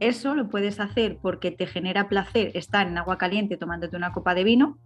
eso 0.02 0.36
lo 0.36 0.50
puedes 0.50 0.80
hacer 0.80 1.20
porque 1.22 1.52
te 1.52 1.68
genera 1.68 2.10
placer 2.10 2.52
estar 2.56 2.88
en 2.88 2.98
agua 2.98 3.18
caliente 3.18 3.56
tomándote 3.56 3.96
una 3.96 4.12
copa 4.12 4.34
de 4.34 4.44
vino, 4.44 4.78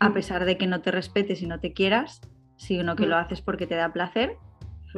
a 0.00 0.10
mm. 0.10 0.12
pesar 0.12 0.44
de 0.44 0.58
que 0.58 0.66
no 0.66 0.82
te 0.82 0.90
respetes 0.90 1.40
y 1.40 1.46
no 1.46 1.60
te 1.60 1.72
quieras, 1.72 2.20
sino 2.56 2.96
que 2.96 3.06
mm. 3.06 3.08
lo 3.08 3.16
haces 3.16 3.40
porque 3.40 3.66
te 3.66 3.76
da 3.76 3.92
placer. 3.92 4.36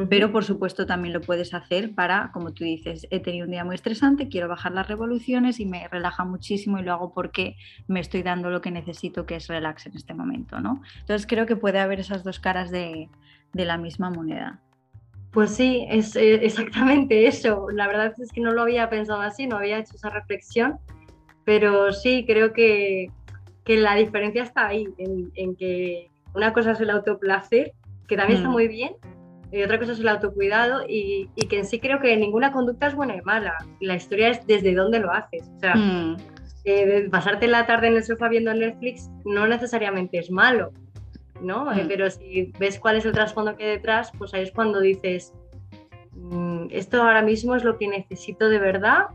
Pero 0.09 0.31
por 0.31 0.45
supuesto 0.45 0.87
también 0.87 1.13
lo 1.13 1.21
puedes 1.21 1.55
hacer 1.55 1.95
para, 1.95 2.31
como 2.33 2.53
tú 2.53 2.65
dices, 2.65 3.07
he 3.11 3.21
tenido 3.21 3.47
un 3.47 3.51
día 3.51 3.65
muy 3.65 3.75
estresante, 3.75 4.29
quiero 4.29 4.49
bajar 4.49 4.73
las 4.73 4.87
revoluciones 4.87 5.59
y 5.61 5.67
me 5.67 5.89
relaja 5.89 6.25
muchísimo 6.25 6.79
y 6.79 6.83
lo 6.83 6.93
hago 6.93 7.13
porque 7.13 7.57
me 7.89 8.01
estoy 8.01 8.23
dando 8.23 8.51
lo 8.51 8.61
que 8.61 8.71
necesito, 8.71 9.27
que 9.27 9.37
es 9.37 9.49
relax 9.49 9.87
en 9.87 9.97
este 9.97 10.15
momento, 10.15 10.61
¿no? 10.61 10.83
Entonces 11.01 11.27
creo 11.27 11.47
que 11.47 11.57
puede 11.57 11.81
haber 11.81 12.01
esas 12.01 12.23
dos 12.23 12.39
caras 12.39 12.71
de, 12.71 13.09
la 13.55 13.77
misma 13.77 14.11
moneda. 14.11 14.61
Pues 15.33 15.51
sí, 15.51 15.85
es 15.89 16.15
eh, 16.15 16.35
exactamente 16.45 17.27
eso. 17.27 17.69
La 17.71 17.87
verdad 17.89 18.13
es 18.19 18.31
que 18.31 18.41
no 18.41 18.53
lo 18.53 18.63
había 18.63 18.89
pensado 18.89 19.21
así, 19.21 19.47
no 19.47 19.57
había 19.57 19.79
hecho 19.79 19.97
esa 19.97 20.11
reflexión, 20.11 20.79
pero 21.45 21.93
sí, 21.93 22.25
creo 22.27 22.53
que, 22.53 23.11
la 23.67 23.97
diferencia 23.97 24.43
está 24.43 24.69
ahí, 24.69 24.87
en, 24.97 25.57
que 25.57 26.09
una 26.35 26.53
cosa 26.53 26.73
es 26.73 26.81
el 26.81 26.91
autoplacer, 26.91 27.73
que 28.07 28.17
también 28.17 28.39
está 28.39 28.49
mm. 28.49 28.53
muy 28.53 28.69
bien, 28.69 28.93
y 29.51 29.63
otra 29.63 29.79
cosa 29.79 29.93
es 29.93 30.01
el 30.01 30.09
autocuidado 30.09 30.83
y, 30.87 31.29
que 31.49 31.59
en 31.59 31.65
sí 31.65 31.81
creo 31.81 32.01
que 32.01 32.17
ninguna 32.17 32.53
conducta 32.53 32.89
es 32.89 32.95
buena 32.95 33.17
y 33.17 33.23
mala. 33.23 33.55
La 33.81 33.97
historia 33.97 34.29
es 34.29 34.47
desde 34.47 34.75
dónde 34.75 34.99
lo 34.99 35.11
haces. 35.11 35.49
O 35.57 35.61
sea, 35.61 35.75
mm. 35.75 36.17
eh, 36.65 37.09
pasarte 37.11 37.49
la 37.49 37.67
tarde 37.67 37.89
en 37.89 37.97
el 37.97 38.05
sofá 38.05 38.29
viendo 38.29 38.53
Netflix 38.53 39.11
no 39.25 39.47
necesariamente 39.47 40.19
es 40.19 40.31
malo, 40.31 40.73
¿no? 41.41 41.73
Eh, 41.73 41.85
mm. 41.85 41.89
pero 41.89 42.11
si 42.11 42.53
ves 42.59 42.79
cuál 42.79 42.97
es 42.97 43.07
el 43.07 43.13
trasfondo 43.13 43.57
que 43.57 43.65
hay 43.65 43.71
detrás, 43.71 44.13
pues 44.19 44.35
ahí 44.35 44.43
es 44.43 44.53
cuando 44.53 44.81
dices, 44.81 45.33
mm, 46.13 46.67
esto 46.71 47.03
ahora 47.03 47.23
mismo 47.23 47.57
es 47.57 47.65
lo 47.65 47.79
que 47.79 47.89
necesito 47.89 48.51
de 48.51 48.59
verdad 48.59 49.07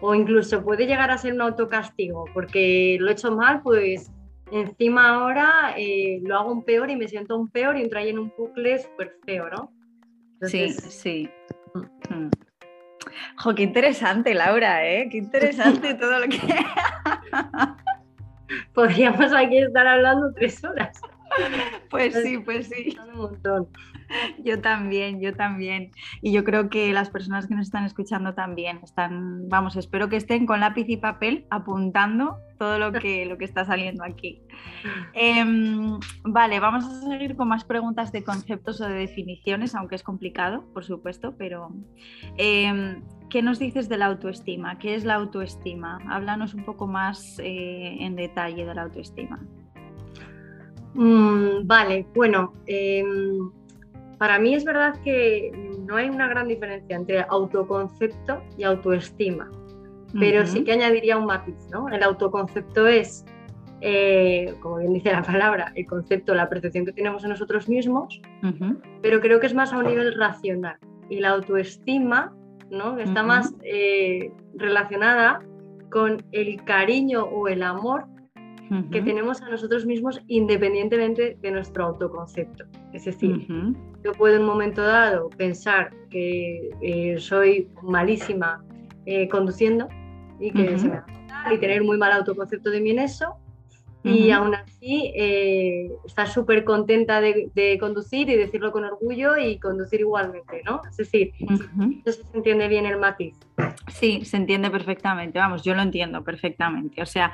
o 0.00 0.14
incluso 0.14 0.62
puede 0.62 0.86
llegar 0.86 1.10
a 1.10 1.18
ser 1.18 1.32
un 1.32 1.40
autocastigo 1.40 2.26
porque 2.34 2.98
lo 3.00 3.08
he 3.08 3.12
hecho 3.12 3.34
mal, 3.34 3.62
pues 3.62 4.12
encima 4.52 5.08
ahora 5.08 5.74
eh, 5.76 6.20
lo 6.22 6.38
hago 6.38 6.52
un 6.52 6.62
peor 6.62 6.90
y 6.90 6.96
me 6.96 7.08
siento 7.08 7.36
un 7.36 7.48
peor 7.48 7.76
y 7.76 7.82
entro 7.82 7.98
ahí 7.98 8.10
en 8.10 8.18
un 8.18 8.32
bucle 8.36 8.78
súper 8.78 9.16
feo, 9.24 9.48
¿no? 9.48 9.72
Sí, 10.42 10.72
sí. 10.72 11.30
Mm. 11.74 12.30
Jo, 13.36 13.54
qué 13.54 13.62
interesante, 13.62 14.34
Laura, 14.34 14.86
¿eh? 14.86 15.08
Qué 15.10 15.18
interesante 15.18 15.94
todo 15.94 16.20
lo 16.20 16.28
que... 16.28 16.38
Podríamos 18.74 19.32
aquí 19.32 19.58
estar 19.58 19.86
hablando 19.86 20.32
tres 20.34 20.62
horas. 20.64 21.00
Pues 21.90 22.14
sí, 22.14 22.38
pues 22.38 22.68
sí. 22.68 22.96
Un 23.08 23.16
montón. 23.16 23.68
Yo 24.44 24.60
también, 24.60 25.20
yo 25.20 25.34
también. 25.34 25.90
Y 26.22 26.32
yo 26.32 26.44
creo 26.44 26.68
que 26.68 26.92
las 26.92 27.10
personas 27.10 27.46
que 27.46 27.54
nos 27.54 27.66
están 27.66 27.84
escuchando 27.84 28.34
también 28.34 28.80
están, 28.82 29.48
vamos, 29.48 29.76
espero 29.76 30.08
que 30.08 30.16
estén 30.16 30.46
con 30.46 30.60
lápiz 30.60 30.86
y 30.88 30.96
papel 30.96 31.46
apuntando 31.50 32.38
todo 32.58 32.78
lo 32.78 32.92
que, 32.92 33.24
lo 33.26 33.38
que 33.38 33.44
está 33.44 33.64
saliendo 33.64 34.04
aquí. 34.04 34.42
Em, 35.14 35.98
vale, 36.24 36.60
vamos 36.60 36.84
a 36.84 37.00
seguir 37.00 37.36
con 37.36 37.48
más 37.48 37.64
preguntas 37.64 38.12
de 38.12 38.24
conceptos 38.24 38.80
o 38.80 38.88
de 38.88 38.94
definiciones, 38.94 39.74
aunque 39.74 39.96
es 39.96 40.02
complicado, 40.02 40.64
por 40.72 40.84
supuesto, 40.84 41.36
pero 41.36 41.70
em, 42.36 43.02
¿qué 43.30 43.42
nos 43.42 43.58
dices 43.58 43.88
de 43.88 43.98
la 43.98 44.06
autoestima? 44.06 44.78
¿Qué 44.78 44.94
es 44.94 45.04
la 45.04 45.14
autoestima? 45.14 45.98
Háblanos 46.08 46.54
un 46.54 46.64
poco 46.64 46.86
más 46.86 47.38
eh, 47.38 47.96
en 48.00 48.16
detalle 48.16 48.64
de 48.64 48.74
la 48.74 48.82
autoestima. 48.82 49.40
Mm, 50.94 51.66
vale, 51.66 52.06
bueno, 52.14 52.52
em, 52.66 53.50
para 54.18 54.38
mí 54.38 54.54
es 54.54 54.64
verdad 54.64 54.94
que 55.02 55.52
no 55.86 55.96
hay 55.96 56.08
una 56.08 56.28
gran 56.28 56.48
diferencia 56.48 56.96
entre 56.96 57.20
autoconcepto 57.28 58.42
y 58.56 58.64
autoestima, 58.64 59.50
pero 60.18 60.46
sí 60.46 60.64
que 60.64 60.72
añadiría 60.72 61.16
un 61.16 61.26
matiz, 61.26 61.68
¿no? 61.70 61.88
El 61.88 62.02
autoconcepto 62.02 62.86
es, 62.86 63.24
eh, 63.80 64.54
como 64.60 64.78
bien 64.78 64.94
dice 64.94 65.12
la 65.12 65.22
palabra, 65.22 65.72
el 65.74 65.86
concepto, 65.86 66.34
la 66.34 66.48
percepción 66.48 66.84
que 66.84 66.92
tenemos 66.92 67.22
en 67.24 67.30
nosotros 67.30 67.68
mismos, 67.68 68.20
pero 69.02 69.20
creo 69.20 69.38
que 69.38 69.46
es 69.46 69.54
más 69.54 69.72
a 69.72 69.78
un 69.78 69.86
nivel 69.86 70.14
racional. 70.18 70.78
Y 71.10 71.20
la 71.20 71.30
autoestima, 71.30 72.34
¿no? 72.70 72.98
Está 72.98 73.22
más 73.22 73.54
eh, 73.62 74.30
relacionada 74.54 75.40
con 75.90 76.22
el 76.32 76.62
cariño 76.64 77.24
o 77.24 77.48
el 77.48 77.62
amor 77.62 78.04
que 78.90 79.00
tenemos 79.00 79.40
a 79.40 79.48
nosotros 79.48 79.86
mismos 79.86 80.20
independientemente 80.26 81.38
de 81.40 81.50
nuestro 81.50 81.86
autoconcepto. 81.86 82.64
Es 82.92 83.06
decir, 83.06 83.46
yo 84.04 84.12
puedo 84.12 84.36
en 84.36 84.42
un 84.42 84.48
momento 84.48 84.82
dado 84.82 85.30
pensar 85.30 85.92
que 86.10 86.70
eh, 86.80 87.16
soy 87.18 87.68
malísima 87.82 88.64
eh, 89.06 89.28
conduciendo 89.28 89.88
y 90.38 90.52
que 90.52 90.78
se 90.78 90.88
me 90.88 91.02
y 91.52 91.58
tener 91.58 91.82
muy 91.82 91.96
mal 91.96 92.12
autoconcepto 92.12 92.70
de 92.70 92.80
mí 92.80 92.90
en 92.90 92.98
eso. 93.00 93.36
Y 94.04 94.30
aún 94.30 94.54
así 94.54 95.12
eh, 95.14 95.90
estar 96.06 96.28
súper 96.28 96.64
contenta 96.64 97.20
de, 97.20 97.76
conducir 97.78 98.30
y 98.30 98.36
decirlo 98.36 98.72
con 98.72 98.84
orgullo 98.84 99.36
y 99.36 99.58
conducir 99.58 100.00
igualmente, 100.00 100.62
¿no? 100.64 100.80
Es 100.88 100.96
decir, 100.96 101.32
no 101.40 102.12
se 102.12 102.22
entiende 102.32 102.68
bien 102.68 102.86
el 102.86 102.98
matiz. 102.98 103.36
Sí, 103.88 104.24
se 104.24 104.38
entiende 104.38 104.70
perfectamente, 104.70 105.38
vamos, 105.38 105.62
yo 105.62 105.74
lo 105.74 105.82
entiendo 105.82 106.24
perfectamente. 106.24 107.02
O 107.02 107.06
sea, 107.06 107.32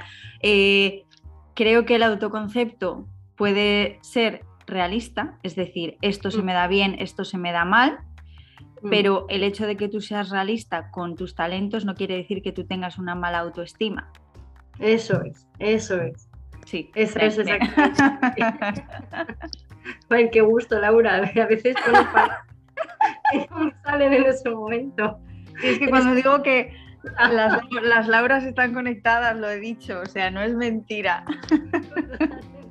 creo 1.55 1.85
que 1.85 1.95
el 1.95 2.03
autoconcepto 2.03 3.07
puede 3.37 3.99
ser 4.03 4.41
realista, 4.67 5.39
es 5.43 5.55
decir, 5.57 5.97
esto 6.01 6.31
se 6.31 6.43
mm. 6.43 6.45
me 6.45 6.53
da 6.53 6.67
bien, 6.67 6.97
esto 6.99 7.25
se 7.25 7.39
me 7.39 7.53
da 7.53 7.65
mal, 7.65 7.99
mm. 8.83 8.91
pero 8.91 9.27
el 9.29 9.43
hecho 9.43 9.67
de 9.67 9.77
que 9.77 9.89
tú 9.89 10.01
seas 10.01 10.31
realista 10.31 10.91
con 10.91 11.17
tus 11.17 11.35
talentos 11.35 11.85
no 11.85 11.95
quiere 11.95 12.17
decir 12.17 12.43
que 12.43 12.53
tú 12.53 12.67
tengas 12.67 12.99
una 12.99 13.15
mala 13.15 13.39
autoestima. 13.39 14.11
Eso 14.79 15.23
es, 15.23 15.47
eso 15.59 16.01
es. 16.01 16.29
Sí, 16.65 16.91
eso 16.95 17.19
es 17.19 17.39
exactamente. 17.39 18.85
Ay, 20.09 20.31
qué 20.31 20.41
gusto, 20.41 20.79
Laura. 20.79 21.17
A 21.17 21.47
veces 21.47 21.77
salen 23.85 24.13
en 24.13 24.25
ese 24.25 24.51
momento. 24.51 25.19
es 25.63 25.79
que 25.79 25.89
cuando 25.89 26.15
digo 26.15 26.43
que 26.43 26.75
las, 27.31 27.61
las 27.83 28.09
Lauras 28.09 28.45
están 28.45 28.73
conectadas, 28.73 29.37
lo 29.37 29.49
he 29.51 29.61
dicho, 29.61 30.01
o 30.01 30.07
sea, 30.07 30.31
no 30.31 30.41
es 30.43 30.55
mentira. 30.55 31.25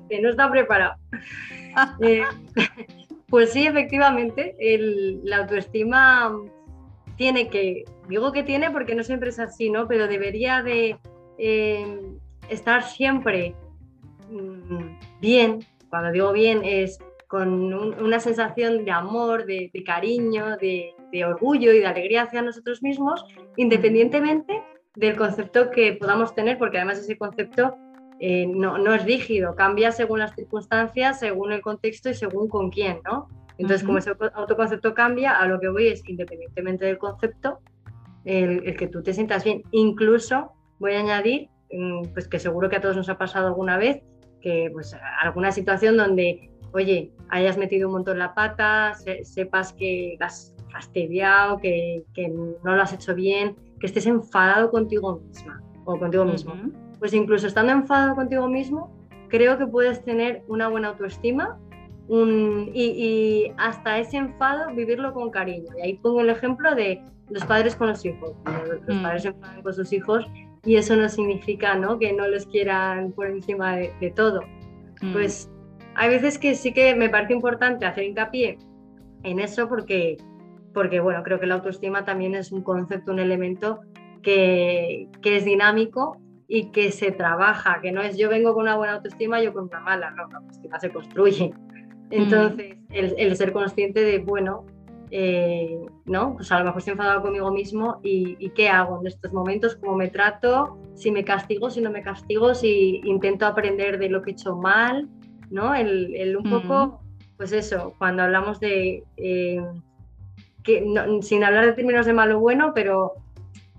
Que 0.09 0.21
no 0.21 0.29
está 0.29 0.49
preparado. 0.49 0.95
Eh, 2.01 2.23
pues 3.29 3.51
sí, 3.51 3.65
efectivamente, 3.65 4.55
la 5.23 5.37
autoestima 5.37 6.31
tiene 7.15 7.49
que, 7.49 7.85
digo 8.07 8.31
que 8.31 8.43
tiene 8.43 8.71
porque 8.71 8.95
no 8.95 9.03
siempre 9.03 9.29
es 9.29 9.39
así, 9.39 9.69
¿no? 9.69 9.87
Pero 9.87 10.07
debería 10.07 10.61
de 10.61 10.97
eh, 11.37 11.99
estar 12.49 12.83
siempre 12.83 13.55
mm, 14.29 15.19
bien, 15.21 15.59
cuando 15.89 16.11
digo 16.11 16.31
bien 16.31 16.61
es 16.63 16.99
con 17.27 17.73
una 17.73 18.19
sensación 18.19 18.85
de 18.85 18.91
amor, 18.91 19.47
de, 19.47 19.71
cariño, 19.83 20.55
de, 20.57 20.93
orgullo 21.25 21.73
y 21.73 21.79
de 21.79 21.87
alegría 21.87 22.23
hacia 22.23 22.43
nosotros 22.43 22.83
mismos, 22.83 23.25
independientemente 23.57 24.61
del 24.95 25.15
concepto 25.15 25.71
que 25.71 25.93
podamos 25.93 26.35
tener, 26.35 26.59
porque 26.59 26.77
además 26.77 26.99
ese 26.99 27.17
concepto 27.17 27.75
eh, 28.25 28.47
no, 28.47 28.77
no, 28.77 28.93
es 28.93 29.03
rígido, 29.03 29.53
cambia 29.53 29.91
según 29.91 30.19
las 30.19 30.33
circunstancias, 30.33 31.19
según 31.19 31.51
el 31.51 31.59
contexto 31.59 32.09
y 32.09 32.13
según 32.13 32.47
con 32.47 32.69
quién, 32.69 32.99
¿no? 33.03 33.27
Entonces, 33.57 33.85
como 33.85 33.97
ese 33.97 34.13
autoconcepto 34.33 34.93
cambia, 34.93 35.37
a 35.37 35.45
lo 35.45 35.59
que 35.59 35.67
voy 35.67 35.87
es, 35.87 36.07
independientemente 36.07 36.85
del 36.85 36.97
concepto, 36.97 37.59
el, 38.23 38.65
el, 38.65 38.77
que 38.77 38.87
tú 38.87 39.03
te 39.03 39.13
sientas 39.13 39.43
bien. 39.43 39.63
Incluso 39.71 40.53
voy 40.79 40.93
a 40.93 40.99
añadir, 40.99 41.49
mm, 41.69 42.13
pues 42.13 42.29
que 42.29 42.39
seguro 42.39 42.69
que 42.69 42.77
a 42.77 42.81
todos 42.81 42.95
nos 42.95 43.09
ha 43.09 43.17
pasado 43.17 43.47
alguna 43.47 43.77
vez, 43.77 44.01
que 44.39 44.69
pues 44.71 44.95
alguna 45.21 45.51
situación 45.51 45.97
donde 45.97 46.49
oye, 46.71 47.11
hayas 47.27 47.57
metido 47.57 47.89
un 47.89 47.95
montón 47.95 48.19
la 48.19 48.33
pata, 48.33 48.93
sepas 49.23 49.73
que 49.73 50.15
has 50.21 50.55
fastidiado, 50.71 51.57
que, 51.59 52.05
no 52.63 52.75
lo 52.75 52.81
has 52.81 52.93
hecho 52.93 53.13
bien, 53.13 53.57
que 53.81 53.87
estés 53.87 54.05
enfadado 54.07 54.71
contigo 54.71 55.19
misma 55.19 55.61
o 55.83 55.99
contigo 55.99 56.23
mismo. 56.23 56.53
Pues 57.03 57.13
incluso 57.13 57.47
estando 57.47 57.73
enfadado 57.73 58.15
contigo 58.15 58.47
mismo, 58.47 58.89
creo 59.27 59.57
que 59.57 59.67
puedes 59.67 60.05
tener 60.05 60.41
una 60.47 60.69
buena 60.69 60.87
autoestima 60.87 61.59
y, 62.07 63.51
hasta 63.57 63.99
ese 63.99 64.15
enfado 64.15 64.73
vivirlo 64.73 65.11
con 65.11 65.29
cariño. 65.29 65.67
Y 65.77 65.81
ahí 65.81 65.93
pongo 65.97 66.21
el 66.21 66.29
ejemplo 66.29 66.73
de 66.73 67.01
los 67.29 67.43
padres 67.43 67.75
con 67.75 67.89
los 67.89 68.05
hijos. 68.05 68.31
Los 68.87 68.95
mm. 68.95 69.03
padres 69.03 69.23
se 69.23 69.27
enfadan 69.27 69.61
con 69.63 69.73
sus 69.73 69.91
hijos 69.91 70.25
y 70.63 70.77
eso 70.77 70.95
no 70.95 71.09
significa 71.09 71.75
¿no? 71.75 71.99
que 71.99 72.13
no 72.13 72.25
los 72.25 72.45
quieran 72.45 73.11
por 73.11 73.27
encima 73.27 73.75
de, 73.75 74.13
todo. 74.15 74.39
Mm. 75.01 75.11
Pues 75.11 75.51
hay 75.95 76.09
veces 76.09 76.37
que 76.37 76.55
sí 76.55 76.71
que 76.71 76.95
me 76.95 77.09
parece 77.09 77.33
importante 77.33 77.85
hacer 77.85 78.05
hincapié 78.05 78.59
en 79.23 79.41
eso 79.41 79.67
porque, 79.67 80.15
porque 80.73 81.01
bueno, 81.01 81.21
creo 81.23 81.37
que 81.37 81.47
la 81.47 81.55
autoestima 81.55 82.05
también 82.05 82.33
es 82.33 82.53
un 82.53 82.61
concepto, 82.61 83.11
un 83.11 83.19
elemento 83.19 83.81
que, 84.21 85.09
que 85.21 85.35
es 85.35 85.43
dinámico 85.43 86.22
y 86.47 86.71
que 86.71 86.91
se 86.91 87.11
trabaja, 87.11 87.79
que 87.81 87.91
no 87.91 88.01
es 88.01 88.17
yo 88.17 88.29
vengo 88.29 88.53
con 88.53 88.63
una 88.63 88.75
buena 88.75 88.93
autoestima, 88.93 89.41
yo 89.41 89.53
con 89.53 89.65
una 89.65 89.79
mala, 89.79 90.11
no, 90.11 90.27
la 90.27 90.37
autoestima 90.37 90.79
se 90.79 90.91
construye. 90.91 91.53
Entonces, 92.09 92.77
el, 92.89 93.35
ser 93.35 93.53
consciente 93.53 94.01
de, 94.01 94.19
bueno, 94.19 94.65
eh, 95.09 95.79
¿no? 96.05 96.35
Pues 96.35 96.51
a 96.51 96.59
lo 96.59 96.65
mejor 96.65 96.79
estoy 96.79 96.91
enfadado 96.91 97.21
conmigo 97.21 97.51
mismo 97.51 97.99
y, 98.03 98.35
y, 98.39 98.49
qué 98.49 98.69
hago 98.69 98.99
en 99.01 99.07
estos 99.07 99.31
momentos, 99.33 99.75
cómo 99.75 99.95
me 99.95 100.09
trato, 100.09 100.77
si 100.95 101.11
me 101.11 101.23
castigo, 101.23 101.69
si 101.69 101.81
no 101.81 101.91
me 101.91 102.01
castigo, 102.01 102.53
si 102.53 103.01
intento 103.03 103.45
aprender 103.45 103.97
de 103.97 104.09
lo 104.09 104.21
que 104.21 104.31
he 104.31 104.33
hecho 104.33 104.55
mal, 104.55 105.09
¿no? 105.49 105.73
El, 105.73 106.35
un 106.35 106.49
poco, 106.49 107.01
pues 107.37 107.51
eso, 107.51 107.93
cuando 107.97 108.23
hablamos 108.23 108.59
de, 108.59 109.03
eh, 109.17 109.61
que, 110.63 110.85
sin 111.21 111.43
hablar 111.43 111.65
de 111.65 111.73
términos 111.73 112.05
de 112.05 112.13
malo 112.13 112.37
o 112.37 112.41
bueno, 112.41 112.73
pero 112.73 113.13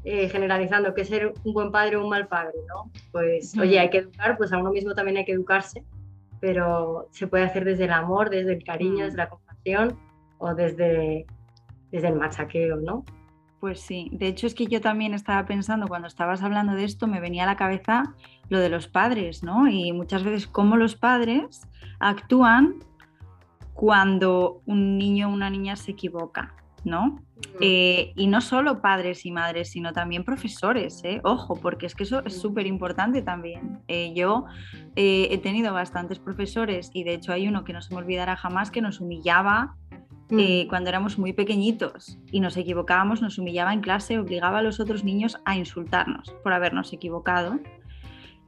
eh, 0.05 0.29
generalizando, 0.29 0.95
que 0.95 1.05
ser 1.05 1.33
un 1.45 1.55
buen 1.55 1.73
padre 1.73 1.97
o 1.97 2.03
un 2.05 2.11
mal 2.11 2.29
padre, 2.29 2.59
¿no? 2.69 2.91
Pues, 3.11 3.57
oye, 3.59 3.79
hay 3.79 3.91
que 3.91 3.99
educar, 3.99 4.37
pues 4.37 4.53
a 4.53 4.59
uno 4.59 4.71
mismo 4.71 4.95
también 4.95 5.17
hay 5.17 5.25
que 5.25 5.33
educarse, 5.33 5.85
pero 6.41 7.09
se 7.11 7.27
puede 7.27 7.45
hacer 7.45 7.65
desde 7.65 7.85
el 7.85 7.93
amor, 7.93 8.29
desde 8.29 8.53
el 8.53 8.65
cariño, 8.65 9.07
desde 9.07 9.17
la 9.17 9.31
compasión 9.31 9.99
o 10.39 10.55
desde, 10.55 11.25
desde 11.91 12.09
el 12.09 12.17
machaqueo, 12.17 12.77
¿no? 12.77 13.05
Pues 13.61 13.81
sí, 13.81 14.11
de 14.13 14.27
hecho 14.27 14.47
es 14.47 14.55
que 14.55 14.67
yo 14.67 14.83
también 14.83 15.15
estaba 15.15 15.47
pensando, 15.47 15.89
cuando 15.89 16.07
estabas 16.07 16.43
hablando 16.43 16.75
de 16.75 16.85
esto, 16.85 17.07
me 17.07 17.19
venía 17.19 17.45
a 17.45 17.47
la 17.47 17.57
cabeza 17.57 18.15
lo 18.51 18.59
de 18.59 18.69
los 18.69 18.89
padres, 18.89 19.43
¿no? 19.43 19.69
Y 19.69 19.91
muchas 19.93 20.23
veces 20.23 20.47
cómo 20.47 20.77
los 20.77 20.97
padres 20.97 21.63
actúan 21.99 22.75
cuando 23.73 24.61
un 24.67 24.99
niño 24.99 25.31
o 25.31 25.33
una 25.33 25.49
niña 25.49 25.77
se 25.77 25.93
equivoca, 25.93 26.55
¿no? 26.85 27.21
Eh, 27.61 28.13
y 28.17 28.27
no 28.27 28.41
solo 28.41 28.81
padres 28.81 29.27
y 29.27 29.33
madres, 29.33 29.71
sino 29.71 29.93
también 29.93 30.25
profesores, 30.25 31.03
¿eh? 31.05 31.21
ojo, 31.25 31.57
porque 31.57 31.87
es 31.87 31.95
que 31.95 32.05
eso 32.05 32.25
es 32.25 32.41
súper 32.41 32.67
importante 32.67 33.23
también. 33.23 33.81
Eh, 33.89 34.13
yo 34.15 34.45
he 34.97 35.39
tenido 35.39 35.73
bastantes 35.75 36.19
profesores 36.19 36.91
y 36.93 37.05
de 37.05 37.15
hecho 37.15 37.33
hay 37.33 37.49
uno 37.49 37.65
que 37.65 37.73
no 37.73 37.83
se 37.83 37.93
me 37.95 38.01
olvidará 38.01 38.37
jamás 38.37 38.71
que 38.71 38.81
nos 38.81 39.01
humillaba 39.01 39.77
Mm. 40.31 40.69
cuando 40.69 40.89
éramos 40.89 41.19
muy 41.19 41.33
pequeñitos 41.33 42.19
y 42.31 42.41
nos 42.41 42.57
equivocábamos, 42.57 43.21
nos 43.21 43.39
humillaba 43.39 43.73
en 43.73 43.81
clase, 43.81 44.19
obligaba 44.19 44.59
a 44.59 44.63
los 44.63 44.81
otros 44.81 45.05
niños 45.05 45.39
a 45.45 45.57
insultarnos 45.57 46.35
por 46.43 46.53
habernos 46.53 46.93
equivocado. 46.93 47.61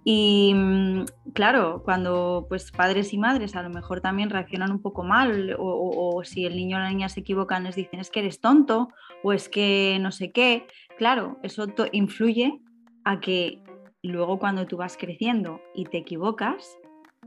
Y 0.08 0.54
mm, 0.54 1.04
claro, 1.32 1.82
cuando 1.84 2.46
pues 2.48 2.70
padres 2.70 3.12
y 3.12 3.18
madres 3.18 3.56
a 3.56 3.62
lo 3.64 3.70
mejor 3.70 4.00
también 4.00 4.30
reaccionan 4.30 4.70
un 4.70 4.80
poco 4.80 5.02
mal 5.02 5.56
o, 5.58 6.22
si 6.22 6.46
el 6.46 6.54
niño 6.54 6.76
o 6.76 6.80
la 6.80 6.90
niña 6.90 7.08
se 7.08 7.20
equivocan 7.20 7.64
les 7.64 7.74
dicen 7.74 7.98
es 7.98 8.10
que 8.10 8.20
eres 8.20 8.40
tonto 8.40 8.90
o 9.24 9.32
es 9.32 9.48
que 9.48 9.98
no 10.00 10.12
sé 10.12 10.30
qué, 10.30 10.68
claro, 10.96 11.40
eso 11.42 11.66
influye 11.90 12.60
a 13.02 13.18
que 13.18 13.58
luego 14.04 14.38
cuando 14.38 14.68
tú 14.68 14.76
vas 14.76 14.96
creciendo 14.96 15.60
y 15.74 15.86
te 15.86 15.98
equivocas, 15.98 16.78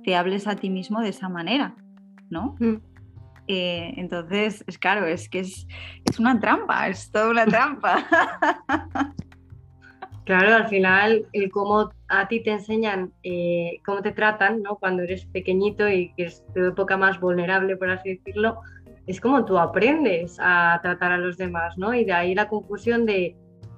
te 0.06 0.16
hables 0.16 0.48
a 0.48 0.56
ti 0.56 0.70
mismo 0.70 1.02
de 1.02 1.10
esa 1.10 1.28
manera 1.28 1.76
¿no? 2.30 2.56
Mm. 2.60 2.76
Eh, 3.48 3.94
entonces, 3.98 4.64
es 4.68 4.78
claro, 4.78 5.06
es 5.08 5.28
que 5.28 5.40
es, 5.40 5.66
una 6.20 6.40
trampa, 6.40 6.88
es 6.88 7.12
toda 7.12 7.30
una 7.32 7.46
trampa. 7.46 8.06
Claro, 10.30 10.54
al 10.54 10.68
final, 10.68 11.26
el 11.34 11.50
cómo 11.50 11.92
a 12.08 12.28
ti 12.28 12.44
te 12.44 12.52
enseñan, 12.52 13.12
eh, 13.24 13.80
cómo 13.84 14.04
te 14.04 14.12
tratan, 14.12 14.62
¿no? 14.62 14.76
Cuando 14.76 15.02
eres 15.02 15.26
pequeñito 15.26 15.90
y 15.90 16.14
que 16.14 16.26
es 16.26 16.46
tu 16.54 16.66
época 16.66 16.98
más 16.98 17.20
vulnerable, 17.20 17.76
por 17.76 17.90
así 17.90 18.14
decirlo, 18.14 18.60
es 19.08 19.20
como 19.20 19.44
tú 19.44 19.58
aprendes 19.58 20.38
a 20.40 20.80
tratar 20.84 21.14
a 21.14 21.18
los 21.18 21.36
demás, 21.36 21.80
¿no? 21.80 21.96
Y 21.96 22.06
de 22.06 22.14
ahí 22.14 22.36
la 22.36 22.48
confusión 22.48 23.08
de, 23.08 23.36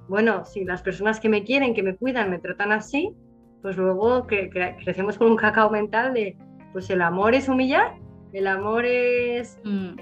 bueno, 0.08 0.44
si 0.44 0.62
las 0.66 0.82
personas 0.82 1.20
que 1.20 1.30
me 1.30 1.42
quieren, 1.42 1.72
que 1.72 1.82
me 1.82 1.96
cuidan, 1.96 2.28
me 2.28 2.38
tratan 2.38 2.70
así, 2.70 3.14
pues 3.62 3.78
luego 3.78 4.26
crecemos 4.26 5.16
con 5.16 5.30
un 5.30 5.36
cacao 5.38 5.70
mental 5.70 6.12
de, 6.12 6.36
pues 6.74 6.90
el 6.90 7.00
amor 7.00 7.34
es 7.34 7.48
humillar, 7.48 7.94
el 8.34 8.46
amor 8.46 8.84
es 8.84 9.58
mm. 9.64 9.94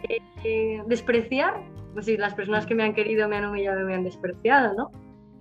eh, 0.43 0.83
despreciar, 0.89 1.63
pues 1.93 2.07
si 2.07 2.17
las 2.17 2.35
personas 2.35 2.67
que 2.67 2.75
me 2.75 2.83
han 2.83 2.93
querido 2.93 3.29
me 3.29 3.37
han 3.37 3.45
humillado, 3.45 3.87
me 3.87 3.95
han 3.95 4.03
despreciado, 4.03 4.75
¿no? 4.75 4.91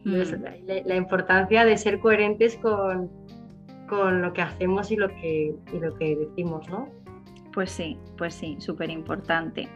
Mm. 0.06 0.86
la, 0.86 0.96
importancia 0.96 1.66
de 1.66 1.78
ser 1.78 2.00
coherentes 2.00 2.56
con, 2.58 3.10
con 3.88 4.22
lo 4.22 4.32
que 4.32 4.42
hacemos 4.42 4.92
y 4.92 4.96
lo 4.96 5.10
que, 5.10 5.56
y 5.74 5.80
lo 5.80 5.94
que 5.96 6.16
decimos, 6.16 6.70
¿no? 6.70 6.88
Pues 7.54 7.72
sí, 7.72 7.98
pues 8.18 8.34
sí, 8.34 8.56
súper 8.60 8.90
importante. 8.90 9.68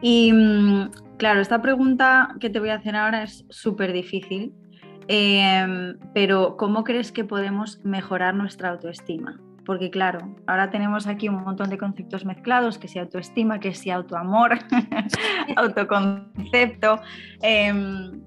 Y 0.00 0.32
mm, 0.32 0.90
claro, 1.18 1.40
esta 1.40 1.60
pregunta 1.60 2.36
que 2.40 2.48
te 2.48 2.60
voy 2.60 2.70
a 2.70 2.76
hacer 2.76 2.96
ahora 2.96 3.22
es 3.22 3.44
súper 3.50 3.92
difícil, 3.92 4.54
em, 5.08 5.98
pero 6.14 6.56
¿cómo 6.56 6.84
crees 6.84 7.12
que 7.12 7.24
podemos 7.24 7.84
mejorar 7.84 8.34
nuestra 8.34 8.70
autoestima? 8.70 9.38
Porque 9.66 9.90
claro, 9.90 10.34
ahora 10.46 10.70
tenemos 10.70 11.06
aquí 11.06 11.28
un 11.28 11.42
montón 11.42 11.68
de 11.68 11.76
conceptos 11.76 12.24
mezclados, 12.24 12.78
que 12.78 12.88
si 12.88 12.98
autoestima, 12.98 13.60
que 13.60 13.74
si 13.74 13.90
autoamor, 13.90 14.58
autoconcepto. 15.56 17.00
Em, 17.42 18.22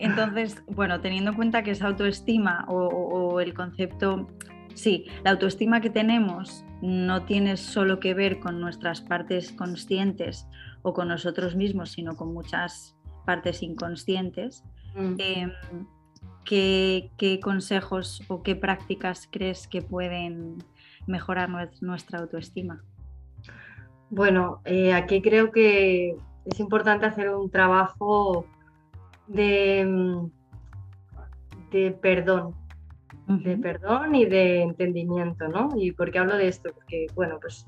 entonces, 0.00 0.62
bueno, 0.66 1.00
teniendo 1.00 1.30
en 1.30 1.36
cuenta 1.36 1.62
que 1.62 1.70
es 1.72 1.82
autoestima 1.82 2.64
o 2.68 3.40
el 3.40 3.54
concepto 3.54 4.26
Sí, 4.74 5.06
la 5.24 5.32
autoestima 5.32 5.80
que 5.80 5.90
tenemos 5.90 6.64
no 6.80 7.24
tiene 7.24 7.56
solo 7.56 8.00
que 8.00 8.14
ver 8.14 8.40
con 8.40 8.60
nuestras 8.60 9.00
partes 9.00 9.52
conscientes 9.52 10.46
o 10.82 10.94
con 10.94 11.08
nosotros 11.08 11.54
mismos, 11.54 11.90
sino 11.90 12.16
con 12.16 12.32
muchas 12.32 12.96
partes 13.26 13.62
inconscientes. 13.62 14.64
Mm. 14.94 15.14
Em, 15.18 15.52
¿qué, 16.44 17.40
consejos 17.42 18.22
o 18.28 18.42
qué 18.42 18.56
prácticas 18.56 19.28
crees 19.30 19.68
que 19.68 19.82
pueden 19.82 20.64
mejorar 21.06 21.50
nuestra 21.80 22.20
autoestima? 22.20 22.82
Bueno, 24.08 24.60
eh, 24.64 24.92
aquí 24.92 25.20
creo 25.20 25.52
que 25.52 26.16
es 26.46 26.60
importante 26.60 27.06
hacer 27.06 27.28
un 27.30 27.50
trabajo 27.50 28.46
de, 29.32 29.84
mm, 29.86 30.30
de 31.70 31.90
perdón 31.92 32.54
de 33.38 33.56
perdón 33.56 34.14
y 34.14 34.24
de 34.24 34.62
entendimiento, 34.62 35.48
¿no? 35.48 35.70
¿Y 35.76 35.92
por 35.92 36.10
qué 36.10 36.18
hablo 36.18 36.36
de 36.36 36.48
esto? 36.48 36.70
Porque, 36.74 37.06
bueno, 37.14 37.38
pues 37.40 37.66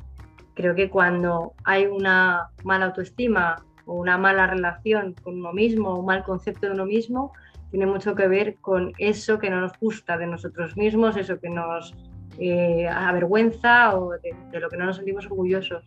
creo 0.54 0.74
que 0.74 0.90
cuando 0.90 1.52
hay 1.64 1.86
una 1.86 2.48
mala 2.64 2.86
autoestima 2.86 3.64
o 3.86 3.94
una 3.94 4.18
mala 4.18 4.46
relación 4.46 5.14
con 5.22 5.38
uno 5.38 5.52
mismo, 5.52 5.98
un 5.98 6.06
mal 6.06 6.24
concepto 6.24 6.66
de 6.66 6.72
uno 6.72 6.86
mismo, 6.86 7.32
tiene 7.70 7.86
mucho 7.86 8.14
que 8.14 8.28
ver 8.28 8.56
con 8.56 8.92
eso 8.98 9.38
que 9.38 9.50
no 9.50 9.60
nos 9.60 9.72
gusta 9.78 10.18
de 10.18 10.26
nosotros 10.26 10.76
mismos, 10.76 11.16
eso 11.16 11.38
que 11.38 11.48
nos 11.48 11.94
eh, 12.38 12.88
avergüenza 12.88 13.96
o 13.96 14.10
de, 14.10 14.60
lo 14.60 14.68
que 14.68 14.76
no 14.76 14.86
nos 14.86 14.96
sentimos 14.96 15.26
orgullosos. 15.26 15.84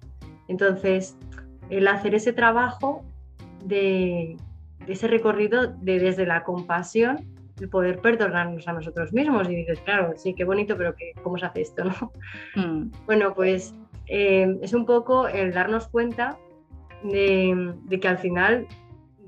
Entonces, 0.48 1.18
el 1.70 1.88
hacer 1.88 2.16
ese 2.16 2.34
trabajo 2.34 3.04
de, 3.64 4.38
de 4.38 4.55
ese 4.88 5.08
recorrido 5.08 5.68
de, 5.68 6.00
desde 6.00 6.26
la 6.26 6.44
compasión 6.44 7.36
el 7.60 7.70
poder 7.70 8.00
perdonarnos 8.00 8.68
a 8.68 8.74
nosotros 8.74 9.14
mismos. 9.14 9.50
Y 9.50 9.56
dices, 9.56 9.80
claro, 9.82 10.14
sí, 10.18 10.34
qué 10.34 10.44
bonito, 10.44 10.76
pero 10.78 10.96
que, 10.96 11.14
¿cómo 11.24 11.38
se 11.38 11.46
hace 11.46 11.62
esto? 11.62 11.84
No? 11.86 12.12
Mm. 12.56 12.92
Bueno, 13.06 13.34
pues 13.34 13.74
eh, 14.08 14.58
es 14.62 14.74
un 14.74 14.86
poco 14.86 15.28
el 15.28 15.54
darnos 15.54 15.88
cuenta 15.88 16.38
de, 17.04 17.76
que 18.00 18.08
al 18.08 18.18
final 18.18 18.68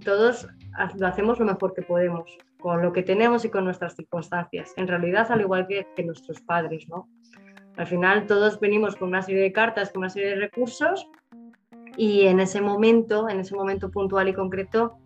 todos 0.03 0.47
lo 0.95 1.08
hacemos 1.08 1.39
lo 1.39 1.45
mejor 1.45 1.74
que 1.74 1.82
podemos, 1.82 2.38
con 2.60 2.82
lo 2.82 2.91
que 2.93 3.03
tenemos 3.03 3.45
y 3.45 3.49
con 3.49 3.64
nuestras 3.64 3.95
circunstancias. 3.95 4.74
En 4.78 4.88
realidad, 4.88 5.32
al 5.32 5.41
igual 5.41 5.68
que, 5.68 5.88
que 5.95 6.03
nuestros 6.03 6.41
padres, 6.41 6.88
¿no? 6.89 7.08
Al 7.78 7.86
final 7.86 8.26
todos 8.26 8.60
venimos 8.60 8.95
con 8.95 9.10
una 9.10 9.22
serie 9.22 9.41
de 9.41 9.51
cartas, 9.51 9.91
con 9.91 9.99
una 9.99 10.10
serie 10.10 10.30
de 10.30 10.36
recursos 10.38 11.08
y 11.95 12.26
en 12.26 12.39
ese 12.39 12.60
momento, 12.60 13.30
en 13.30 13.39
ese 13.39 13.55
momento 13.55 13.91
puntual 13.91 14.28
y 14.28 14.34
concreto, 14.34 14.97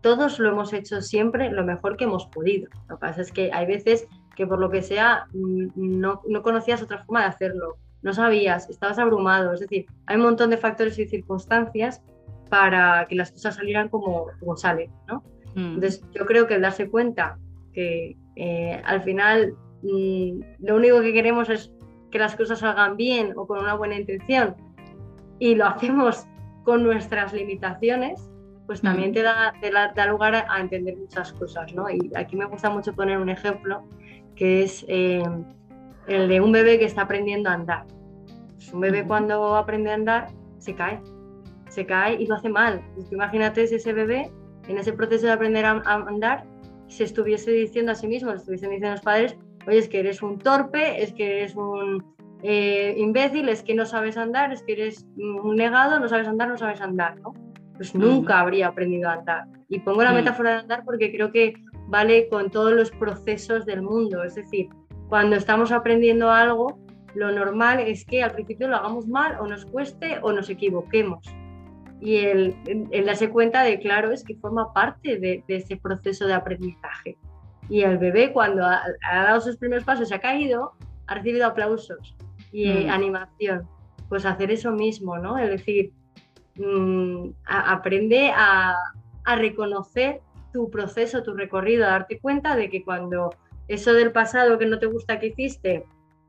todos 0.00 0.38
lo 0.38 0.50
hemos 0.50 0.72
hecho 0.72 1.02
siempre 1.02 1.50
lo 1.50 1.64
mejor 1.64 1.96
que 1.96 2.04
hemos 2.04 2.26
podido. 2.26 2.68
Lo 2.88 2.96
que 2.96 3.00
pasa 3.00 3.20
es 3.20 3.32
que 3.32 3.50
hay 3.52 3.66
veces 3.66 4.06
que 4.36 4.46
por 4.46 4.58
lo 4.58 4.70
que 4.70 4.82
sea 4.82 5.26
mm, 5.32 5.68
no, 5.76 6.22
conocías 6.42 6.82
otra 6.82 7.04
forma 7.04 7.20
de 7.20 7.26
hacerlo, 7.26 7.76
no 8.02 8.12
sabías, 8.12 8.70
estabas 8.70 8.98
abrumado, 8.98 9.52
es 9.52 9.60
decir, 9.60 9.86
hay 10.06 10.16
un 10.16 10.22
montón 10.22 10.50
de 10.50 10.56
factores 10.56 10.98
y 10.98 11.06
circunstancias 11.06 12.02
para 12.48 13.06
que 13.08 13.14
las 13.14 13.30
cosas 13.30 13.56
salieran 13.56 13.88
como, 13.88 14.28
como 14.40 14.56
salen, 14.56 14.90
¿no? 15.06 15.22
Mm. 15.54 15.74
Entonces 15.74 16.02
yo 16.12 16.24
creo 16.24 16.46
que 16.46 16.54
el 16.54 16.62
darse 16.62 16.88
cuenta 16.88 17.38
que 17.72 18.16
eh, 18.36 18.82
al 18.84 19.02
final 19.02 19.54
mm, 19.82 20.40
lo 20.60 20.76
único 20.76 21.00
que 21.02 21.12
queremos 21.12 21.50
es 21.50 21.72
que 22.10 22.18
las 22.18 22.34
cosas 22.36 22.60
salgan 22.60 22.96
bien 22.96 23.34
o 23.36 23.46
con 23.46 23.60
una 23.60 23.74
buena 23.74 23.96
intención 23.96 24.56
y 25.38 25.54
lo 25.54 25.66
hacemos 25.66 26.26
con 26.64 26.82
nuestras 26.82 27.32
limitaciones, 27.32 28.29
pues 28.70 28.82
también 28.82 29.12
te 29.12 29.20
da, 29.22 29.52
da, 29.96 30.06
lugar 30.06 30.46
a, 30.48 30.60
entender 30.60 30.96
muchas 30.96 31.32
cosas, 31.32 31.74
¿no? 31.74 31.90
Y 31.90 32.12
aquí 32.14 32.36
me 32.36 32.44
gusta 32.44 32.70
mucho 32.70 32.94
poner 32.94 33.18
un 33.18 33.28
ejemplo, 33.28 33.82
que 34.36 34.62
es 34.62 34.84
eh, 34.86 35.24
el 36.06 36.28
de 36.28 36.40
un 36.40 36.52
bebé 36.52 36.78
que 36.78 36.84
está 36.84 37.02
aprendiendo 37.02 37.50
a 37.50 37.54
andar. 37.54 37.84
Pues 38.54 38.72
un 38.72 38.78
bebé 38.78 39.04
cuando 39.04 39.56
aprende 39.56 39.90
a 39.90 39.94
andar 39.94 40.28
se 40.58 40.76
cae, 40.76 41.00
se 41.68 41.84
cae 41.84 42.22
y 42.22 42.26
lo 42.26 42.36
hace 42.36 42.48
mal. 42.48 42.80
Pues 42.94 43.10
imagínate 43.10 43.66
si 43.66 43.74
ese 43.74 43.92
bebé 43.92 44.30
en 44.68 44.78
ese 44.78 44.92
proceso 44.92 45.26
de 45.26 45.32
aprender 45.32 45.64
a, 45.64 45.72
andar 45.72 46.44
se 46.86 47.02
estuviese 47.02 47.50
diciendo 47.50 47.90
a 47.90 47.96
sí 47.96 48.06
mismo, 48.06 48.30
le 48.30 48.36
estuviesen 48.36 48.70
diciendo 48.70 48.90
a 48.90 48.92
los 48.92 49.00
padres, 49.00 49.36
oye, 49.66 49.78
es 49.78 49.88
que 49.88 49.98
eres 49.98 50.22
un 50.22 50.38
torpe, 50.38 51.02
es 51.02 51.12
que 51.12 51.38
eres 51.38 51.56
un 51.56 52.14
eh, 52.44 52.94
imbécil, 52.96 53.48
es 53.48 53.64
que 53.64 53.74
no 53.74 53.84
sabes 53.84 54.16
andar, 54.16 54.52
es 54.52 54.62
que 54.62 54.74
eres 54.74 55.08
un 55.16 55.56
negado, 55.56 55.98
no 55.98 56.08
sabes 56.08 56.28
andar, 56.28 56.48
no 56.48 56.56
sabes 56.56 56.80
andar, 56.80 57.18
¿no? 57.18 57.34
Pues 57.80 57.94
nunca 57.94 58.40
habría 58.40 58.66
aprendido 58.66 59.08
a 59.08 59.14
andar. 59.14 59.44
Y 59.70 59.78
pongo 59.78 60.02
la 60.02 60.12
metáfora 60.12 60.50
de 60.50 60.58
andar 60.58 60.84
porque 60.84 61.10
creo 61.10 61.32
que 61.32 61.54
vale 61.88 62.28
con 62.28 62.50
todos 62.50 62.74
los 62.74 62.90
procesos 62.90 63.64
del 63.64 63.80
mundo. 63.80 64.22
Es 64.22 64.34
decir, 64.34 64.68
cuando 65.08 65.36
estamos 65.36 65.72
aprendiendo 65.72 66.30
algo, 66.30 66.78
lo 67.14 67.32
normal 67.32 67.80
es 67.80 68.04
que 68.04 68.22
al 68.22 68.32
principio 68.32 68.68
lo 68.68 68.76
hagamos 68.76 69.08
mal 69.08 69.38
o 69.40 69.46
nos 69.46 69.64
cueste 69.64 70.18
o 70.20 70.30
nos 70.30 70.50
equivoquemos. 70.50 71.24
Y 72.02 72.16
el, 72.16 72.54
darse 73.06 73.30
cuenta 73.30 73.62
de, 73.62 73.78
claro, 73.78 74.12
es 74.12 74.24
que 74.24 74.36
forma 74.36 74.74
parte 74.74 75.16
de, 75.18 75.42
ese 75.48 75.78
proceso 75.78 76.26
de 76.26 76.34
aprendizaje. 76.34 77.16
Y 77.70 77.80
el 77.80 77.96
bebé 77.96 78.34
cuando 78.34 78.62
ha, 78.62 78.82
dado 79.10 79.40
sus 79.40 79.56
primeros 79.56 79.84
pasos, 79.84 80.10
se 80.10 80.14
ha 80.14 80.20
caído, 80.20 80.72
ha 81.06 81.14
recibido 81.14 81.46
aplausos 81.46 82.14
y 82.52 82.68
mm. 82.68 82.90
animación. 82.90 83.66
Pues 84.10 84.26
hacer 84.26 84.50
eso 84.50 84.70
mismo, 84.70 85.16
¿no? 85.16 85.38
Es 85.38 85.48
decir, 85.48 85.94
Mm, 86.60 87.30
aprende 87.46 88.30
a, 88.34 88.76
reconocer 89.36 90.20
tu 90.52 90.70
proceso, 90.70 91.22
tu 91.22 91.34
recorrido, 91.34 91.86
a 91.86 91.90
darte 91.90 92.18
cuenta 92.18 92.56
de 92.56 92.68
que 92.68 92.82
cuando 92.82 93.32
eso 93.68 93.92
del 93.92 94.10
pasado 94.10 94.58
que 94.58 94.66
no 94.66 94.80
te 94.80 94.86
gusta 94.86 95.20
que 95.20 95.28
hiciste, 95.28 95.84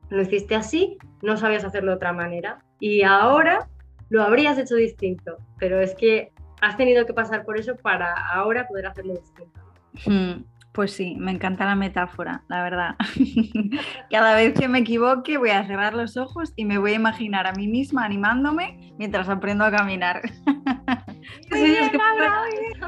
lo 0.08 0.22
hiciste 0.22 0.54
así, 0.54 0.98
no 1.20 1.36
sabías 1.36 1.64
hacerlo 1.64 1.90
de 1.90 1.96
otra 1.96 2.12
manera. 2.12 2.62
Y 2.78 3.02
ahora 3.02 3.68
lo 4.08 4.22
habrías 4.22 4.56
hecho 4.56 4.76
distinto, 4.76 5.38
pero 5.58 5.80
es 5.80 5.96
que 5.96 6.30
has 6.60 6.76
tenido 6.76 7.04
que 7.06 7.12
pasar 7.12 7.44
por 7.44 7.58
eso 7.58 7.74
para 7.74 8.14
ahora 8.14 8.68
poder 8.68 8.86
hacerlo 8.86 9.14
distinto. 9.14 9.60
Hmm. 10.06 10.44
Pues 10.72 10.92
sí, 10.92 11.16
me 11.18 11.32
encanta 11.32 11.66
la 11.66 11.74
metáfora, 11.74 12.44
la 12.48 12.62
verdad. 12.62 12.96
Cada 14.10 14.34
vez 14.34 14.54
que 14.58 14.68
me 14.68 14.78
equivoque 14.78 15.36
voy 15.36 15.50
a 15.50 15.66
cerrar 15.66 15.92
los 15.92 16.16
ojos 16.16 16.54
y 16.56 16.64
me 16.64 16.78
voy 16.78 16.92
a 16.92 16.94
imaginar 16.94 17.46
a 17.46 17.52
mí 17.52 17.68
misma 17.68 18.04
animándome 18.04 18.92
mientras 18.98 19.28
aprendo 19.28 19.64
a 19.64 19.70
caminar. 19.70 20.22
sí, 21.52 21.76
es 21.76 21.90
que 21.90 21.98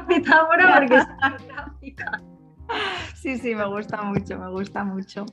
metáfora 0.07 0.79
porque 0.79 0.95
es 0.97 1.47
gráfica. 1.47 2.21
Sí, 3.13 3.37
sí, 3.37 3.53
me 3.53 3.65
gusta 3.67 4.01
mucho, 4.01 4.39
me 4.39 4.49
gusta 4.49 4.83
mucho. 4.83 5.27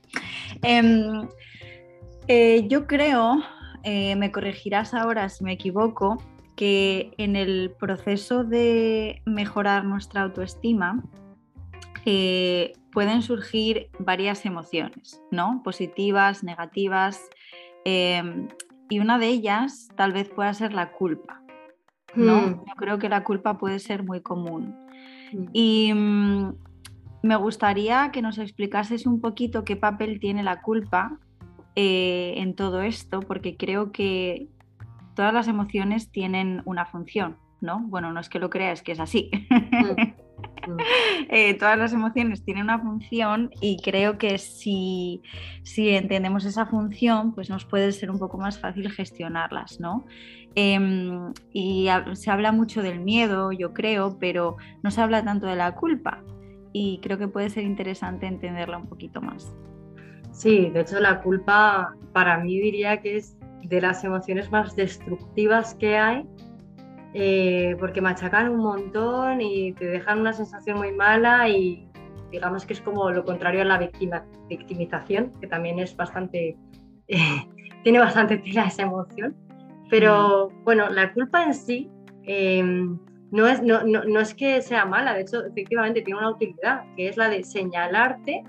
Em, 0.62 1.26
eh, 2.28 2.66
yo 2.68 2.86
creo, 2.86 3.42
eh, 3.82 4.14
me 4.16 4.30
corregirás 4.30 4.92
ahora 4.92 5.30
si 5.30 5.42
me 5.42 5.52
equivoco, 5.52 6.22
que 6.54 7.12
en 7.16 7.34
el 7.34 7.74
proceso 7.78 8.44
de 8.44 9.22
mejorar 9.24 9.84
nuestra 9.84 10.22
autoestima, 10.22 11.02
pueden 12.92 13.22
surgir 13.22 13.88
varias 13.98 14.44
emociones, 14.44 15.20
¿no? 15.30 15.62
Positivas, 15.64 16.44
negativas. 16.44 17.20
Em, 17.84 18.48
y 18.88 18.98
una 19.00 19.18
de 19.18 19.28
ellas 19.28 19.88
tal 19.96 20.12
vez 20.12 20.28
pueda 20.28 20.52
ser 20.54 20.72
la 20.72 20.92
culpa. 20.92 21.42
¿no? 22.14 22.42
Mm, 22.42 22.64
Yo 22.66 22.74
creo 22.76 22.98
que 22.98 23.08
la 23.08 23.24
culpa 23.24 23.58
puede 23.58 23.78
ser 23.78 24.04
muy 24.04 24.20
común. 24.20 24.76
mm. 25.32 25.46
Y 25.52 25.92
mm, 25.94 26.54
me 27.22 27.36
gustaría 27.36 28.10
que 28.12 28.20
nos 28.20 28.38
explicases 28.38 29.06
un 29.06 29.20
poquito 29.20 29.64
qué 29.64 29.76
papel 29.76 30.20
tiene 30.20 30.42
la 30.42 30.60
culpa 30.60 31.18
eh, 31.76 32.34
en 32.36 32.54
todo 32.54 32.82
esto, 32.82 33.20
porque 33.20 33.56
creo 33.56 33.92
que 33.92 34.48
todas 35.14 35.32
las 35.32 35.48
emociones 35.48 36.10
tienen 36.10 36.62
una 36.64 36.84
función, 36.84 37.36
¿no? 37.60 37.80
Bueno, 37.86 38.12
no 38.12 38.20
es 38.20 38.28
que 38.28 38.38
lo 38.38 38.50
crea, 38.50 38.72
es 38.72 38.82
que 38.82 38.92
es 38.92 39.00
así. 39.00 39.30
Eh, 41.28 41.54
todas 41.54 41.78
las 41.78 41.92
emociones 41.92 42.44
tienen 42.44 42.64
una 42.64 42.78
función 42.78 43.50
y 43.60 43.80
creo 43.80 44.18
que 44.18 44.36
si, 44.38 45.22
si 45.62 45.90
entendemos 45.90 46.44
esa 46.44 46.66
función, 46.66 47.34
pues 47.34 47.48
nos 47.48 47.64
puede 47.64 47.92
ser 47.92 48.10
un 48.10 48.18
poco 48.18 48.36
más 48.36 48.58
fácil 48.58 48.90
gestionarlas, 48.90 49.80
¿no? 49.80 50.04
Em, 50.54 51.32
y 51.52 51.88
se 52.12 52.30
habla 52.30 52.52
mucho 52.52 52.82
del 52.82 53.00
miedo, 53.00 53.52
yo 53.52 53.72
creo, 53.72 54.18
pero 54.18 54.56
no 54.82 54.90
se 54.90 55.00
habla 55.00 55.24
tanto 55.24 55.46
de 55.46 55.56
la 55.56 55.74
culpa 55.74 56.22
y 56.72 56.98
creo 57.02 57.18
que 57.18 57.28
puede 57.28 57.48
ser 57.48 57.64
interesante 57.64 58.26
entenderla 58.26 58.78
un 58.78 58.86
poquito 58.86 59.22
más. 59.22 59.54
Sí, 60.32 60.70
de 60.70 60.80
hecho 60.80 61.00
la 61.00 61.22
culpa 61.22 61.94
para 62.12 62.38
mí 62.38 62.58
diría 62.58 63.00
que 63.00 63.16
es 63.16 63.36
de 63.62 63.80
las 63.80 64.02
emociones 64.04 64.50
más 64.50 64.74
destructivas 64.76 65.74
que 65.74 65.96
hay, 65.96 66.26
eh, 67.14 67.76
porque 67.78 68.00
machacan 68.00 68.48
un 68.48 68.58
montón 68.60 69.40
y 69.40 69.72
te 69.74 69.86
dejan 69.86 70.20
una 70.20 70.32
sensación 70.32 70.78
muy 70.78 70.92
mala 70.92 71.48
y 71.48 71.88
digamos 72.30 72.64
que 72.64 72.72
es 72.72 72.80
como 72.80 73.10
lo 73.10 73.24
contrario 73.24 73.62
a 73.62 73.64
la 73.66 73.78
victima- 73.78 74.24
victimización, 74.48 75.30
que 75.40 75.46
también 75.46 75.78
es 75.78 75.94
bastante, 75.96 76.56
eh, 77.08 77.16
tiene 77.84 77.98
bastante 77.98 78.38
tela 78.38 78.64
esa 78.64 78.82
emoción. 78.82 79.36
Pero 79.90 80.48
bueno, 80.64 80.88
la 80.88 81.12
culpa 81.12 81.44
en 81.44 81.52
sí 81.52 81.90
eh, 82.24 82.62
no, 83.30 83.46
es, 83.46 83.62
no, 83.62 83.82
no- 83.84 84.04
no 84.04 84.20
es 84.20 84.34
que 84.34 84.62
sea 84.62 84.86
mala, 84.86 85.12
de 85.14 85.22
hecho 85.22 85.44
efectivamente 85.44 86.00
tiene 86.02 86.18
una 86.20 86.30
utilidad, 86.30 86.84
que 86.96 87.08
es 87.08 87.16
la 87.18 87.28
de 87.28 87.44
señalarte 87.44 88.42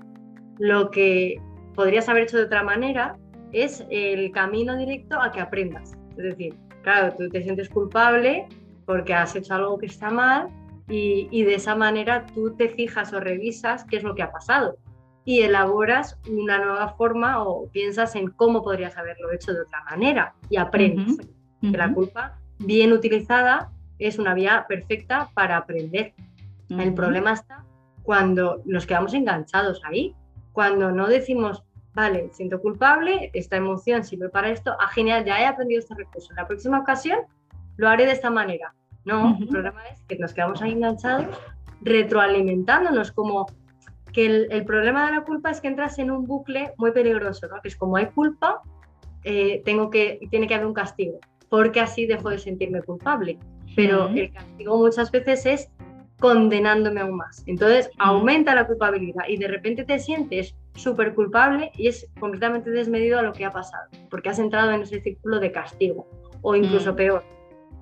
lo 0.58 0.90
que 0.90 1.36
podrías 1.74 2.08
haber 2.08 2.22
hecho 2.22 2.38
de 2.38 2.44
otra 2.44 2.62
manera 2.62 3.16
es 3.52 3.84
el 3.90 4.30
camino 4.32 4.76
directo 4.76 5.20
a 5.20 5.30
que 5.32 5.40
aprendas. 5.40 5.92
Es 6.16 6.24
decir, 6.24 6.54
claro, 6.84 7.14
tú 7.16 7.28
te 7.28 7.42
sientes 7.42 7.68
culpable 7.68 8.46
porque 8.86 9.14
has 9.14 9.34
hecho 9.34 9.54
algo 9.54 9.78
que 9.78 9.86
está 9.86 10.10
mal 10.10 10.48
y, 10.88 11.26
y 11.32 11.42
de 11.42 11.54
esa 11.56 11.74
manera 11.74 12.26
tú 12.26 12.54
te 12.54 12.68
fijas 12.68 13.12
o 13.12 13.18
revisas 13.18 13.84
qué 13.84 13.96
es 13.96 14.04
lo 14.04 14.14
que 14.14 14.22
ha 14.22 14.30
pasado 14.30 14.78
y 15.24 15.40
elaboras 15.40 16.18
una 16.28 16.58
nueva 16.58 16.90
forma 16.90 17.42
o 17.42 17.68
piensas 17.68 18.14
en 18.14 18.28
cómo 18.28 18.62
podrías 18.62 18.96
haberlo 18.96 19.32
hecho 19.32 19.52
de 19.52 19.62
otra 19.62 19.82
manera 19.84 20.34
y 20.50 20.56
aprendes. 20.56 21.18
Que 21.60 21.78
la 21.78 21.94
culpa, 21.94 22.38
bien 22.58 22.92
utilizada, 22.92 23.72
es 23.98 24.18
una 24.18 24.34
vía 24.34 24.66
perfecta 24.68 25.30
para 25.32 25.56
aprender. 25.56 26.12
El 26.68 26.92
problema 26.92 27.32
está 27.32 27.64
cuando 28.02 28.60
nos 28.66 28.84
quedamos 28.84 29.14
enganchados 29.14 29.80
ahí, 29.84 30.14
cuando 30.52 30.92
no 30.92 31.06
decimos, 31.06 31.64
vale, 31.94 32.30
siento 32.32 32.60
culpable, 32.60 33.30
esta 33.32 33.56
emoción 33.56 34.04
sirve 34.04 34.28
para 34.28 34.50
esto, 34.50 34.72
ah, 34.78 34.88
genial, 34.88 35.24
ya 35.24 35.40
he 35.40 35.46
aprendido 35.46 35.80
este 35.80 35.94
recurso, 35.94 36.32
en 36.32 36.36
la 36.36 36.46
próxima 36.46 36.80
ocasión 36.80 37.20
lo 37.76 37.88
haré 37.88 38.06
de 38.06 38.12
esta 38.12 38.30
manera. 38.30 38.74
No, 39.04 39.30
Ujú. 39.30 39.42
el 39.42 39.48
problema 39.48 39.86
es 39.88 40.02
que 40.04 40.16
nos 40.16 40.32
quedamos 40.32 40.62
ahí 40.62 40.72
enganchados, 40.72 41.26
retroalimentándonos, 41.80 43.12
como 43.12 43.46
que 44.12 44.26
el, 44.26 44.48
el 44.50 44.64
problema 44.64 45.06
de 45.06 45.12
la 45.16 45.22
culpa 45.22 45.50
es 45.50 45.60
que 45.60 45.68
entras 45.68 45.98
en 45.98 46.10
un 46.10 46.26
bucle 46.26 46.72
muy 46.78 46.92
peligroso, 46.92 47.48
¿no? 47.48 47.60
que 47.60 47.68
es 47.68 47.76
como 47.76 47.96
hay 47.96 48.06
culpa, 48.06 48.62
eh, 49.24 49.62
tengo 49.64 49.90
que, 49.90 50.20
tiene 50.30 50.46
que 50.46 50.54
haber 50.54 50.66
un 50.66 50.74
castigo, 50.74 51.18
porque 51.48 51.80
así 51.80 52.06
dejo 52.06 52.30
de 52.30 52.38
sentirme 52.38 52.82
culpable 52.82 53.38
pero 53.74 54.06
Ujú. 54.06 54.18
el 54.18 54.32
castigo 54.32 54.78
muchas 54.78 55.10
veces 55.10 55.46
es 55.46 55.70
condenándome 56.20 57.00
aún 57.00 57.16
más. 57.16 57.42
Entonces 57.46 57.90
aumenta 57.98 58.54
la 58.54 58.66
culpabilidad 58.66 59.24
y 59.28 59.36
de 59.36 59.48
repente 59.48 59.84
te 59.84 59.98
sientes 59.98 60.54
súper 60.74 61.14
culpable 61.14 61.70
y 61.76 61.88
es 61.88 62.08
completamente 62.18 62.70
desmedido 62.70 63.18
a 63.18 63.22
lo 63.22 63.32
que 63.32 63.44
ha 63.44 63.52
pasado, 63.52 63.88
porque 64.10 64.28
has 64.28 64.38
entrado 64.38 64.70
en 64.72 64.82
ese 64.82 65.00
círculo 65.00 65.40
de 65.40 65.52
castigo 65.52 66.06
o 66.42 66.54
incluso 66.56 66.92
Mm. 66.92 66.96
peor. 66.96 67.24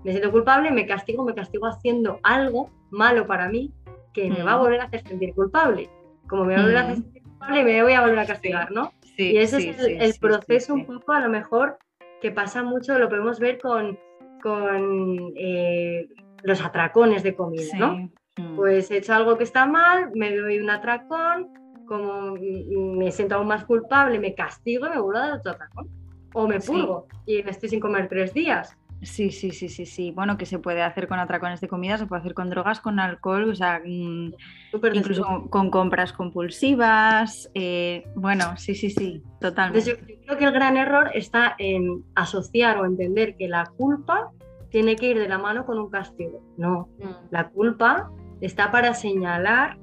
Me 0.05 0.11
siento 0.13 0.31
culpable, 0.31 0.71
me 0.71 0.87
castigo, 0.87 1.25
me 1.25 1.35
castigo 1.35 1.67
haciendo 1.67 2.19
algo 2.23 2.71
malo 2.91 3.27
para 3.27 3.49
mí 3.49 3.73
que 4.13 4.29
me 4.31 4.43
va 4.43 4.53
a 4.53 4.57
Mm. 4.57 4.61
volver 4.61 4.81
a 4.81 4.85
hacer 4.85 5.03
sentir 5.07 5.35
culpable. 5.35 5.89
Como 6.29 6.45
me 6.45 6.55
va 6.55 6.61
a 6.61 6.65
volver 6.65 6.77
a 6.79 6.81
hacer 6.83 6.99
Mm. 6.99 7.03
sentir 7.03 7.23
culpable, 7.23 7.65
me 7.65 7.83
voy 7.83 7.93
a 7.95 8.01
volver 8.03 8.19
a 8.19 8.27
castigar, 8.27 8.71
¿no? 8.73 8.93
Sí, 9.17 9.33
Y 9.33 9.37
ese 9.39 9.61
sí, 9.61 9.69
es 9.71 9.79
el, 9.79 9.87
sí, 9.87 9.97
el 10.01 10.13
sí, 10.13 10.19
proceso 10.21 10.67
sí, 10.75 10.81
un 10.81 10.87
poco, 10.87 11.13
a 11.13 11.21
lo 11.21 11.29
mejor, 11.29 11.79
que 12.21 12.31
pasa 12.31 12.63
mucho, 12.63 12.99
lo 12.99 13.09
podemos 13.09 13.41
ver 13.41 13.59
con, 13.61 13.99
con 14.43 15.33
eh, 15.37 16.09
los 16.43 16.63
atracones 16.65 17.23
de 17.23 17.35
comida, 17.35 17.63
sí. 17.71 17.79
¿no? 17.79 18.11
Mm. 18.37 18.57
Pues 18.57 18.91
he 18.91 18.99
hecho 18.99 19.15
algo 19.15 19.37
que 19.39 19.45
está 19.45 19.67
mal, 19.67 20.11
me 20.15 20.35
doy 20.37 20.59
un 20.59 20.71
atracón, 20.71 21.49
como 21.93 22.33
mm, 22.37 22.99
me 22.99 23.11
siento 23.13 23.35
aún 23.37 23.47
más 23.49 23.65
culpable, 23.65 24.19
me 24.19 24.35
castigo 24.35 24.87
y 24.87 24.91
me 24.91 25.01
vuelvo 25.01 25.19
a 25.19 25.27
dar 25.29 25.39
otro 25.39 25.53
atracón. 25.53 25.89
O 26.35 26.49
me 26.49 26.61
Sí. 26.61 26.73
purgo 26.73 27.07
y 27.27 27.43
me 27.43 27.51
estoy 27.51 27.69
sin 27.69 27.81
comer 27.81 28.09
tres 28.09 28.33
días. 28.33 28.77
Sí, 29.03 29.33
sí, 29.33 29.51
sí, 29.51 29.69
sí, 29.69 29.85
sí. 29.85 30.13
Bueno, 30.13 30.39
que 30.39 30.47
se 30.47 30.61
puede 30.61 30.81
hacer 30.81 31.09
con 31.09 31.19
atracones 31.19 31.61
de 31.61 31.67
comida, 31.67 31.99
se 31.99 32.07
puede 32.07 32.21
hacer 32.21 32.35
con 32.35 32.49
drogas, 32.51 32.79
con 32.81 33.01
alcohol, 33.01 33.51
o 33.51 33.55
sea, 33.55 33.81
mm, 33.85 34.33
Súper 34.71 34.95
incluso 34.97 35.25
con, 35.25 35.49
con 35.49 35.71
compras 35.71 36.13
compulsivas. 36.13 37.51
eh, 37.55 38.05
bueno, 38.15 38.57
sí, 38.57 38.75
sí, 38.77 38.91
sí, 38.91 39.21
Entonces 39.25 39.41
totalmente. 39.41 39.91
yo, 39.91 39.97
yo 40.07 40.21
creo 40.25 40.39
que 40.39 40.45
el 40.45 40.53
gran 40.53 40.77
error 40.77 41.11
está 41.15 41.55
en 41.59 42.05
asociar 42.15 42.79
o 42.79 42.87
entender 42.87 43.37
que 43.37 43.49
la 43.49 43.67
culpa 43.77 44.31
tiene 44.71 44.95
que 44.97 45.11
ir 45.11 45.19
de 45.19 45.29
la 45.29 45.37
mano 45.39 45.67
con 45.67 45.79
un 45.79 45.91
castigo. 45.91 46.41
No, 46.57 46.89
La 47.31 47.49
culpa 47.49 48.09
está 48.41 48.71
para 48.71 48.95
señalar 48.95 49.77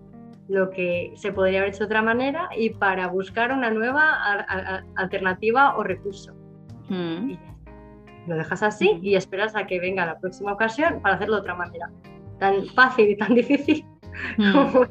lo 0.50 0.72
que 0.72 1.14
se 1.16 1.32
podría 1.32 1.60
haber 1.60 1.70
hecho 1.70 1.80
de 1.80 1.86
otra 1.86 2.02
manera 2.02 2.50
y 2.58 2.72
para 2.72 3.08
buscar 3.08 3.52
una 3.52 3.70
nueva 3.72 4.02
a- 4.14 4.34
a- 4.42 4.76
a- 4.78 4.84
alternativa 4.96 5.78
o 5.78 5.84
recurso. 5.84 6.34
Mm, 6.90 7.30
Y. 7.32 7.40
Lo 8.28 8.36
dejas 8.36 8.62
así 8.64 9.00
y 9.02 9.16
esperas 9.16 9.56
a 9.56 9.66
que 9.66 9.80
venga 9.80 10.06
la 10.06 10.20
próxima 10.20 10.52
ocasión 10.54 11.02
para 11.02 11.16
hacerlo 11.16 11.36
de 11.36 11.42
otra 11.42 11.56
manera. 11.56 11.90
Tan 12.40 12.66
fácil 12.68 13.10
y 13.10 13.16
tan 13.18 13.34
difícil 13.36 13.86
mm. 14.38 14.52
como. 14.54 14.86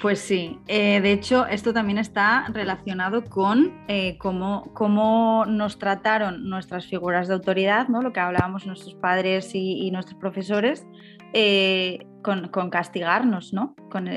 Pues 0.00 0.20
sí, 0.20 0.58
eh, 0.66 1.00
de 1.00 1.12
hecho 1.12 1.46
esto 1.46 1.72
también 1.72 1.98
está 1.98 2.46
relacionado 2.48 3.24
con 3.24 3.72
eh, 3.88 4.16
cómo, 4.18 4.70
cómo 4.72 5.44
nos 5.46 5.78
trataron 5.78 6.48
nuestras 6.48 6.86
figuras 6.86 7.28
de 7.28 7.34
autoridad, 7.34 7.88
¿no? 7.88 8.00
lo 8.00 8.12
que 8.12 8.20
hablábamos 8.20 8.66
nuestros 8.66 8.94
padres 8.94 9.54
y, 9.54 9.86
y 9.86 9.90
nuestros 9.90 10.18
profesores, 10.18 10.86
eh, 11.34 12.06
con, 12.22 12.48
con 12.48 12.70
castigarnos, 12.70 13.52
¿no? 13.52 13.74
con 13.90 14.08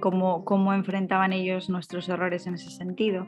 cómo, 0.00 0.44
cómo 0.44 0.72
enfrentaban 0.72 1.32
ellos 1.32 1.68
nuestros 1.68 2.08
errores 2.08 2.46
en 2.46 2.54
ese 2.54 2.70
sentido. 2.70 3.26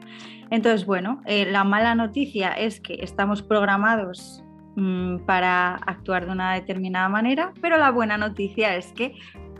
Entonces, 0.49 0.85
bueno, 0.85 1.21
la 1.25 1.63
mala 1.65 1.95
noticia 1.95 2.51
es 2.53 2.79
que 2.79 2.99
estamos 3.01 3.41
programados 3.41 4.43
mm, 4.77 5.25
para 5.25 5.75
actuar 5.75 6.25
de 6.25 6.31
una 6.31 6.53
determinada 6.53 7.09
manera, 7.09 7.53
pero 7.61 7.77
la 7.77 7.91
buena 7.91 8.17
noticia 8.17 8.75
es 8.77 8.93
que 8.93 9.13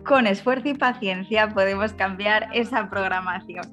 con 0.05 0.27
esfuerzo 0.27 0.69
y 0.69 0.73
paciencia 0.73 1.49
podemos 1.49 1.93
cambiar 1.93 2.49
esa 2.53 2.89
programación. 2.89 3.65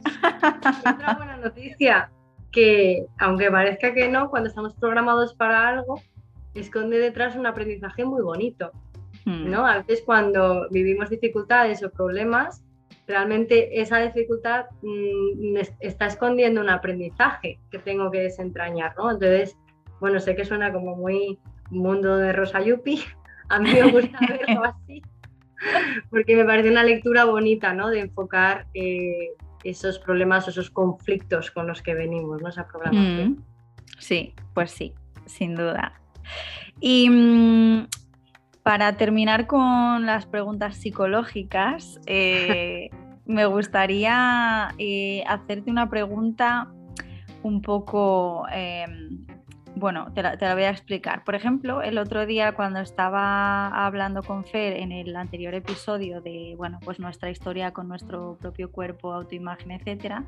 Otra 0.81 1.15
buena 1.17 1.37
noticia, 1.37 2.11
que 2.53 3.07
aunque 3.19 3.51
parezca 3.51 3.93
que 3.95 4.09
no, 4.09 4.31
cuando 4.31 4.49
estamos 4.49 4.75
programados 4.75 5.35
para 5.35 5.69
algo, 5.69 6.01
esconde 6.55 6.99
detrás 6.99 7.37
un 7.37 7.47
aprendizaje 7.47 8.05
muy 8.05 8.23
bonito. 8.23 8.73
Mm, 9.25 9.51
¿no? 9.51 9.67
A 9.67 9.79
veces 9.79 10.03
cuando 10.05 10.69
vivimos 10.71 11.11
dificultades 11.11 11.83
o 11.83 11.91
problemas, 11.91 12.65
realmente 13.07 13.81
esa 13.81 13.99
dificultad 13.99 14.67
mm, 14.83 15.57
está 15.81 16.07
escondiendo 16.07 16.61
un 16.61 16.71
aprendizaje 16.71 17.59
que 17.71 17.79
tengo 17.79 18.11
que 18.11 18.21
desentrañar, 18.21 18.95
¿no? 18.97 19.11
Entonces, 19.11 19.57
bueno, 20.01 20.21
sé 20.21 20.37
que 20.37 20.45
suena 20.45 20.73
como 20.73 20.97
muy 20.97 21.39
mundo 21.71 22.17
de 22.17 22.33
Rosa 22.33 22.61
Yupi, 22.61 23.03
a 23.49 23.59
mí 23.59 23.73
me 23.73 23.91
gusta 23.91 24.19
verlo 24.29 24.65
así, 24.65 25.03
porque 26.11 26.37
me 26.37 26.45
parece 26.45 26.71
una 26.71 26.85
lectura 26.85 27.25
bonita, 27.25 27.75
¿no? 27.75 27.91
De 27.91 28.01
enfocar 28.01 28.67
eh, 28.75 29.31
esos 29.65 29.99
problemas 29.99 30.47
o 30.47 30.51
esos 30.51 30.71
conflictos 30.71 31.51
con 31.51 31.67
los 31.67 31.83
que 31.83 31.95
venimos, 31.95 32.43
¿no? 32.43 32.49
Esa 32.49 32.67
programación. 32.67 33.31
mm, 33.31 33.43
Sí, 33.99 34.35
pues 34.55 34.71
sí, 34.71 34.95
sin 35.27 35.55
duda. 35.55 36.01
Y 36.81 37.11
mm, 37.11 37.89
para 38.63 38.97
terminar 38.97 39.47
con 39.47 40.07
las 40.07 40.27
preguntas 40.27 40.77
psicológicas, 40.77 42.01
eh, 42.07 42.91
me 43.27 43.47
gustaría 43.47 44.75
eh, 44.79 45.25
hacerte 45.27 45.71
una 45.71 45.91
pregunta 45.91 46.69
un 47.43 47.63
poco, 47.63 48.47
bueno, 49.79 50.13
te 50.13 50.23
la, 50.23 50.55
voy 50.55 50.65
a 50.65 50.71
explicar. 50.71 51.25
Por 51.25 51.35
ejemplo, 51.35 51.83
el 51.83 51.99
otro 51.99 52.27
día 52.27 52.53
cuando 52.53 52.81
estaba 52.81 53.69
hablando 53.69 54.23
con 54.23 54.45
Fer 54.45 54.75
en 54.75 54.93
el 54.93 55.15
anterior 55.17 55.55
episodio 55.55 56.21
de, 56.21 56.55
bueno, 56.57 56.81
pues 56.85 56.99
nuestra 56.99 57.31
historia 57.31 57.73
con 57.73 57.89
nuestro 57.89 58.37
propio 58.41 58.73
cuerpo, 58.73 59.13
autoimagen, 59.13 59.71
etcétera, 59.71 60.25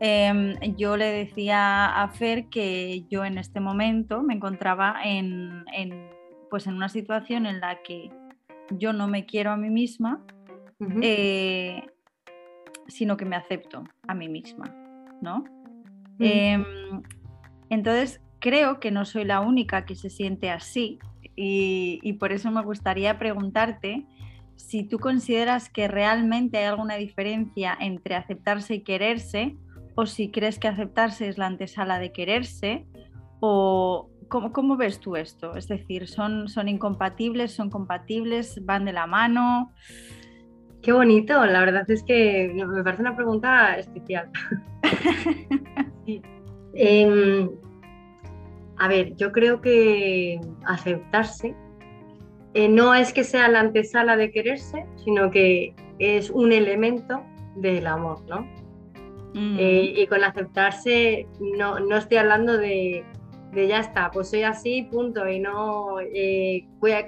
em, 0.00 0.54
yo 0.76 0.96
le 0.96 1.06
decía 1.06 1.86
a 1.86 2.08
Fer 2.08 2.46
que 2.48 3.04
yo 3.08 3.24
en 3.24 3.38
este 3.38 3.60
momento 3.60 4.22
me 4.22 4.34
encontraba 4.34 4.96
en, 5.04 5.64
pues 6.50 6.66
en 6.66 6.74
una 6.74 6.88
situación 6.88 7.46
en 7.46 7.60
la 7.60 7.82
que 7.82 8.10
yo 8.70 8.92
no 8.92 9.06
me 9.06 9.24
quiero 9.24 9.52
a 9.52 9.56
mí 9.56 9.70
misma, 9.70 10.20
eh, 11.00 11.82
sino 12.88 13.16
que 13.16 13.24
me 13.24 13.36
acepto 13.36 13.84
a 14.08 14.14
mí 14.14 14.28
misma, 14.28 14.74
¿no? 15.20 15.44
Em, 16.18 16.64
entonces, 17.70 18.20
creo 18.44 18.78
que 18.78 18.90
no 18.90 19.06
soy 19.06 19.24
la 19.24 19.40
única 19.40 19.86
que 19.86 19.94
se 19.94 20.10
siente 20.10 20.50
así 20.50 20.98
y, 21.34 22.12
por 22.20 22.30
eso 22.30 22.50
me 22.50 22.62
gustaría 22.62 23.18
preguntarte 23.18 24.04
si 24.56 24.84
tú 24.84 24.98
consideras 24.98 25.70
que 25.70 25.88
realmente 25.88 26.58
hay 26.58 26.64
alguna 26.66 26.96
diferencia 26.96 27.74
entre 27.80 28.16
aceptarse 28.16 28.74
y 28.74 28.80
quererse 28.82 29.56
o 29.94 30.04
si 30.04 30.30
crees 30.30 30.58
que 30.58 30.68
aceptarse 30.68 31.26
es 31.26 31.38
la 31.38 31.46
antesala 31.46 31.98
de 31.98 32.12
quererse 32.12 32.84
o 33.40 34.10
cómo, 34.28 34.52
cómo 34.52 34.76
ves 34.76 35.00
tú 35.00 35.16
esto? 35.16 35.56
Es 35.56 35.66
decir, 35.66 36.06
¿son, 36.06 36.48
¿son 36.48 36.68
incompatibles? 36.68 37.52
¿Son 37.52 37.70
compatibles? 37.70 38.62
¿Van 38.66 38.84
de 38.84 38.92
la 38.92 39.06
mano? 39.06 39.72
Qué 40.82 40.92
bonito, 40.92 41.46
la 41.46 41.60
verdad 41.60 41.90
es 41.90 42.02
que 42.02 42.52
me 42.54 42.84
parece 42.84 43.00
una 43.00 43.16
pregunta 43.16 43.78
especial. 43.78 44.30
Em, 46.76 47.48
a 48.78 48.88
ver, 48.88 49.14
yo 49.16 49.32
creo 49.32 49.60
que 49.60 50.40
aceptarse 50.66 51.54
eh, 52.54 52.68
no 52.68 52.94
es 52.94 53.12
que 53.12 53.24
sea 53.24 53.48
la 53.48 53.60
antesala 53.60 54.16
de 54.16 54.30
quererse, 54.30 54.86
sino 55.04 55.30
que 55.30 55.74
es 55.98 56.30
un 56.30 56.52
elemento 56.52 57.22
del 57.56 57.86
amor, 57.88 58.22
¿no? 58.28 58.46
Mm. 59.34 59.56
Eh, 59.58 59.94
y 59.96 60.06
con 60.06 60.22
aceptarse 60.22 61.26
no, 61.40 61.80
no 61.80 61.96
estoy 61.96 62.18
hablando 62.18 62.56
de, 62.56 63.04
de, 63.52 63.66
ya 63.66 63.80
está, 63.80 64.12
pues 64.12 64.30
soy 64.30 64.44
así, 64.44 64.84
punto, 64.84 65.28
y 65.28 65.40
no, 65.40 65.98
eh, 66.00 66.64
voy 66.78 66.92
a, 66.92 67.04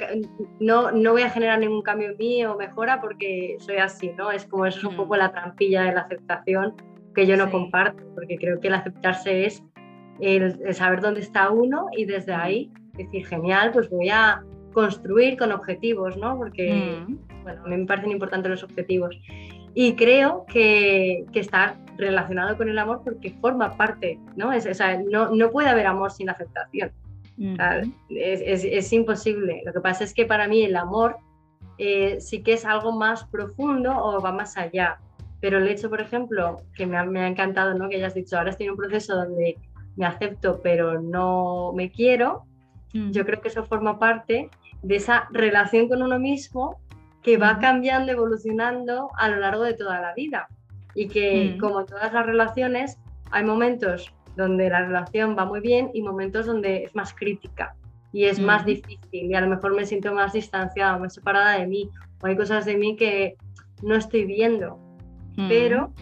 no, 0.58 0.90
no, 0.90 1.12
voy 1.12 1.22
a 1.22 1.30
generar 1.30 1.60
ningún 1.60 1.82
cambio 1.82 2.10
en 2.10 2.16
mí 2.16 2.44
o 2.44 2.56
mejora 2.56 3.00
porque 3.00 3.56
soy 3.60 3.76
así, 3.76 4.10
¿no? 4.16 4.32
Es 4.32 4.46
como 4.46 4.66
eso 4.66 4.78
es 4.78 4.84
un 4.84 4.94
mm. 4.94 4.96
poco 4.96 5.16
la 5.16 5.30
trampilla 5.30 5.84
de 5.84 5.94
la 5.94 6.00
aceptación 6.00 6.74
que 7.14 7.24
yo 7.24 7.36
no 7.36 7.50
comparto, 7.52 8.02
porque 8.16 8.36
creo 8.36 8.58
que 8.60 8.66
el 8.66 8.74
aceptarse 8.74 9.46
es 9.46 9.62
el, 10.20 10.74
saber 10.74 11.00
dónde 11.00 11.20
está 11.20 11.50
uno 11.50 11.86
y 11.96 12.04
desde 12.04 12.32
ahí 12.32 12.70
decir, 12.94 13.26
genial, 13.26 13.70
pues 13.72 13.90
voy 13.90 14.08
a 14.08 14.42
construir 14.72 15.38
con 15.38 15.52
objetivos, 15.52 16.16
¿no? 16.16 16.36
Porque, 16.36 17.02
mm. 17.06 17.42
bueno, 17.42 17.62
a 17.64 17.68
mí 17.68 17.76
me 17.76 17.86
parecen 17.86 18.10
importantes 18.10 18.50
los 18.50 18.62
objetivos. 18.62 19.18
Y 19.74 19.94
creo 19.94 20.46
que, 20.46 21.26
que 21.32 21.40
está 21.40 21.76
relacionado 21.98 22.56
con 22.56 22.68
el 22.68 22.78
amor 22.78 23.02
porque 23.04 23.30
forma 23.40 23.76
parte, 23.76 24.18
¿no? 24.36 24.52
Es, 24.52 24.66
o 24.66 24.74
sea, 24.74 24.98
no, 25.02 25.34
no, 25.34 25.50
puede 25.50 25.68
haber 25.68 25.86
amor 25.86 26.10
sin 26.10 26.30
aceptación. 26.30 26.92
es, 28.08 28.64
es, 28.64 28.92
imposible. 28.92 29.62
Lo 29.66 29.72
que 29.72 29.80
pasa 29.80 30.04
es 30.04 30.14
que 30.14 30.24
para 30.24 30.48
mí 30.48 30.62
el 30.62 30.76
amor 30.76 31.16
eh, 31.78 32.18
sí 32.20 32.42
que 32.42 32.54
es 32.54 32.64
algo 32.64 32.92
más 32.92 33.24
profundo 33.24 33.94
o 33.94 34.20
va 34.20 34.32
más 34.32 34.56
allá. 34.56 34.98
Pero 35.40 35.58
el 35.58 35.68
hecho, 35.68 35.90
por 35.90 36.00
ejemplo, 36.00 36.62
que 36.74 36.86
me 36.86 36.96
ha, 36.96 37.04
me 37.04 37.20
ha 37.20 37.28
encantado, 37.28 37.74
¿no? 37.74 37.88
Que 37.88 37.96
hayas 37.96 38.14
dicho, 38.14 38.38
ahora 38.38 38.50
estoy 38.50 38.66
en 38.66 38.72
un 38.72 38.78
proceso 38.78 39.14
donde 39.14 39.58
me 39.96 40.06
acepto 40.06 40.60
pero 40.62 41.00
no 41.00 41.72
me 41.74 41.90
quiero, 41.90 42.44
mm. 42.92 43.10
yo 43.10 43.24
creo 43.24 43.40
que 43.40 43.48
eso 43.48 43.64
forma 43.64 43.98
parte 43.98 44.50
de 44.82 44.96
esa 44.96 45.28
relación 45.32 45.88
con 45.88 46.02
uno 46.02 46.18
mismo 46.18 46.78
que 47.22 47.38
va 47.38 47.58
cambiando, 47.58 48.12
evolucionando 48.12 49.10
a 49.16 49.28
lo 49.28 49.36
largo 49.38 49.64
de 49.64 49.74
toda 49.74 50.00
la 50.00 50.14
vida. 50.14 50.48
Y 50.94 51.08
que 51.08 51.54
mm. 51.56 51.58
como 51.58 51.80
en 51.80 51.86
todas 51.86 52.12
las 52.12 52.24
relaciones, 52.24 52.98
hay 53.30 53.44
momentos 53.44 54.14
donde 54.36 54.70
la 54.70 54.82
relación 54.82 55.36
va 55.36 55.44
muy 55.44 55.60
bien 55.60 55.90
y 55.92 56.02
momentos 56.02 56.46
donde 56.46 56.84
es 56.84 56.94
más 56.94 57.14
crítica 57.14 57.74
y 58.12 58.24
es 58.24 58.38
más 58.38 58.62
mm. 58.62 58.66
difícil 58.66 59.30
y 59.30 59.34
a 59.34 59.40
lo 59.40 59.48
mejor 59.48 59.74
me 59.74 59.84
siento 59.84 60.14
más 60.14 60.32
distanciada, 60.32 60.96
más 60.98 61.14
separada 61.14 61.58
de 61.58 61.66
mí 61.66 61.90
o 62.22 62.26
hay 62.26 62.36
cosas 62.36 62.64
de 62.64 62.76
mí 62.76 62.96
que 62.96 63.36
no 63.82 63.96
estoy 63.96 64.24
viendo. 64.24 64.78
Pero 65.48 65.92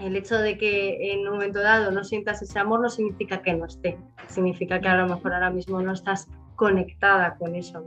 el 0.00 0.16
hecho 0.16 0.38
de 0.38 0.56
que 0.56 1.12
en 1.12 1.20
un 1.26 1.34
momento 1.34 1.60
dado 1.60 1.90
no 1.90 2.04
sientas 2.04 2.42
ese 2.42 2.58
amor 2.58 2.80
no 2.80 2.88
significa 2.88 3.42
que 3.42 3.52
no 3.54 3.66
esté, 3.66 3.98
significa 4.28 4.80
que 4.80 4.88
a 4.88 4.96
lo 4.96 5.14
mejor 5.14 5.34
ahora 5.34 5.50
mismo 5.50 5.80
no 5.80 5.92
estás 5.92 6.28
conectada 6.56 7.36
con 7.36 7.54
eso. 7.54 7.84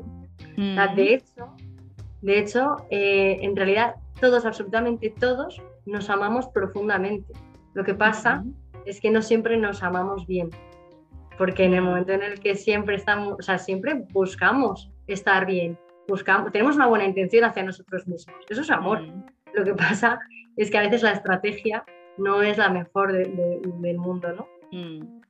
de 0.56 1.14
hecho, 1.14 1.56
de 2.22 2.40
hecho 2.40 2.78
eh, 2.90 3.40
en 3.42 3.56
realidad 3.56 3.96
todos, 4.20 4.46
absolutamente 4.46 5.10
todos, 5.10 5.62
nos 5.86 6.10
amamos 6.10 6.48
profundamente. 6.48 7.34
Lo 7.74 7.84
que 7.84 7.94
pasa 7.94 8.44
es 8.86 9.02
que 9.02 9.12
no 9.12 9.22
siempre 9.22 9.58
nos 9.58 9.84
amamos 9.84 10.26
bien, 10.28 10.50
porque 11.38 11.66
en 11.66 11.74
el 11.74 11.82
momento 11.82 12.14
en 12.14 12.24
el 12.24 12.40
que 12.40 12.56
siempre 12.56 12.96
estamos, 12.96 13.36
o 13.40 13.42
sea, 13.42 13.58
siempre 13.58 14.06
buscamos 14.12 14.92
estar 15.08 15.46
bien, 15.46 15.78
buscamos, 16.08 16.52
tenemos 16.52 16.76
una 16.76 16.88
buena 16.88 17.06
intención 17.06 17.44
hacia 17.44 17.64
nosotros 17.64 18.08
mismos, 18.08 18.38
eso 18.50 18.62
es 18.62 18.72
amor. 18.72 19.02
Lo 19.54 19.64
que 19.64 19.74
pasa 19.74 20.20
es 20.58 20.72
que 20.72 20.78
a 20.78 20.82
veces 20.82 21.04
la 21.04 21.12
estrategia 21.12 21.84
no 22.18 22.42
es 22.42 22.58
la 22.58 22.70
mejor 22.70 23.14
del 23.14 23.98
mundo, 23.98 24.34
¿no? 24.34 24.48
Mm. 24.72 25.22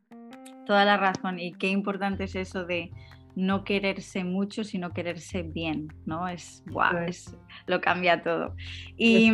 Toda 0.65 0.85
la 0.85 0.97
razón. 0.97 1.39
Y 1.39 1.53
qué 1.53 1.67
importante 1.67 2.25
es 2.25 2.35
eso 2.35 2.65
de 2.65 2.91
no 3.35 3.63
quererse 3.63 4.23
mucho, 4.23 4.63
sino 4.63 4.91
quererse 4.91 5.43
bien, 5.43 5.87
¿no? 6.05 6.27
Es, 6.27 6.63
wow, 6.67 6.97
es, 7.07 7.35
lo 7.65 7.81
cambia 7.81 8.21
todo. 8.21 8.55
Y, 8.97 9.31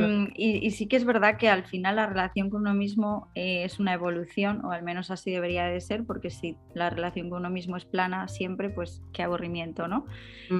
sí 0.71 0.87
que 0.87 0.95
es 0.95 1.05
verdad 1.05 1.37
que 1.37 1.49
al 1.49 1.65
final 1.65 1.97
la 1.97 2.07
relación 2.07 2.49
con 2.49 2.61
uno 2.61 2.73
mismo 2.73 3.29
eh, 3.35 3.63
es 3.63 3.79
una 3.79 3.93
evolución, 3.93 4.63
o 4.63 4.71
al 4.71 4.83
menos 4.83 5.11
así 5.11 5.31
debería 5.31 5.65
de 5.65 5.81
ser, 5.81 6.05
porque 6.05 6.29
si 6.29 6.55
la 6.73 6.89
relación 6.89 7.29
con 7.29 7.39
uno 7.39 7.49
mismo 7.49 7.75
es 7.77 7.85
plana 7.85 8.27
siempre, 8.27 8.69
pues 8.69 9.01
qué 9.13 9.23
aburrimiento, 9.23 9.87
¿no? 9.87 10.05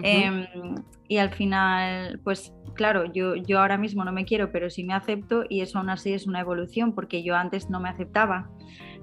Em, 0.04 0.46
y 1.08 1.18
al 1.18 1.32
final, 1.32 2.20
pues 2.24 2.54
claro, 2.76 3.12
yo, 3.12 3.36
yo 3.36 3.60
ahora 3.60 3.78
mismo 3.78 4.04
no 4.04 4.12
me 4.12 4.26
quiero, 4.26 4.52
pero 4.52 4.70
sí 4.70 4.84
me 4.84 4.94
acepto 4.94 5.44
y 5.50 5.62
eso 5.62 5.80
aún 5.80 5.90
así 5.90 6.14
es 6.14 6.28
una 6.28 6.42
evolución, 6.42 6.94
porque 6.94 7.24
yo 7.24 7.36
antes 7.36 7.70
no 7.70 7.80
me 7.80 7.90
aceptaba 7.90 8.50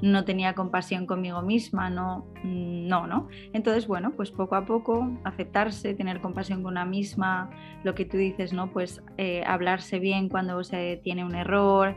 no 0.03 0.25
tenía 0.25 0.55
compasión 0.55 1.07
conmigo 1.07 1.43
misma, 1.43 1.91
no, 1.91 2.27
mm, 2.43 2.87
no, 2.87 3.07
¿no? 3.07 3.29
Entonces, 3.53 3.87
bueno, 3.87 4.13
pues 4.13 4.31
poco 4.31 4.55
a 4.55 4.67
poco 4.67 5.11
aceptarse, 5.25 5.95
tener 5.95 6.21
compasión 6.21 6.63
con 6.63 6.73
una 6.73 6.85
misma, 6.85 7.51
lo 7.83 7.95
que 7.95 8.05
tú 8.05 8.17
dices, 8.17 8.53
¿no? 8.53 8.71
Pues 8.73 9.03
eh, 9.17 9.43
hablarse 9.47 9.99
bien 9.99 10.29
cuando 10.29 10.63
se 10.65 11.01
tiene 11.03 11.25
un 11.25 11.35
error 11.35 11.95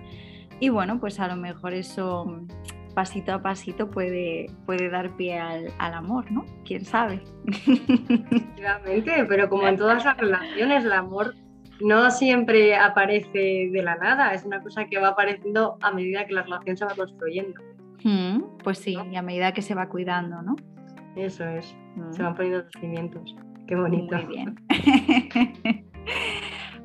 y 0.59 0.69
bueno, 0.69 0.99
pues 0.99 1.19
a 1.19 1.27
lo 1.27 1.35
mejor 1.35 1.73
eso 1.73 2.25
mm, 2.25 2.93
pasito 2.93 3.33
a 3.33 3.41
pasito 3.41 3.89
puede, 3.89 4.47
puede 4.65 4.89
dar 4.89 5.15
pie 5.15 5.37
al, 5.39 5.73
amor, 5.79 6.31
¿no? 6.31 6.45
¿Quién 6.65 6.85
sabe? 6.85 7.21
Efectivamente, 7.47 9.25
pero 9.27 9.49
como 9.49 9.67
en 9.67 9.77
todas 9.77 10.05
las 10.05 10.17
relaciones, 10.17 10.85
el 10.85 10.93
amor 10.93 11.35
no 11.81 12.11
siempre 12.11 12.75
aparece 12.75 13.69
de 13.71 13.81
la 13.83 13.95
nada, 13.95 14.33
es 14.33 14.43
una 14.43 14.61
cosa 14.61 14.85
que 14.85 14.99
va 14.99 15.09
apareciendo 15.09 15.77
a 15.81 15.91
medida 15.91 16.25
que 16.25 16.33
la 16.33 16.43
relación 16.43 16.75
se 16.75 16.85
va 16.85 16.93
construyendo 16.93 17.68
pues 18.63 18.79
sí, 18.79 18.97
y 19.11 19.15
a 19.15 19.21
medida 19.21 19.53
que 19.53 19.61
se 19.61 19.75
va 19.75 19.89
cuidando, 19.89 20.41
¿no? 20.41 20.55
Eso 21.15 21.45
es, 21.45 21.75
se 22.11 22.23
van 22.23 22.35
poniendo 22.35 22.63
los 22.63 22.71
cimientos. 22.79 23.35
Qué 23.67 23.75
bonito. 23.75 24.15
Muy 24.15 24.25
bien. 24.25 24.55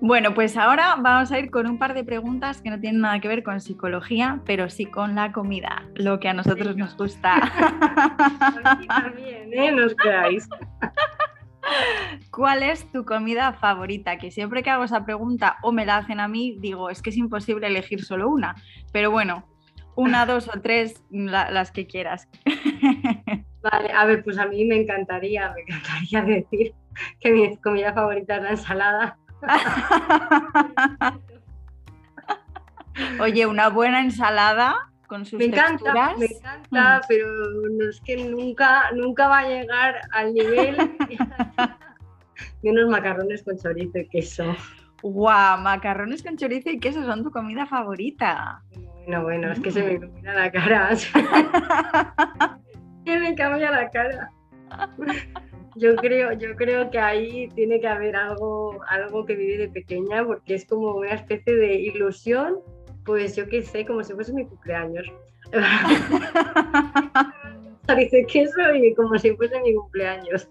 bueno, 0.00 0.34
pues 0.34 0.56
ahora 0.56 0.96
vamos 0.98 1.32
a 1.32 1.38
ir 1.38 1.50
con 1.50 1.66
un 1.66 1.78
par 1.78 1.94
de 1.94 2.04
preguntas 2.04 2.60
que 2.60 2.70
no 2.70 2.80
tienen 2.80 3.00
nada 3.00 3.20
que 3.20 3.28
ver 3.28 3.42
con 3.42 3.60
psicología, 3.60 4.40
pero 4.44 4.68
sí 4.68 4.86
con 4.86 5.14
la 5.14 5.32
comida, 5.32 5.84
lo 5.94 6.20
que 6.20 6.28
a 6.28 6.34
nosotros 6.34 6.76
nos 6.76 6.96
gusta. 6.96 7.40
también, 8.88 9.52
¿eh? 9.52 9.72
Nos 9.72 9.94
creáis. 9.94 10.48
¿Cuál 12.30 12.62
es 12.62 12.90
tu 12.92 13.04
comida 13.04 13.52
favorita? 13.54 14.18
Que 14.18 14.30
siempre 14.30 14.62
que 14.62 14.70
hago 14.70 14.84
esa 14.84 15.04
pregunta 15.04 15.56
o 15.62 15.72
me 15.72 15.86
la 15.86 15.98
hacen 15.98 16.20
a 16.20 16.28
mí, 16.28 16.56
digo, 16.60 16.90
es 16.90 17.00
que 17.00 17.10
es 17.10 17.16
imposible 17.16 17.66
elegir 17.66 18.04
solo 18.04 18.28
una. 18.28 18.56
Pero 18.92 19.10
bueno, 19.10 19.44
una, 19.96 20.26
dos 20.26 20.48
o 20.48 20.60
tres, 20.60 21.02
las 21.10 21.70
que 21.70 21.86
quieras. 21.86 22.28
Vale, 23.62 23.92
a 23.92 24.04
ver, 24.04 24.22
pues 24.22 24.38
a 24.38 24.46
mí 24.46 24.64
me 24.66 24.76
encantaría, 24.82 25.52
me 25.54 25.62
encantaría 25.62 26.22
decir 26.50 26.74
que 27.20 27.32
mi 27.32 27.56
comida 27.56 27.94
favorita 27.94 28.36
es 28.36 28.42
la 28.42 28.50
ensalada. 28.50 29.18
Oye, 33.20 33.46
una 33.46 33.70
buena 33.70 34.00
ensalada 34.00 34.76
con 35.06 35.24
sus 35.24 35.38
me 35.38 35.46
encanta, 35.46 36.14
Me 36.16 36.26
encanta, 36.26 36.98
mm. 36.98 37.02
pero 37.08 37.26
no 37.70 37.88
es 37.88 38.00
que 38.02 38.16
nunca, 38.16 38.90
nunca 38.92 39.28
va 39.28 39.38
a 39.40 39.48
llegar 39.48 40.00
al 40.12 40.34
nivel 40.34 40.76
de 42.62 42.70
unos 42.70 42.88
macarrones 42.88 43.42
con 43.42 43.58
chorizo 43.58 43.98
y 43.98 44.08
queso. 44.08 44.54
¡Guau! 45.02 45.60
macarrones 45.60 46.22
con 46.22 46.36
chorizo 46.36 46.70
y 46.70 46.78
queso 46.78 47.04
son 47.04 47.24
tu 47.24 47.30
comida 47.30 47.66
favorita. 47.66 48.62
Bueno, 49.06 49.22
bueno, 49.22 49.52
es 49.52 49.60
que 49.60 49.70
se 49.70 49.82
me 49.82 49.92
ilumina 49.94 50.34
la 50.34 50.50
cara. 50.50 50.90
me 53.04 53.34
cambia 53.34 53.70
la 53.70 53.90
cara. 53.90 54.30
Yo 55.76 55.94
creo, 55.96 56.32
yo 56.32 56.56
creo 56.56 56.90
que 56.90 56.98
ahí 56.98 57.48
tiene 57.54 57.80
que 57.80 57.88
haber 57.88 58.16
algo, 58.16 58.80
algo 58.88 59.26
que 59.26 59.34
vive 59.34 59.58
de 59.58 59.68
pequeña, 59.68 60.24
porque 60.24 60.54
es 60.54 60.64
como 60.66 60.94
una 60.94 61.10
especie 61.10 61.54
de 61.54 61.74
ilusión, 61.74 62.60
pues 63.04 63.36
yo 63.36 63.46
qué 63.48 63.62
sé, 63.62 63.84
como 63.84 64.02
si 64.02 64.14
fuese 64.14 64.32
mi 64.32 64.46
cumpleaños. 64.46 65.06
Dice 67.96 68.24
queso 68.26 68.74
y 68.74 68.94
como 68.94 69.18
si 69.18 69.32
fuese 69.32 69.60
mi 69.60 69.74
cumpleaños. 69.74 70.48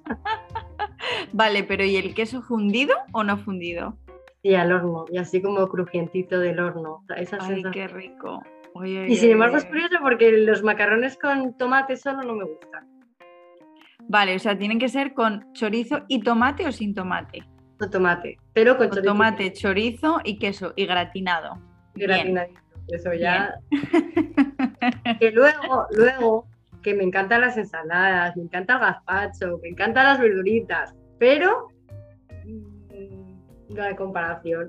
Vale, 1.32 1.64
pero 1.64 1.84
¿y 1.84 1.96
el 1.96 2.14
queso 2.14 2.44
fundido 2.44 2.96
o 3.12 3.24
no 3.24 3.38
fundido? 3.38 3.98
Sí, 4.44 4.56
al 4.56 4.74
horno, 4.74 5.06
y 5.10 5.18
así 5.18 5.42
como 5.42 5.66
crujientito 5.70 6.38
del 6.38 6.60
horno. 6.60 7.06
Ay, 7.40 7.64
qué 7.72 7.88
rico. 7.88 8.44
y 8.84 9.16
sin 9.16 9.32
embargo 9.32 9.56
es 9.56 9.64
curioso 9.64 9.96
porque 10.02 10.34
los 10.34 10.62
macarrones 10.64 11.18
con 11.18 11.56
tomate 11.56 11.96
solo 11.96 12.24
no 12.24 12.36
me 12.36 12.44
gustan. 12.44 12.86
Vale, 14.10 14.36
o 14.36 14.40
sea, 14.40 14.58
tienen 14.58 14.80
que 14.80 14.90
ser 14.90 15.14
con 15.14 15.54
chorizo 15.54 16.04
y 16.10 16.20
tomate 16.20 16.68
o 16.68 16.74
sin 16.74 16.94
tomate. 16.94 17.46
Con 17.80 17.90
tomate, 17.90 18.38
pero 18.52 18.78
con, 18.78 18.90
chorizo. 18.90 19.06
tomate, 19.06 19.54
chorizo 19.54 20.20
y 20.26 20.38
queso 20.38 20.74
y 20.76 20.88
gratinado. 20.88 21.58
Gratinadito, 21.96 22.60
eso 22.90 23.14
ya. 23.14 23.56
que 25.22 25.32
luego, 25.32 25.88
luego, 25.92 26.48
que 26.82 26.94
me 26.94 27.04
encantan 27.06 27.40
las 27.40 27.56
ensaladas, 27.56 28.36
me 28.36 28.44
encanta 28.44 28.74
el 28.74 28.80
gazpacho, 28.82 29.58
me 29.62 29.70
encantan 29.70 30.04
las 30.04 30.20
verduritas, 30.20 30.94
pero 31.18 31.70
no 33.74 33.84
hay 33.84 33.96
comparación. 33.96 34.68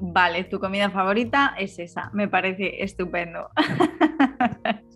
Vale, 0.00 0.44
tu 0.44 0.58
comida 0.58 0.90
favorita 0.90 1.54
es 1.58 1.78
esa, 1.78 2.10
me 2.12 2.28
parece 2.28 2.82
estupendo. 2.82 3.50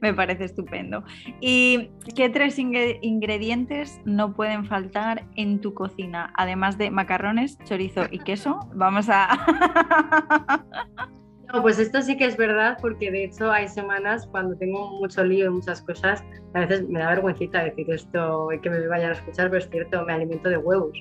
me 0.00 0.14
parece 0.14 0.44
estupendo. 0.44 1.04
¿Y 1.40 1.90
qué 2.14 2.28
tres 2.28 2.58
ingredientes 2.58 4.00
no 4.04 4.34
pueden 4.34 4.66
faltar 4.66 5.24
en 5.36 5.60
tu 5.60 5.74
cocina? 5.74 6.32
Además 6.36 6.78
de 6.78 6.90
macarrones, 6.90 7.58
chorizo 7.64 8.02
y 8.10 8.18
queso. 8.20 8.60
Vamos 8.74 9.08
a... 9.10 9.28
No, 11.52 11.62
pues 11.62 11.78
esto 11.78 12.02
sí 12.02 12.16
que 12.16 12.24
es 12.24 12.36
verdad, 12.36 12.76
porque 12.80 13.10
de 13.10 13.24
hecho 13.24 13.52
hay 13.52 13.68
semanas 13.68 14.26
cuando 14.26 14.56
tengo 14.56 14.98
mucho 14.98 15.22
lío 15.22 15.46
y 15.46 15.50
muchas 15.50 15.80
cosas, 15.80 16.24
a 16.54 16.60
veces 16.60 16.88
me 16.88 16.98
da 16.98 17.10
vergüencita 17.10 17.62
decir 17.62 17.88
esto 17.88 18.52
y 18.52 18.60
que 18.60 18.68
me 18.68 18.84
vayan 18.88 19.10
a 19.10 19.12
escuchar, 19.12 19.48
pero 19.48 19.62
es 19.62 19.70
cierto, 19.70 20.04
me 20.04 20.12
alimento 20.12 20.48
de 20.48 20.56
huevos. 20.56 20.98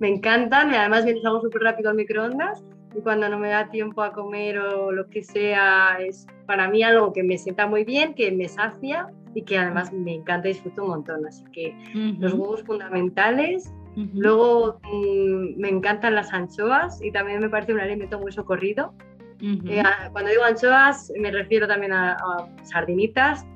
Me 0.00 0.08
encantan 0.08 0.72
y 0.72 0.76
además 0.76 1.04
me 1.04 1.14
hago 1.24 1.40
súper 1.40 1.62
rápido 1.62 1.90
al 1.90 1.96
microondas 1.96 2.64
y 2.96 3.00
cuando 3.00 3.28
no 3.28 3.38
me 3.38 3.50
da 3.50 3.68
tiempo 3.70 4.02
a 4.02 4.12
comer 4.12 4.58
o 4.58 4.90
lo 4.90 5.08
que 5.08 5.22
sea, 5.22 5.98
es 6.00 6.26
para 6.46 6.68
mí 6.68 6.82
algo 6.82 7.12
que 7.12 7.22
me 7.22 7.38
sienta 7.38 7.66
muy 7.66 7.84
bien, 7.84 8.14
que 8.14 8.32
me 8.32 8.48
sacia 8.48 9.08
y 9.34 9.42
que 9.42 9.58
además 9.58 9.92
me 9.92 10.14
encanta 10.14 10.48
y 10.48 10.52
disfruto 10.54 10.82
un 10.82 10.88
montón. 10.88 11.26
Así 11.26 11.44
que 11.52 11.74
los 12.18 12.32
huevos 12.34 12.62
fundamentales. 12.64 13.72
Luego 14.14 14.80
mm, 14.84 15.60
me 15.60 15.68
encantan 15.68 16.14
las 16.14 16.32
anchoas 16.32 17.02
y 17.02 17.10
también 17.12 17.40
me 17.40 17.50
parece 17.50 17.74
un 17.74 17.80
alimento 17.80 18.18
muy 18.18 18.32
socorrido. 18.32 18.94
Eh, 19.42 19.82
cuando 20.12 20.30
digo 20.30 20.44
anchoas 20.44 21.10
me 21.18 21.30
refiero 21.30 21.66
también 21.66 21.92
a, 21.92 22.16
sardinitas, 22.62 23.46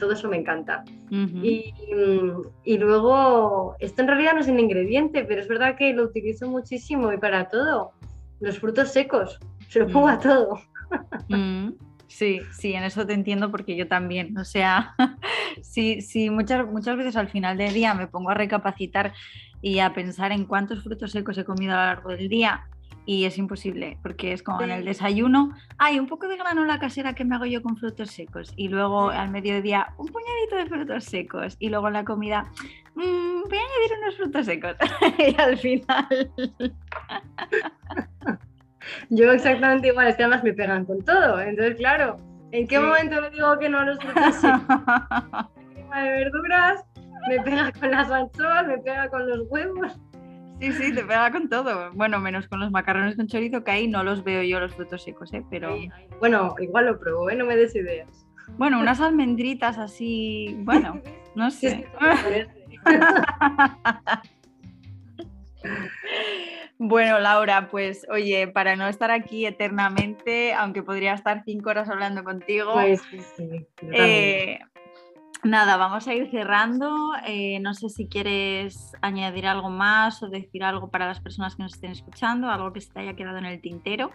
todo 0.00 0.12
eso 0.12 0.28
me 0.28 0.38
encanta. 0.38 0.84
y, 1.10 1.72
y, 2.64 2.78
luego, 2.78 3.76
esto 3.78 4.02
en 4.02 4.08
realidad 4.08 4.32
no 4.34 4.40
es 4.40 4.48
un 4.48 4.58
ingrediente, 4.58 5.24
pero 5.24 5.40
es 5.40 5.46
verdad 5.46 5.76
que 5.76 5.92
lo 5.92 6.02
utilizo 6.02 6.50
muchísimo 6.50 7.12
y 7.12 7.18
para 7.18 7.48
todo 7.48 7.92
los 8.40 8.58
frutos 8.58 8.90
secos, 8.90 9.38
se 9.68 9.78
lo 9.78 9.88
pongo 9.88 10.08
a 10.08 10.16
mm. 10.16 10.20
todo. 10.20 10.60
Mm. 11.28 11.68
Sí, 12.08 12.40
sí, 12.50 12.72
en 12.72 12.82
eso 12.82 13.06
te 13.06 13.12
entiendo 13.12 13.52
porque 13.52 13.76
yo 13.76 13.86
también. 13.86 14.36
O 14.36 14.44
sea, 14.44 14.96
sí, 15.62 16.00
sí, 16.00 16.28
muchas, 16.28 16.66
muchas 16.66 16.96
veces 16.96 17.14
al 17.14 17.28
final 17.28 17.56
del 17.56 17.72
día 17.72 17.94
me 17.94 18.08
pongo 18.08 18.30
a 18.30 18.34
recapacitar 18.34 19.12
y 19.62 19.78
a 19.78 19.94
pensar 19.94 20.32
en 20.32 20.44
cuántos 20.44 20.82
frutos 20.82 21.12
secos 21.12 21.38
he 21.38 21.44
comido 21.44 21.74
a 21.74 21.76
lo 21.76 21.82
largo 21.82 22.10
del 22.10 22.28
día 22.28 22.66
y 23.06 23.24
es 23.24 23.38
imposible 23.38 23.98
porque 24.02 24.32
es 24.32 24.42
como 24.42 24.62
en 24.62 24.70
el 24.70 24.84
desayuno, 24.84 25.54
hay 25.78 25.98
un 25.98 26.06
poco 26.06 26.28
de 26.28 26.36
granola 26.36 26.78
casera 26.78 27.14
que 27.14 27.24
me 27.24 27.34
hago 27.36 27.46
yo 27.46 27.62
con 27.62 27.76
frutos 27.76 28.10
secos 28.10 28.52
y 28.56 28.68
luego 28.68 29.10
al 29.10 29.30
mediodía 29.30 29.94
un 29.98 30.06
puñadito 30.08 30.56
de 30.56 30.66
frutos 30.66 31.04
secos 31.04 31.56
y 31.58 31.70
luego 31.70 31.88
en 31.88 31.94
la 31.94 32.04
comida 32.04 32.44
mmm, 32.94 33.42
voy 33.48 33.58
a 33.58 33.62
añadir 33.62 33.98
unos 34.02 34.16
frutos 34.16 34.46
secos 34.46 34.76
y 35.18 35.40
al 35.40 35.58
final... 35.58 36.30
yo 39.10 39.32
exactamente 39.32 39.88
igual, 39.88 40.08
es 40.08 40.16
que 40.16 40.22
además 40.24 40.44
me 40.44 40.52
pegan 40.52 40.84
con 40.84 41.02
todo, 41.04 41.40
entonces 41.40 41.76
claro, 41.76 42.18
¿en 42.52 42.66
qué 42.66 42.78
momento 42.78 43.20
le 43.20 43.30
digo 43.30 43.58
que 43.58 43.68
no 43.68 43.78
a 43.78 43.84
los 43.84 43.98
frutos 43.98 44.34
secos? 44.36 44.62
de 45.94 46.10
verduras, 46.10 46.84
me 47.28 47.40
pega 47.40 47.72
con 47.72 47.90
las 47.90 48.10
anchoas, 48.10 48.66
me 48.66 48.78
pega 48.78 49.08
con 49.08 49.28
los 49.28 49.40
huevos. 49.50 49.98
Sí, 50.60 50.72
sí, 50.72 50.94
te 50.94 51.02
pega 51.02 51.32
con 51.32 51.48
todo. 51.48 51.90
Bueno, 51.92 52.20
menos 52.20 52.46
con 52.46 52.60
los 52.60 52.70
macarrones 52.70 53.16
con 53.16 53.26
chorizo, 53.26 53.64
que 53.64 53.70
ahí 53.70 53.88
no 53.88 54.04
los 54.04 54.22
veo 54.22 54.42
yo 54.42 54.60
los 54.60 54.74
frutos 54.74 55.02
secos, 55.02 55.32
¿eh? 55.32 55.42
Pero... 55.50 55.74
Bueno, 56.18 56.54
igual 56.60 56.86
lo 56.86 57.00
pruebo, 57.00 57.30
¿eh? 57.30 57.36
No 57.36 57.46
me 57.46 57.56
des 57.56 57.74
ideas. 57.74 58.26
Bueno, 58.58 58.78
unas 58.78 59.00
almendritas 59.00 59.78
así, 59.78 60.56
bueno, 60.60 61.00
no 61.34 61.50
sé. 61.50 61.86
Bueno, 66.82 67.18
Laura, 67.18 67.68
pues 67.68 68.06
oye, 68.08 68.48
para 68.48 68.74
no 68.74 68.88
estar 68.88 69.10
aquí 69.10 69.44
eternamente, 69.44 70.54
aunque 70.54 70.82
podría 70.82 71.12
estar 71.12 71.42
cinco 71.44 71.68
horas 71.68 71.90
hablando 71.90 72.24
contigo, 72.24 72.72
pues, 72.72 73.02
sí, 73.10 73.20
sí, 73.36 73.66
eh, 73.92 74.60
Nada, 75.42 75.78
vamos 75.78 76.06
a 76.06 76.14
ir 76.14 76.30
cerrando. 76.30 77.12
Eh, 77.26 77.60
no 77.60 77.72
sé 77.72 77.88
si 77.88 78.06
quieres 78.06 78.92
añadir 79.00 79.46
algo 79.46 79.70
más 79.70 80.22
o 80.22 80.28
decir 80.28 80.62
algo 80.62 80.90
para 80.90 81.06
las 81.06 81.20
personas 81.20 81.56
que 81.56 81.62
nos 81.62 81.74
estén 81.74 81.92
escuchando, 81.92 82.48
algo 82.50 82.72
que 82.72 82.82
se 82.82 82.92
te 82.92 83.00
haya 83.00 83.16
quedado 83.16 83.38
en 83.38 83.46
el 83.46 83.60
tintero. 83.60 84.10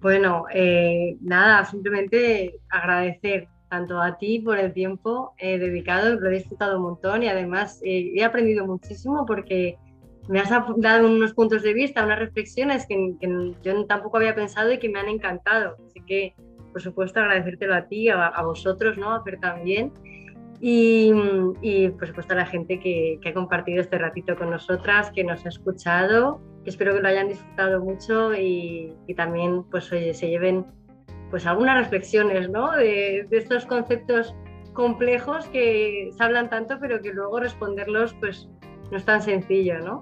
Bueno, 0.00 0.44
eh, 0.54 1.16
nada, 1.20 1.64
simplemente 1.64 2.54
agradecer 2.70 3.48
tanto 3.68 4.00
a 4.00 4.16
ti 4.16 4.38
por 4.38 4.58
el 4.58 4.72
tiempo 4.72 5.34
eh, 5.38 5.58
dedicado, 5.58 6.18
lo 6.18 6.30
he 6.30 6.34
disfrutado 6.34 6.76
un 6.76 6.84
montón 6.84 7.24
y 7.24 7.28
además 7.28 7.80
he 7.82 8.22
aprendido 8.24 8.64
muchísimo 8.64 9.26
porque 9.26 9.76
me 10.28 10.40
has 10.40 10.50
dado 10.50 11.06
unos 11.08 11.34
puntos 11.34 11.62
de 11.62 11.72
vista, 11.72 12.04
unas 12.04 12.18
reflexiones 12.20 12.86
que, 12.86 13.16
yo 13.62 13.86
tampoco 13.86 14.18
había 14.18 14.36
pensado 14.36 14.72
y 14.72 14.78
que 14.78 14.88
me 14.88 15.00
han 15.00 15.08
encantado. 15.08 15.76
Así 15.84 16.00
que, 16.06 16.34
por 16.70 16.80
supuesto, 16.80 17.18
agradecértelo 17.18 17.74
a 17.74 17.86
ti, 17.88 18.08
a, 18.08 18.26
a 18.26 18.42
vosotros, 18.44 18.96
¿no? 18.96 19.10
A 19.12 19.24
Fer 19.24 19.40
también. 19.40 19.92
Y, 20.60 21.88
por 21.98 22.08
supuesto 22.08 22.32
a 22.32 22.36
la 22.36 22.46
gente 22.46 22.80
que, 22.80 23.20
ha 23.24 23.32
compartido 23.32 23.80
este 23.80 23.98
ratito 23.98 24.36
con 24.36 24.50
nosotras, 24.50 25.10
que 25.12 25.24
nos 25.24 25.44
ha 25.46 25.48
escuchado, 25.50 26.40
espero 26.64 26.94
que 26.94 27.00
lo 27.00 27.08
hayan 27.08 27.28
disfrutado 27.28 27.80
mucho 27.80 28.34
y, 28.34 28.94
también 29.16 29.64
pues 29.70 29.90
oye, 29.92 30.14
se 30.14 30.28
lleven 30.28 30.66
pues 31.30 31.46
algunas 31.46 31.78
reflexiones 31.78 32.48
¿no? 32.50 32.72
de, 32.72 33.26
de, 33.28 33.36
estos 33.36 33.66
conceptos 33.66 34.34
complejos 34.72 35.46
que 35.48 36.10
se 36.16 36.24
hablan 36.24 36.48
tanto 36.48 36.78
pero 36.80 37.02
que 37.02 37.12
luego 37.12 37.40
responderlos 37.40 38.14
pues 38.14 38.48
no 38.90 38.96
es 38.96 39.04
tan 39.04 39.20
sencillo, 39.20 39.78
¿no? 39.80 40.00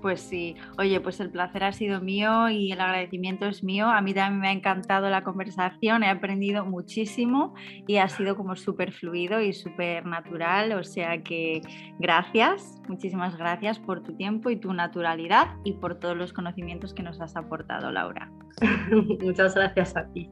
Pues 0.00 0.20
sí, 0.20 0.56
oye, 0.78 1.00
pues 1.00 1.20
el 1.20 1.30
placer 1.30 1.64
ha 1.64 1.72
sido 1.72 2.00
mío 2.00 2.48
y 2.48 2.72
el 2.72 2.80
agradecimiento 2.80 3.46
es 3.46 3.62
mío. 3.62 3.88
A 3.88 4.00
mí 4.00 4.12
también 4.14 4.40
me 4.40 4.48
ha 4.48 4.52
encantado 4.52 5.08
la 5.10 5.22
conversación, 5.22 6.02
he 6.02 6.08
aprendido 6.08 6.64
muchísimo 6.64 7.54
y 7.86 7.96
ha 7.96 8.08
sido 8.08 8.36
como 8.36 8.56
súper 8.56 8.92
fluido 8.92 9.40
y 9.40 9.52
súper 9.52 10.06
natural. 10.06 10.72
O 10.72 10.84
sea 10.84 11.22
que 11.22 11.62
gracias, 11.98 12.80
muchísimas 12.88 13.36
gracias 13.36 13.78
por 13.78 14.02
tu 14.02 14.16
tiempo 14.16 14.50
y 14.50 14.56
tu 14.56 14.72
naturalidad 14.72 15.48
y 15.64 15.74
por 15.74 15.98
todos 15.98 16.16
los 16.16 16.32
conocimientos 16.32 16.94
que 16.94 17.02
nos 17.02 17.20
has 17.20 17.36
aportado, 17.36 17.90
Laura. 17.92 18.30
Muchas 19.22 19.54
gracias 19.54 19.96
a 19.96 20.06
ti. 20.12 20.30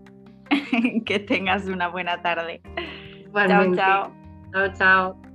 que 1.05 1.18
tengas 1.18 1.66
una 1.66 1.88
buena 1.88 2.22
tarde. 2.22 2.62
Chao, 3.32 3.74
chao. 3.74 4.12
Chao, 4.53 4.72
chao. 4.74 5.28